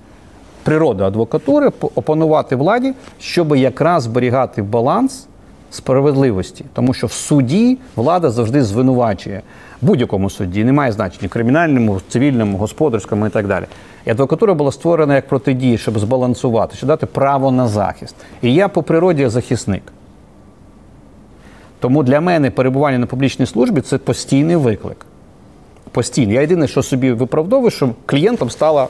природа 0.63 1.07
адвокатури 1.07 1.71
опанувати 1.95 2.57
владі, 2.57 2.95
щоб 3.19 3.57
якраз 3.57 4.03
зберігати 4.03 4.63
баланс 4.63 5.27
справедливості, 5.71 6.65
тому 6.73 6.95
що 6.95 7.07
в 7.07 7.13
суді 7.13 7.79
влада 7.97 8.31
завжди 8.31 8.65
звинувачує 8.65 9.43
будь-якому 9.83 10.31
суді, 10.31 10.65
немає 10.65 10.93
значення 10.93 11.29
кримінальному, 11.29 12.01
цивільному, 12.09 12.59
господарському 12.59 13.27
і 13.27 13.31
так 13.31 13.47
далі. 13.47 13.65
І 14.07 14.11
адвокатура 14.11 14.55
була 14.55 14.73
створена 14.73 15.15
як 15.15 15.29
протидія, 15.29 15.79
щоб 15.79 15.99
збалансувати, 15.99 16.77
щоб 16.77 16.89
дати 16.89 17.07
право 17.07 17.51
на 17.51 17.69
захист. 17.69 18.15
І 18.43 18.55
я 18.55 18.69
по 18.69 18.83
природі 18.83 19.29
захисник. 19.29 19.83
Тому 21.83 22.03
для 22.03 22.21
мене 22.21 22.51
перебування 22.51 22.99
на 22.99 23.07
публічній 23.07 23.47
службі 23.47 23.81
це 23.81 23.99
постійний 23.99 24.57
виклик. 24.57 25.07
Постійний. 25.91 26.35
Я 26.35 26.41
єдине, 26.41 26.69
що 26.69 26.83
собі 26.83 27.13
виправдовую, 27.13 27.71
що 27.71 27.91
клієнтом 28.07 28.51
стала 28.51 28.89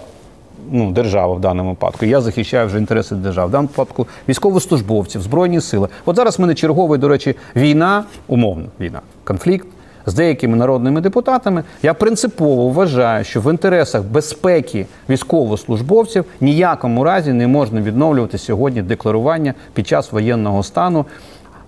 ну, 0.70 0.90
держава 0.90 1.34
в 1.34 1.40
даному 1.40 1.70
випадку. 1.70 2.06
Я 2.06 2.20
захищаю 2.20 2.66
вже 2.66 2.78
інтереси 2.78 3.14
держави. 3.14 3.48
В 3.48 3.50
даному 3.50 3.68
випадку 3.68 4.06
військовослужбовців, 4.28 5.22
збройні 5.22 5.60
сили. 5.60 5.88
От 6.04 6.16
зараз 6.16 6.38
в 6.38 6.40
мене 6.40 6.54
черговий, 6.54 6.98
до 6.98 7.08
речі, 7.08 7.34
війна, 7.56 8.04
умовно 8.28 8.64
війна, 8.80 9.00
конфлікт 9.24 9.66
з 10.06 10.14
деякими 10.14 10.56
народними 10.56 11.00
депутатами. 11.00 11.64
Я 11.82 11.94
принципово 11.94 12.68
вважаю, 12.68 13.24
що 13.24 13.40
в 13.40 13.50
інтересах 13.50 14.02
безпеки 14.02 14.86
військовослужбовців 15.08 16.24
ніякому 16.40 17.04
разі 17.04 17.32
не 17.32 17.46
можна 17.46 17.80
відновлювати 17.80 18.38
сьогодні 18.38 18.82
декларування 18.82 19.54
під 19.74 19.88
час 19.88 20.12
воєнного 20.12 20.62
стану. 20.62 21.06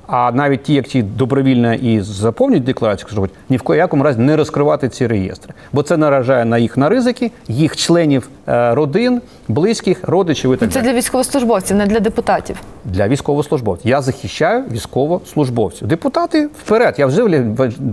А 0.07 0.33
навіть 0.33 0.63
ті, 0.63 0.75
як 0.75 0.87
ті 0.87 1.03
добровільно 1.03 1.75
і 1.75 2.01
заповнюють 2.01 2.65
декларацію, 2.65 3.09
кажуть, 3.09 3.31
ні 3.49 3.61
в 3.65 3.77
якому 3.77 4.05
разі 4.05 4.21
не 4.21 4.37
розкривати 4.37 4.89
ці 4.89 5.07
реєстри, 5.07 5.55
бо 5.73 5.83
це 5.83 5.97
наражає 5.97 6.45
на 6.45 6.59
їх 6.59 6.77
на 6.77 6.89
ризики, 6.89 7.31
їх 7.49 7.77
членів 7.77 8.29
е, 8.49 8.75
родин, 8.75 9.21
близьких, 9.49 10.09
родичів 10.09 10.53
і 10.55 10.57
так 10.57 10.71
Це 10.71 10.81
далі. 10.81 10.93
для 10.93 10.99
військовослужбовців, 10.99 11.77
не 11.77 11.87
для 11.87 12.01
депутатів. 12.01 12.57
Для 12.85 13.09
військовослужбовців. 13.09 13.91
Я 13.91 14.03
захищаю 14.03 14.65
військовослужбовців. 14.71 15.89
Депутати 15.89 16.47
вперед. 16.47 16.95
Я 16.99 17.07
вже 17.07 17.43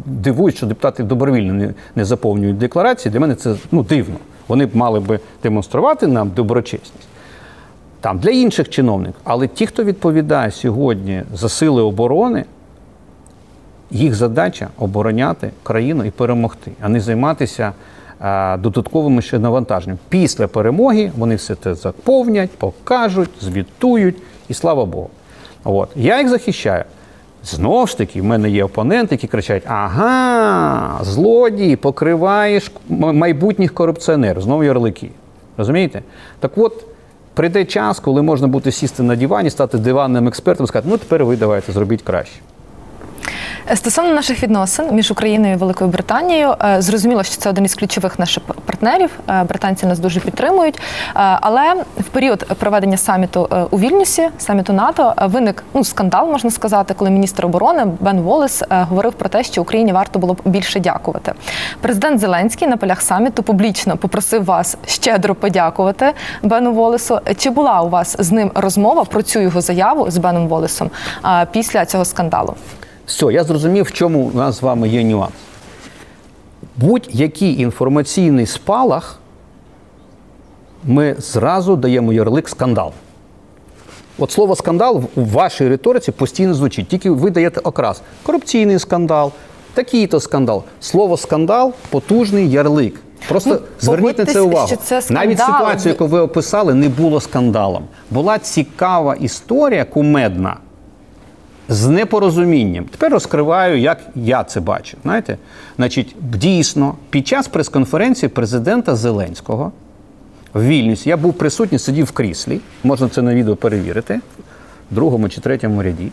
дивуюсь, 0.06 0.56
що 0.56 0.66
депутати 0.66 1.04
добровільно 1.04 1.54
не, 1.54 1.74
не 1.96 2.06
заповнюють 2.06 2.58
декларації. 2.58 3.12
Для 3.12 3.20
мене 3.20 3.36
це 3.36 3.56
ну, 3.72 3.84
дивно. 3.84 4.16
Вони 4.48 4.66
б 4.66 4.76
мали 4.76 5.00
би 5.00 5.20
демонструвати 5.44 6.08
нам 6.08 6.32
доброчесність. 6.36 7.11
Там 8.02 8.20
для 8.20 8.32
інших 8.32 8.70
чиновників. 8.70 9.22
Але 9.24 9.48
ті, 9.48 9.66
хто 9.66 9.84
відповідає 9.84 10.52
сьогодні 10.52 11.24
за 11.34 11.50
сили 11.50 11.82
оборони, 11.82 12.46
їх 13.92 14.16
задача 14.16 14.68
обороняти 14.78 15.52
країну 15.64 16.06
і 16.06 16.12
перемогти, 16.12 16.72
а 16.82 16.90
не 16.90 17.00
займатися 17.00 17.72
а, 18.20 18.58
додатковими 18.60 19.22
ще 19.22 19.40
навантаженням. 19.40 19.98
Після 20.10 20.48
перемоги 20.48 21.12
вони 21.18 21.36
все 21.36 21.56
це 21.56 21.76
заповнять, 21.76 22.52
покажуть, 22.52 23.30
звітують, 23.42 24.16
і 24.50 24.54
слава 24.54 24.86
Богу. 24.86 25.10
От. 25.64 25.90
Я 25.96 26.20
їх 26.20 26.30
захищаю. 26.30 26.84
Знову 27.44 27.88
ж 27.88 27.98
таки, 27.98 28.22
в 28.22 28.26
мене 28.26 28.50
є 28.50 28.64
опоненти, 28.64 29.16
які 29.16 29.28
кричать: 29.28 29.64
ага, 29.66 31.04
злодій, 31.04 31.76
покриваєш 31.76 32.72
майбутніх 32.90 33.74
корупціонерів, 33.74 34.42
знову 34.42 34.64
ярлики. 34.64 35.10
Розумієте? 35.58 36.02
Так 36.40 36.58
от, 36.58 36.86
прийде 37.34 37.66
час, 37.66 38.00
коли 38.00 38.22
можна 38.22 38.48
буде 38.48 38.72
сісти 38.72 39.04
на 39.04 39.16
дивані, 39.16 39.50
стати 39.50 39.78
диванним 39.78 40.28
експертом 40.28 40.68
сказати, 40.68 40.88
ну 40.92 40.98
тепер 40.98 41.26
ви 41.26 41.38
давайте 41.38 41.72
зробіть 41.72 42.02
краще. 42.02 42.36
Е, 43.70 43.76
Стосовно 43.76 44.14
наших 44.14 44.44
відносин 44.44 44.86
між 44.92 45.12
Україною 45.12 45.54
і 45.54 45.58
Великою 45.58 45.90
Британією, 45.90 46.56
е, 46.64 46.82
зрозуміло, 46.82 47.24
що 47.24 47.36
це 47.36 47.50
один 47.50 47.66
із 47.66 47.76
ключових 47.76 48.20
наших 48.20 48.44
партнерів. 48.44 49.10
Е, 49.30 49.44
Британці 49.44 49.86
нас 49.86 50.00
дуже 50.00 50.20
підтримують. 50.20 50.82
Але 51.14 51.74
в 52.00 52.04
період 52.04 52.48
проведення 52.60 52.98
саміту 52.98 53.68
у 53.72 53.80
Вільнюсі, 53.80 54.30
саміту 54.38 54.74
НАТО, 54.74 55.14
виник 55.22 55.64
ну 55.74 55.84
скандал, 55.84 56.28
можна 56.32 56.52
сказати, 56.52 56.94
коли 56.94 57.10
міністр 57.10 57.46
оборони 57.46 57.86
Бен 58.00 58.22
Волес 58.22 58.64
говорив 58.70 59.14
про 59.14 59.30
те, 59.30 59.44
що 59.44 59.62
Україні 59.62 59.94
варто 59.94 60.20
було 60.20 60.34
б 60.34 60.42
більше 60.46 60.80
дякувати. 60.80 61.34
Президент 61.82 62.20
Зеленський 62.20 62.68
на 62.68 62.78
полях 62.78 63.02
саміту 63.02 63.44
публічно 63.44 63.98
попросив 63.98 64.46
вас 64.46 64.78
щедро 64.86 65.36
подякувати 65.36 66.14
Бену 66.44 66.74
Волесу. 66.74 67.20
Чи 67.38 67.50
була 67.50 67.82
у 67.82 67.90
вас 67.90 68.16
з 68.20 68.32
ним 68.32 68.52
розмова 68.56 69.04
про 69.04 69.22
цю 69.22 69.40
його 69.40 69.62
заяву 69.62 70.12
з 70.12 70.18
Беном 70.18 70.48
Волесом 70.48 70.90
після 71.52 71.86
цього 71.86 72.06
скандалу? 72.06 72.56
Все, 73.06 73.34
я 73.34 73.44
зрозумів, 73.44 73.86
в 73.86 73.92
чому 73.92 74.20
у 74.20 74.38
нас 74.38 74.56
з 74.60 74.62
вами 74.62 74.90
є 74.90 75.04
нюанс. 75.04 75.34
Будь-який 76.78 77.62
інформаційний 77.62 78.46
спалах 78.46 79.20
ми 80.84 81.16
зразу 81.20 81.76
даємо 81.76 82.14
ярлик 82.14 82.50
скандал. 82.50 82.92
От 84.18 84.32
слово 84.32 84.56
скандал 84.56 85.04
у 85.16 85.22
вашій 85.24 85.70
риториці 85.70 86.12
постійно 86.12 86.54
звучить, 86.54 86.88
тільки 86.88 87.10
ви 87.10 87.30
даєте 87.30 87.60
окрас. 87.64 88.02
Корупційний 88.24 88.80
скандал, 88.80 89.32
такий-то 89.74 90.20
скандал. 90.20 90.64
Слово 90.80 91.18
скандал 91.18 91.74
потужний 91.90 92.52
ярлик. 92.52 93.00
Просто 93.30 93.62
зверніть 93.80 94.18
на 94.18 94.26
це 94.26 94.42
увагу. 94.42 94.76
це. 94.84 95.02
Навіть 95.10 95.40
ситуацію, 95.40 95.92
яку 95.94 96.08
ви 96.08 96.20
описали, 96.20 96.74
не 96.74 96.90
було 96.90 97.22
скандалом. 97.22 97.84
Була 98.12 98.40
цікава 98.40 99.16
історія 99.16 99.86
кумедна 99.86 100.58
з 101.70 101.88
непорозумінням. 101.88 102.86
Тепер 102.86 103.12
розкриваю, 103.12 103.80
як 103.80 104.00
я 104.16 104.44
це 104.44 104.60
бачу. 104.60 104.98
Знаєте, 105.04 105.38
значить, 105.76 106.16
дійсно, 106.22 106.96
під 107.10 107.28
час 107.28 107.48
прес-конференції 107.48 108.30
президента 108.30 108.96
Зеленського 108.96 109.72
в 110.54 110.64
Вільнюсі 110.64 111.10
я 111.10 111.18
був 111.18 111.34
присутній, 111.34 111.80
сидів 111.80 112.06
в 112.06 112.12
кріслі. 112.12 112.60
Можна 112.84 113.10
це 113.10 113.22
на 113.22 113.36
відео 113.36 113.56
перевірити, 113.56 114.20
в 114.92 114.96
другому 114.96 115.30
чи 115.30 115.42
третьому 115.42 115.84
ряді. 115.84 116.12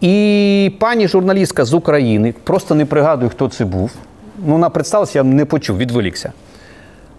І 0.00 0.72
пані 0.78 1.08
журналістка 1.08 1.64
з 1.64 1.74
України, 1.74 2.34
просто 2.44 2.74
не 2.74 2.84
пригадую, 2.86 3.30
хто 3.30 3.48
це 3.48 3.64
був. 3.64 3.90
Ну, 4.46 4.52
вона 4.52 4.70
представилася, 4.70 5.18
я 5.18 5.22
не 5.22 5.44
почув, 5.44 5.78
відволікся. 5.78 6.32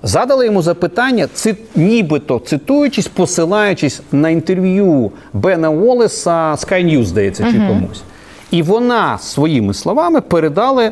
Задали 0.07 0.45
йому 0.45 0.61
запитання, 0.61 1.27
цит, 1.34 1.57
нібито 1.76 2.40
цитуючись, 2.40 3.07
посилаючись 3.07 4.02
на 4.11 4.30
інтерв'ю 4.30 5.11
Бена 5.34 5.69
Уоллеса 5.69 6.52
Sky 6.52 6.86
News, 6.86 7.03
здається, 7.03 7.52
чи 7.52 7.57
комусь. 7.68 8.03
І 8.52 8.61
вона 8.61 9.18
своїми 9.18 9.73
словами 9.73 10.22
передали 10.22 10.91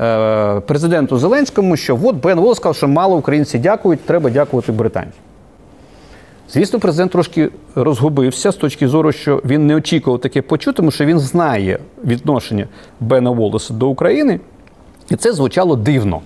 е, 0.00 0.60
президенту 0.60 1.18
Зеленському, 1.18 1.76
що 1.76 1.98
от 2.02 2.16
Бен 2.16 2.38
Уоллес 2.38 2.56
сказав, 2.56 2.76
що 2.76 2.88
мало 2.88 3.16
українці 3.16 3.58
дякують, 3.58 4.00
треба 4.00 4.30
дякувати 4.30 4.72
британцям. 4.72 5.12
Звісно, 6.50 6.78
президент 6.78 7.12
трошки 7.12 7.50
розгубився 7.74 8.52
з 8.52 8.56
точки 8.56 8.88
зору, 8.88 9.12
що 9.12 9.42
він 9.44 9.66
не 9.66 9.74
очікував 9.76 10.20
таке 10.20 10.42
почути, 10.42 10.76
тому 10.76 10.90
що 10.90 11.04
він 11.04 11.18
знає 11.18 11.78
відношення 12.04 12.66
Бена 13.00 13.30
Волоса 13.30 13.74
до 13.74 13.88
України, 13.88 14.40
і 15.10 15.16
це 15.16 15.32
звучало 15.32 15.76
дивно. 15.76 16.20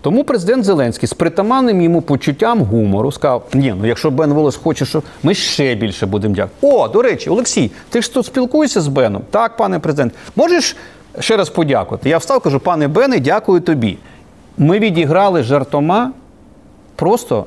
Тому 0.00 0.24
президент 0.24 0.64
Зеленський 0.64 1.08
з 1.08 1.12
притаманним 1.12 1.80
йому 1.80 2.02
почуттям 2.02 2.62
гумору 2.62 3.12
сказав: 3.12 3.42
ні, 3.54 3.74
ну 3.80 3.86
якщо 3.86 4.10
Бен 4.10 4.32
Волос 4.32 4.56
хоче, 4.56 4.84
що 4.84 5.02
ми 5.22 5.34
ще 5.34 5.74
більше 5.74 6.06
будемо 6.06 6.34
дякувати. 6.34 6.76
О, 6.76 6.88
до 6.88 7.02
речі, 7.02 7.30
Олексій, 7.30 7.70
ти 7.90 8.02
ж 8.02 8.14
тут 8.14 8.26
спілкуєшся 8.26 8.80
з 8.80 8.88
Беном? 8.88 9.22
Так, 9.30 9.56
пане 9.56 9.78
президент, 9.78 10.12
можеш 10.36 10.76
ще 11.20 11.36
раз 11.36 11.50
подякувати? 11.50 12.08
Я 12.08 12.18
встав, 12.18 12.40
кажу, 12.40 12.60
пане 12.60 12.88
Бене, 12.88 13.20
дякую 13.20 13.60
тобі. 13.60 13.98
Ми 14.58 14.78
відіграли 14.78 15.42
жартома 15.42 16.12
просто 16.96 17.46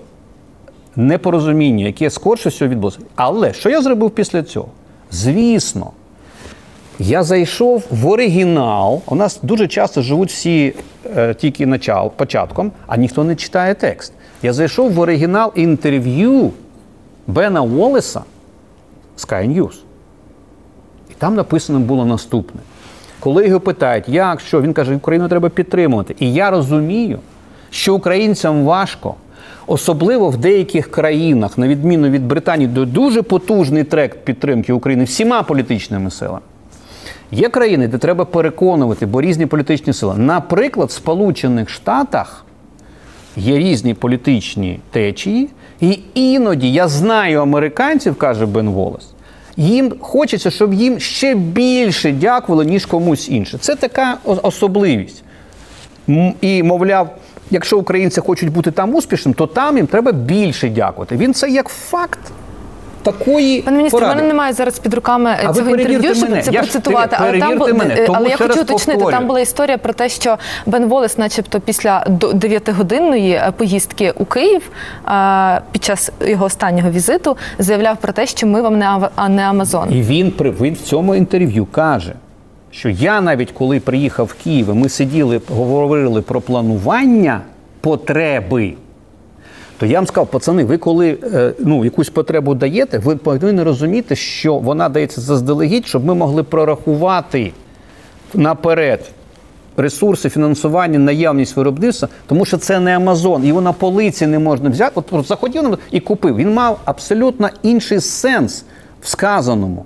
непорозуміння, 0.96 1.86
яке 1.86 2.10
скорше 2.10 2.50
всього 2.50 2.72
відбулося. 2.72 3.00
Але 3.16 3.54
що 3.54 3.70
я 3.70 3.82
зробив 3.82 4.12
після 4.12 4.44
цього? 4.44 4.68
Звісно, 5.12 5.92
я 7.00 7.24
зайшов 7.24 7.84
в 7.92 8.08
оригінал. 8.08 9.02
У 9.06 9.16
нас 9.16 9.40
дуже 9.44 9.68
часто 9.68 10.02
живуть 10.02 10.30
всі 10.30 10.74
е, 11.18 11.34
тільки 11.34 11.66
начал, 11.66 12.12
початком, 12.12 12.72
а 12.88 12.98
ніхто 12.98 13.24
не 13.24 13.36
читає 13.36 13.74
текст. 13.74 14.14
Я 14.44 14.54
зайшов 14.54 14.92
в 14.92 15.00
оригінал 15.00 15.52
інтерв'ю 15.56 16.52
Бена 17.28 17.62
Уоллеса 17.62 18.22
Sky 19.18 19.58
News. 19.58 19.74
І 21.10 21.14
там 21.18 21.36
написано 21.36 21.80
було 21.80 22.06
наступне. 22.06 22.62
Коли 23.20 23.48
його 23.48 23.60
питають, 23.60 24.10
як, 24.10 24.40
що, 24.40 24.62
він 24.62 24.74
каже, 24.74 24.96
Україну 24.96 25.30
треба 25.30 25.50
підтримувати. 25.50 26.16
І 26.20 26.34
я 26.34 26.50
розумію, 26.50 27.20
що 27.70 27.96
українцям 27.96 28.66
важко, 28.66 29.16
особливо 29.68 30.30
в 30.30 30.38
деяких 30.38 30.92
країнах, 30.92 31.58
на 31.58 31.68
відміну 31.68 32.10
від 32.10 32.28
Британії, 32.28 32.68
де 32.68 32.86
дуже 32.86 33.22
потужний 33.22 33.84
трек 33.84 34.26
підтримки 34.26 34.74
України 34.74 35.04
всіма 35.04 35.44
політичними 35.44 36.12
силами. 36.12 36.42
Є 37.32 37.50
країни, 37.50 37.88
де 37.88 37.98
треба 37.98 38.26
переконувати, 38.26 39.06
бо 39.06 39.22
різні 39.22 39.46
політичні 39.46 39.94
сили. 39.94 40.18
Наприклад, 40.18 40.90
в 40.90 40.92
Сполучених 40.92 41.70
Штатах 41.70 42.46
є 43.36 43.58
різні 43.60 43.94
політичні 43.94 44.80
течії, 44.92 45.50
і 45.82 46.00
іноді 46.14 46.74
я 46.74 46.88
знаю 46.88 47.42
американців, 47.42 48.16
каже 48.16 48.46
Бен 48.46 48.70
Волес, 48.70 49.08
їм 49.58 49.94
хочеться, 50.00 50.52
щоб 50.52 50.74
їм 50.74 51.00
ще 51.00 51.36
більше 51.36 52.12
дякували, 52.12 52.66
ніж 52.66 52.86
комусь 52.86 53.30
інше. 53.30 53.58
Це 53.58 53.76
така 53.76 54.18
особливість. 54.24 55.24
І, 56.42 56.64
мовляв, 56.64 57.16
якщо 57.52 57.78
українці 57.80 58.22
хочуть 58.22 58.50
бути 58.50 58.72
там 58.72 58.96
успішним, 58.96 59.34
то 59.34 59.48
там 59.48 59.78
їм 59.78 59.88
треба 59.88 60.12
більше 60.12 60.70
дякувати. 60.70 61.18
Він 61.18 61.34
це 61.34 61.50
як 61.50 61.68
факт. 61.68 62.20
Такої 63.04 63.62
Пане 63.62 63.78
міністр, 63.78 63.98
поради. 63.98 64.16
мене 64.16 64.28
немає 64.28 64.54
зараз 64.54 64.80
під 64.80 64.94
руками 64.94 65.36
А 65.46 65.54
цього 65.54 65.70
інтерв'ю, 65.70 66.16
щоб 66.16 66.30
мене. 66.30 66.42
це 66.42 66.52
Я 66.52 66.60
процитувати. 66.60 67.18
Але 67.20 67.40
там 67.40 67.58
бу- 67.58 67.68
мене. 67.74 67.96
е, 67.98 68.06
Тому 68.06 68.18
але 68.18 68.30
я 68.30 68.38
хочу 68.38 68.62
уточнити. 68.62 69.06
Там 69.12 69.28
була 69.28 69.40
історія 69.40 69.78
про 69.78 69.94
те, 69.94 70.10
що 70.10 70.38
Бен 70.66 70.86
Волес, 70.86 71.18
начебто, 71.18 71.60
після 71.60 72.06
до- 72.10 72.32
9-годинної 72.32 73.32
е, 73.32 73.52
поїздки 73.58 74.14
у 74.18 74.26
Київ 74.26 74.70
під 75.72 75.84
час 75.84 76.12
його 76.28 76.46
останнього 76.46 76.90
візиту 76.92 77.38
заявляв 77.60 77.98
про 77.98 78.14
те, 78.14 78.26
що 78.28 78.48
ми 78.48 78.62
вам 78.62 78.78
не 78.78 78.86
Ава- 78.86 79.10
а 79.16 79.30
не 79.30 79.42
Амазон. 79.42 79.94
І 79.94 80.02
він 80.02 80.34
він 80.62 80.74
в 80.74 80.78
цьому 80.82 81.16
інтерв'ю 81.16 81.66
каже, 81.66 82.14
що 82.72 82.90
я 82.90 83.22
навіть 83.22 83.52
коли 83.52 83.80
приїхав 83.80 84.26
в 84.26 84.34
Київ, 84.44 84.76
ми 84.76 84.90
сиділи, 84.90 85.42
говорили 85.56 86.22
про 86.22 86.42
планування 86.42 87.42
потреби. 87.82 88.74
То 89.82 89.88
я 89.88 89.98
вам 89.98 90.08
сказав, 90.08 90.28
пацани, 90.28 90.64
ви 90.64 90.78
коли 90.78 91.18
е, 91.34 91.54
ну, 91.60 91.86
якусь 91.86 92.10
потребу 92.10 92.56
даєте, 92.56 92.98
ви 92.98 93.16
повинні 93.16 93.64
розуміти, 93.64 94.16
що 94.16 94.56
вона 94.58 94.90
дається 94.90 95.22
заздалегідь, 95.22 95.88
щоб 95.88 96.06
ми 96.06 96.16
могли 96.16 96.44
прорахувати 96.44 97.52
наперед 98.34 99.12
ресурси, 99.78 100.30
фінансування, 100.30 101.00
наявність 101.00 101.56
виробництва, 101.56 102.08
тому 102.28 102.46
що 102.46 102.58
це 102.58 102.80
не 102.80 102.96
Амазон, 102.96 103.46
його 103.46 103.62
на 103.62 103.74
полиці 103.74 104.28
не 104.28 104.40
можна 104.40 104.70
взяти. 104.70 104.92
От 104.96 105.06
просто 105.06 105.28
захотів 105.28 105.64
на- 105.64 105.78
і 105.92 106.00
купив. 106.00 106.36
Він 106.36 106.54
мав 106.54 106.80
абсолютно 106.86 107.50
інший 107.64 108.00
сенс 108.00 108.66
в 109.02 109.08
сказаному. 109.08 109.86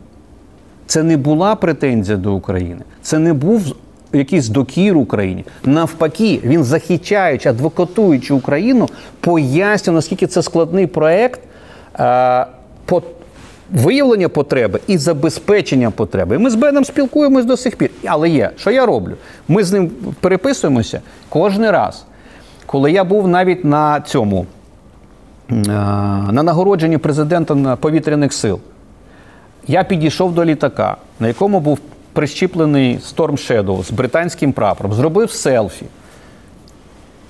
Це 0.86 1.04
не 1.04 1.18
була 1.18 1.56
претензія 1.56 2.18
до 2.18 2.34
України, 2.34 2.82
це 3.02 3.20
не 3.20 3.34
був 3.34 3.76
якийсь 4.18 4.48
докір 4.48 4.98
Україні. 4.98 5.46
Навпаки, 5.64 6.40
він 6.44 6.64
захищаючи, 6.64 7.50
адвокатуючи 7.50 8.34
Україну, 8.34 8.90
пояснює, 9.20 9.96
наскільки 9.96 10.28
це 10.28 10.42
складний 10.42 10.88
проект 10.88 11.40
е, 12.00 12.46
по 12.86 13.04
виявлення 13.72 14.30
потреби 14.30 14.80
і 14.88 14.98
забезпечення 14.98 15.92
потреби. 15.92 16.36
І 16.36 16.40
ми 16.40 16.50
з 16.50 16.56
Беном 16.56 16.86
спілкуємось 16.86 17.46
до 17.46 17.58
сих 17.58 17.76
пір. 17.76 17.90
Але 18.06 18.30
є, 18.30 18.52
що 18.58 18.72
я 18.72 18.86
роблю? 18.86 19.14
Ми 19.48 19.64
з 19.64 19.72
ним 19.72 19.92
переписуємося 20.20 21.02
кожен 21.30 21.70
раз. 21.70 22.06
Коли 22.66 22.92
я 22.92 23.04
був 23.04 23.28
навіть 23.28 23.66
на 23.66 24.02
цьому, 24.02 24.46
е, 25.52 25.54
на 26.32 26.44
нагородженні 26.44 26.98
президента 26.98 27.76
повітряних 27.76 28.34
сил, 28.34 28.60
я 29.68 29.84
підійшов 29.84 30.34
до 30.34 30.46
літака, 30.46 30.98
на 31.20 31.28
якому 31.28 31.60
був 31.60 31.80
прищіплений 32.16 32.98
Storm 32.98 33.32
Shadow 33.32 33.84
з 33.84 33.92
британським 33.92 34.54
прапором, 34.54 34.94
зробив 34.94 35.32
селфі, 35.32 35.86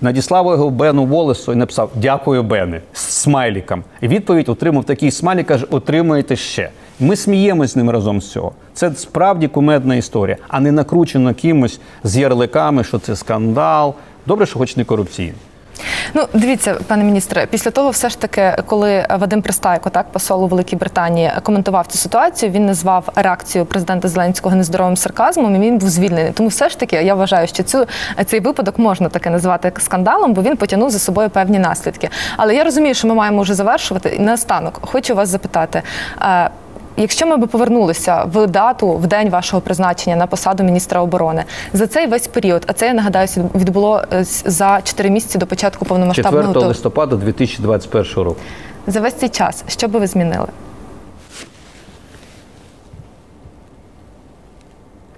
надіслав 0.02 0.46
його 0.46 0.70
Бену 0.70 1.06
Волесу 1.06 1.54
і 1.54 1.56
написав 1.56 1.92
Дякую, 1.96 2.44
Бене, 2.44 2.82
з 2.94 3.00
смайліком. 3.00 3.84
І 4.02 4.08
відповідь 4.08 4.50
отримав 4.50 4.84
такий 4.84 5.12
смайлік, 5.12 5.48
каже, 5.48 5.66
отримуєте 5.70 6.36
ще. 6.36 6.70
Ми 7.00 7.16
сміємось 7.16 7.72
з 7.72 7.76
ним 7.76 7.90
разом 7.90 8.22
з 8.22 8.32
цього. 8.32 8.52
Це 8.74 8.96
справді 8.96 9.48
кумедна 9.48 9.96
історія, 9.96 10.38
а 10.48 10.60
не 10.60 10.72
накручено 10.72 11.34
кимось 11.34 11.80
з 12.04 12.18
ярликами, 12.18 12.84
що 12.84 13.00
це 13.00 13.16
скандал. 13.16 13.94
Добре, 14.26 14.46
що 14.46 14.60
хоч 14.60 14.78
не 14.78 14.84
корупційний. 14.84 15.34
Ну, 16.14 16.28
дивіться, 16.34 16.76
пане 16.88 17.04
міністре, 17.04 17.46
після 17.46 17.72
того, 17.72 17.90
все 17.90 18.10
ж 18.10 18.20
таки, 18.20 18.56
коли 18.66 19.06
Вадим 19.10 19.42
Пристайко, 19.42 19.90
так 19.90 20.12
посол 20.12 20.44
у 20.44 20.48
Великій 20.48 20.76
Британії, 20.76 21.32
коментував 21.44 21.88
цю 21.88 21.98
ситуацію, 21.98 22.52
він 22.52 22.66
назвав 22.66 23.10
реакцію 23.16 23.66
президента 23.66 24.08
Зеленського 24.08 24.56
нездоровим 24.56 24.98
сарказмом, 24.98 25.56
і 25.56 25.60
він 25.60 25.78
був 25.78 25.90
звільнений. 25.90 26.32
Тому 26.32 26.50
все 26.50 26.70
ж 26.70 26.80
таки 26.80 26.96
я 26.96 27.16
вважаю, 27.16 27.48
що 27.48 27.64
цю 27.64 27.88
цей 28.26 28.40
випадок 28.40 28.80
можна 28.80 29.10
таки 29.10 29.30
назвати 29.30 29.72
скандалом, 29.80 30.34
бо 30.34 30.42
він 30.42 30.58
потягнув 30.58 30.90
за 30.90 31.00
собою 31.00 31.30
певні 31.30 31.60
наслідки. 31.60 32.10
Але 32.38 32.56
я 32.56 32.64
розумію, 32.64 32.94
що 32.94 33.08
ми 33.08 33.14
маємо 33.16 33.42
вже 33.42 33.54
завершувати. 33.54 34.10
І 34.10 34.20
наостанок 34.20 34.80
хочу 34.82 35.16
вас 35.16 35.30
запитати. 35.30 35.82
Якщо 36.98 37.28
ми 37.28 37.38
би 37.38 37.48
повернулися 37.48 38.24
в 38.24 38.48
дату, 38.48 38.94
в 38.94 39.08
день 39.08 39.30
вашого 39.30 39.62
призначення 39.62 40.16
на 40.16 40.28
посаду 40.28 40.64
міністра 40.64 41.02
оборони 41.02 41.44
за 41.74 41.88
цей 41.88 42.08
весь 42.08 42.28
період, 42.28 42.64
а 42.68 42.74
це 42.74 42.88
я 42.88 42.94
нагадаю, 42.94 43.28
відбуло 43.56 44.04
е, 44.14 44.24
за 44.24 44.82
4 44.84 45.10
місяці 45.10 45.38
до 45.38 45.48
початку 45.48 45.86
4 45.86 45.90
повномасштабного 45.90 46.42
вторгнення. 46.42 46.68
листопада 46.68 47.16
2021 47.16 48.24
року. 48.24 48.40
За 48.88 49.02
весь 49.02 49.14
цей 49.14 49.30
час, 49.30 49.64
що 49.68 49.88
би 49.88 50.00
ви 50.00 50.08
змінили? 50.08 50.48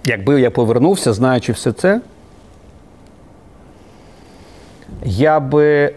Якби 0.04 0.40
я 0.40 0.50
повернувся, 0.50 1.12
знаючи 1.12 1.52
все 1.52 1.72
це, 1.72 2.00
я 5.04 5.40
би 5.40 5.94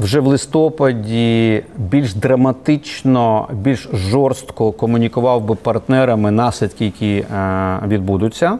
вже 0.00 0.20
в 0.20 0.26
листопаді 0.26 1.62
більш 1.76 2.14
драматично, 2.14 3.48
більш 3.52 3.88
жорстко 3.92 4.72
комунікував 4.72 5.42
би 5.44 5.54
партнерами 5.54 6.30
наслідки, 6.30 6.84
які 6.84 7.16
е, 7.16 7.26
відбудуться. 7.86 8.58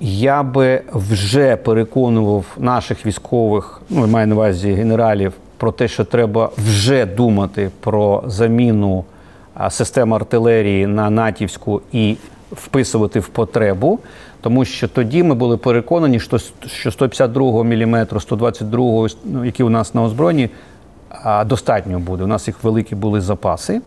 Я 0.00 0.42
би 0.42 0.82
вже 0.92 1.56
переконував 1.56 2.44
наших 2.58 3.06
військових, 3.06 3.82
ну 3.90 4.00
я 4.00 4.06
маю 4.06 4.26
на 4.26 4.34
увазі 4.34 4.72
генералів, 4.72 5.32
про 5.56 5.72
те, 5.72 5.88
що 5.88 6.04
треба 6.04 6.50
вже 6.58 7.06
думати 7.06 7.70
про 7.80 8.22
заміну 8.26 9.04
систем 9.70 10.14
артилерії 10.14 10.86
на 10.86 11.10
натівську 11.10 11.82
і 11.92 12.16
вписувати 12.52 13.20
в 13.20 13.28
потребу, 13.28 13.98
тому 14.46 14.64
що 14.64 14.88
тоді 14.88 15.22
ми 15.22 15.34
були 15.34 15.56
переконані, 15.56 16.20
що 16.20 16.38
що 16.66 16.90
152 16.90 17.64
мм, 17.64 18.06
122, 18.20 19.08
ну, 19.24 19.44
які 19.44 19.62
у 19.62 19.68
нас 19.68 19.94
на 19.94 20.02
озброєнні, 20.02 20.50
достатньо 21.46 21.98
буде. 21.98 22.24
У 22.24 22.26
нас 22.26 22.48
їх 22.48 22.64
великі 22.64 22.96
були 22.96 23.20
запаси. 23.20 23.80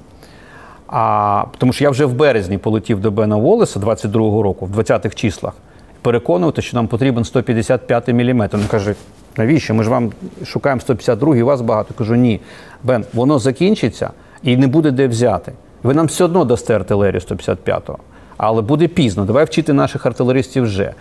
А, 0.87 1.43
тому 1.57 1.73
що 1.73 1.83
я 1.83 1.89
вже 1.89 2.05
в 2.05 2.13
березні 2.13 2.57
полетів 2.57 3.01
до 3.01 3.11
Бена 3.11 3.35
Волеса 3.35 3.79
22-го 3.79 4.43
року, 4.43 4.65
в 4.65 4.79
20-х 4.79 5.15
числах, 5.15 5.53
переконувати, 6.01 6.61
що 6.61 6.77
нам 6.77 6.87
потрібен 6.87 7.23
155 7.23 8.07
мм. 8.07 8.49
Він 8.53 8.67
каже, 8.67 8.95
навіщо? 9.37 9.73
Ми 9.73 9.83
ж 9.83 9.89
вам 9.89 10.11
шукаємо 10.45 10.81
152 10.81 11.37
і 11.37 11.43
вас 11.43 11.61
багато. 11.61 11.93
Кажу, 11.93 12.15
ні, 12.15 12.39
Бен, 12.83 13.05
воно 13.13 13.39
закінчиться 13.39 14.09
і 14.43 14.57
не 14.57 14.67
буде 14.67 14.91
де 14.91 15.07
взяти. 15.07 15.51
Ви 15.83 15.93
нам 15.93 16.05
все 16.05 16.23
одно 16.23 16.45
дасте 16.45 16.75
артилерію 16.75 17.19
155-го. 17.19 17.97
Але 18.39 18.61
буде 18.61 18.87
пізно, 18.87 19.25
давай 19.25 19.45
вчити 19.45 19.73
наших 19.73 20.05
артилеристів 20.05 20.63
вже. 20.63 20.93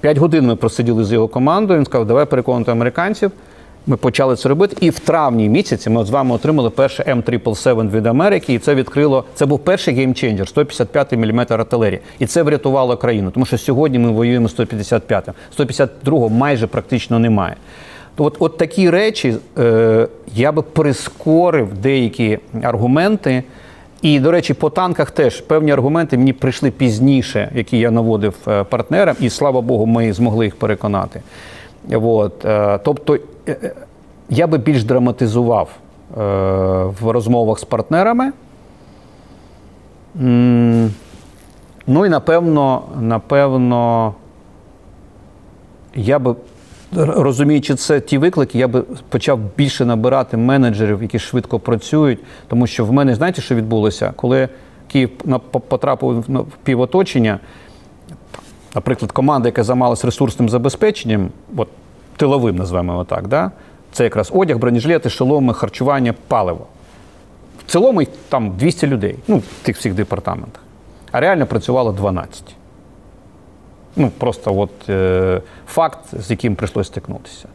П'ять 0.00 0.18
годин 0.18 0.46
ми 0.46 0.56
просиділи 0.56 1.04
з 1.04 1.12
його 1.12 1.28
командою. 1.28 1.78
Він 1.78 1.86
сказав, 1.86 2.06
давай 2.06 2.24
переконувати 2.24 2.70
американців. 2.70 3.30
Ми 3.86 3.96
почали 3.96 4.36
це 4.36 4.48
робити. 4.48 4.76
І 4.80 4.90
в 4.90 4.98
травні 4.98 5.48
місяці 5.48 5.90
ми 5.90 6.04
з 6.04 6.10
вами 6.10 6.34
отримали 6.34 6.70
перше 6.70 7.02
М777 7.02 7.90
від 7.90 8.06
Америки. 8.06 8.54
І 8.54 8.58
це 8.58 8.74
відкрило. 8.74 9.24
Це 9.34 9.46
був 9.46 9.58
перший 9.58 9.94
геймченджер 9.94 10.48
155 10.48 11.12
мм 11.12 11.46
артилерії. 11.48 12.00
І 12.18 12.26
це 12.26 12.42
врятувало 12.42 12.96
країну. 12.96 13.30
Тому 13.30 13.46
що 13.46 13.58
сьогодні 13.58 13.98
ми 13.98 14.10
воюємо 14.10 14.48
155 14.48 15.28
152-го 15.58 16.28
майже 16.28 16.66
практично 16.66 17.18
немає. 17.18 17.56
То 18.14 18.24
от, 18.24 18.36
от 18.38 18.56
такі 18.56 18.90
речі 18.90 19.34
е, 19.58 20.08
я 20.34 20.52
би 20.52 20.62
прискорив 20.62 21.68
деякі 21.82 22.38
аргументи. 22.62 23.42
І, 24.02 24.20
до 24.20 24.30
речі, 24.30 24.54
по 24.54 24.70
танках 24.70 25.10
теж 25.10 25.40
певні 25.40 25.72
аргументи 25.72 26.18
мені 26.18 26.32
прийшли 26.32 26.70
пізніше, 26.70 27.50
які 27.54 27.78
я 27.78 27.90
наводив 27.90 28.34
е, 28.48 28.64
партнерам, 28.64 29.16
і 29.20 29.30
слава 29.30 29.60
Богу, 29.60 29.86
ми 29.86 30.12
змогли 30.12 30.44
їх 30.44 30.56
переконати. 30.56 31.22
От, 31.92 32.44
е, 32.44 32.78
тобто 32.84 33.18
е, 33.48 33.72
я 34.30 34.46
би 34.46 34.58
більш 34.58 34.84
драматизував 34.84 35.68
в 37.00 37.10
розмовах 37.10 37.58
з 37.58 37.64
партнерами. 37.64 38.32
Ну 41.86 42.06
і 42.06 42.08
напевно, 42.08 42.82
напевно, 43.00 44.14
я 45.94 46.18
би 46.18 46.34
розуміючи 46.96 47.74
це 47.74 48.00
ті 48.00 48.18
виклики, 48.18 48.58
я 48.58 48.68
би 48.68 48.82
почав 49.08 49.40
більше 49.56 49.84
набирати 49.84 50.36
менеджерів, 50.36 51.02
які 51.02 51.18
швидко 51.18 51.58
працюють. 51.58 52.18
Тому 52.48 52.66
що 52.66 52.84
в 52.84 52.92
мене, 52.92 53.14
знаєте, 53.14 53.42
що 53.42 53.54
відбулося? 53.54 54.12
Коли 54.16 54.48
Київ 54.88 55.10
потрапив 55.50 56.20
в 56.28 56.44
півоточення, 56.64 57.38
наприклад, 58.74 59.12
команда, 59.12 59.48
яка 59.48 59.64
займалася 59.64 60.06
ресурсним 60.06 60.48
забезпеченням, 60.48 61.28
от 61.56 61.68
тиловим 62.16 62.56
його 62.72 63.04
так, 63.04 63.28
да? 63.28 63.50
це 63.92 64.04
якраз 64.04 64.30
одяг, 64.34 64.58
бронежилети, 64.58 65.10
шоломи, 65.10 65.54
харчування, 65.54 66.14
паливо. 66.28 66.66
В 67.66 67.70
цілому 67.70 68.02
їх 68.02 68.08
там 68.28 68.56
200 68.56 68.86
людей, 68.86 69.16
ну, 69.28 69.38
в 69.38 69.62
тих 69.62 69.76
всіх 69.76 69.94
департаментах. 69.94 70.62
А 71.12 71.20
реально 71.20 71.46
працювало 71.46 71.92
12. 71.92 72.54
Ну, 73.98 74.10
просто 74.18 74.58
от 74.58 74.88
е, 74.88 75.40
факт, 75.66 75.98
з 76.12 76.30
яким 76.30 76.56
прийшлося 76.56 76.88
стикнутися. 76.88 77.48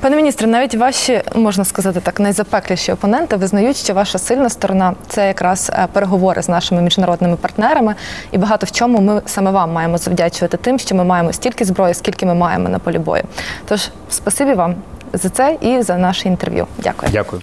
Пане 0.00 0.16
міністре, 0.16 0.46
навіть 0.46 0.74
ваші 0.74 1.22
можна 1.34 1.64
сказати 1.64 2.00
так, 2.00 2.20
найзапекліші 2.20 2.92
опоненти 2.92 3.36
визнають, 3.36 3.76
що 3.76 3.94
ваша 3.94 4.18
сильна 4.18 4.50
сторона 4.50 4.94
це 5.08 5.26
якраз 5.26 5.70
е, 5.74 5.88
переговори 5.92 6.42
з 6.42 6.48
нашими 6.48 6.82
міжнародними 6.82 7.36
партнерами, 7.36 7.94
і 8.32 8.38
багато 8.38 8.66
в 8.66 8.70
чому 8.70 9.00
ми 9.00 9.22
саме 9.26 9.50
вам 9.50 9.72
маємо 9.72 9.98
завдячувати 9.98 10.56
тим, 10.56 10.78
що 10.78 10.94
ми 10.94 11.04
маємо 11.04 11.32
стільки 11.32 11.64
зброї, 11.64 11.94
скільки 11.94 12.26
ми 12.26 12.34
маємо 12.34 12.68
на 12.68 12.78
полі 12.78 12.98
бою. 12.98 13.22
Тож, 13.64 13.90
спасибі 14.10 14.54
вам 14.54 14.74
за 15.12 15.28
це 15.28 15.58
і 15.60 15.82
за 15.82 15.96
наше 15.96 16.28
інтерв'ю. 16.28 16.66
Дякую. 16.78 17.12
Дякую. 17.12 17.42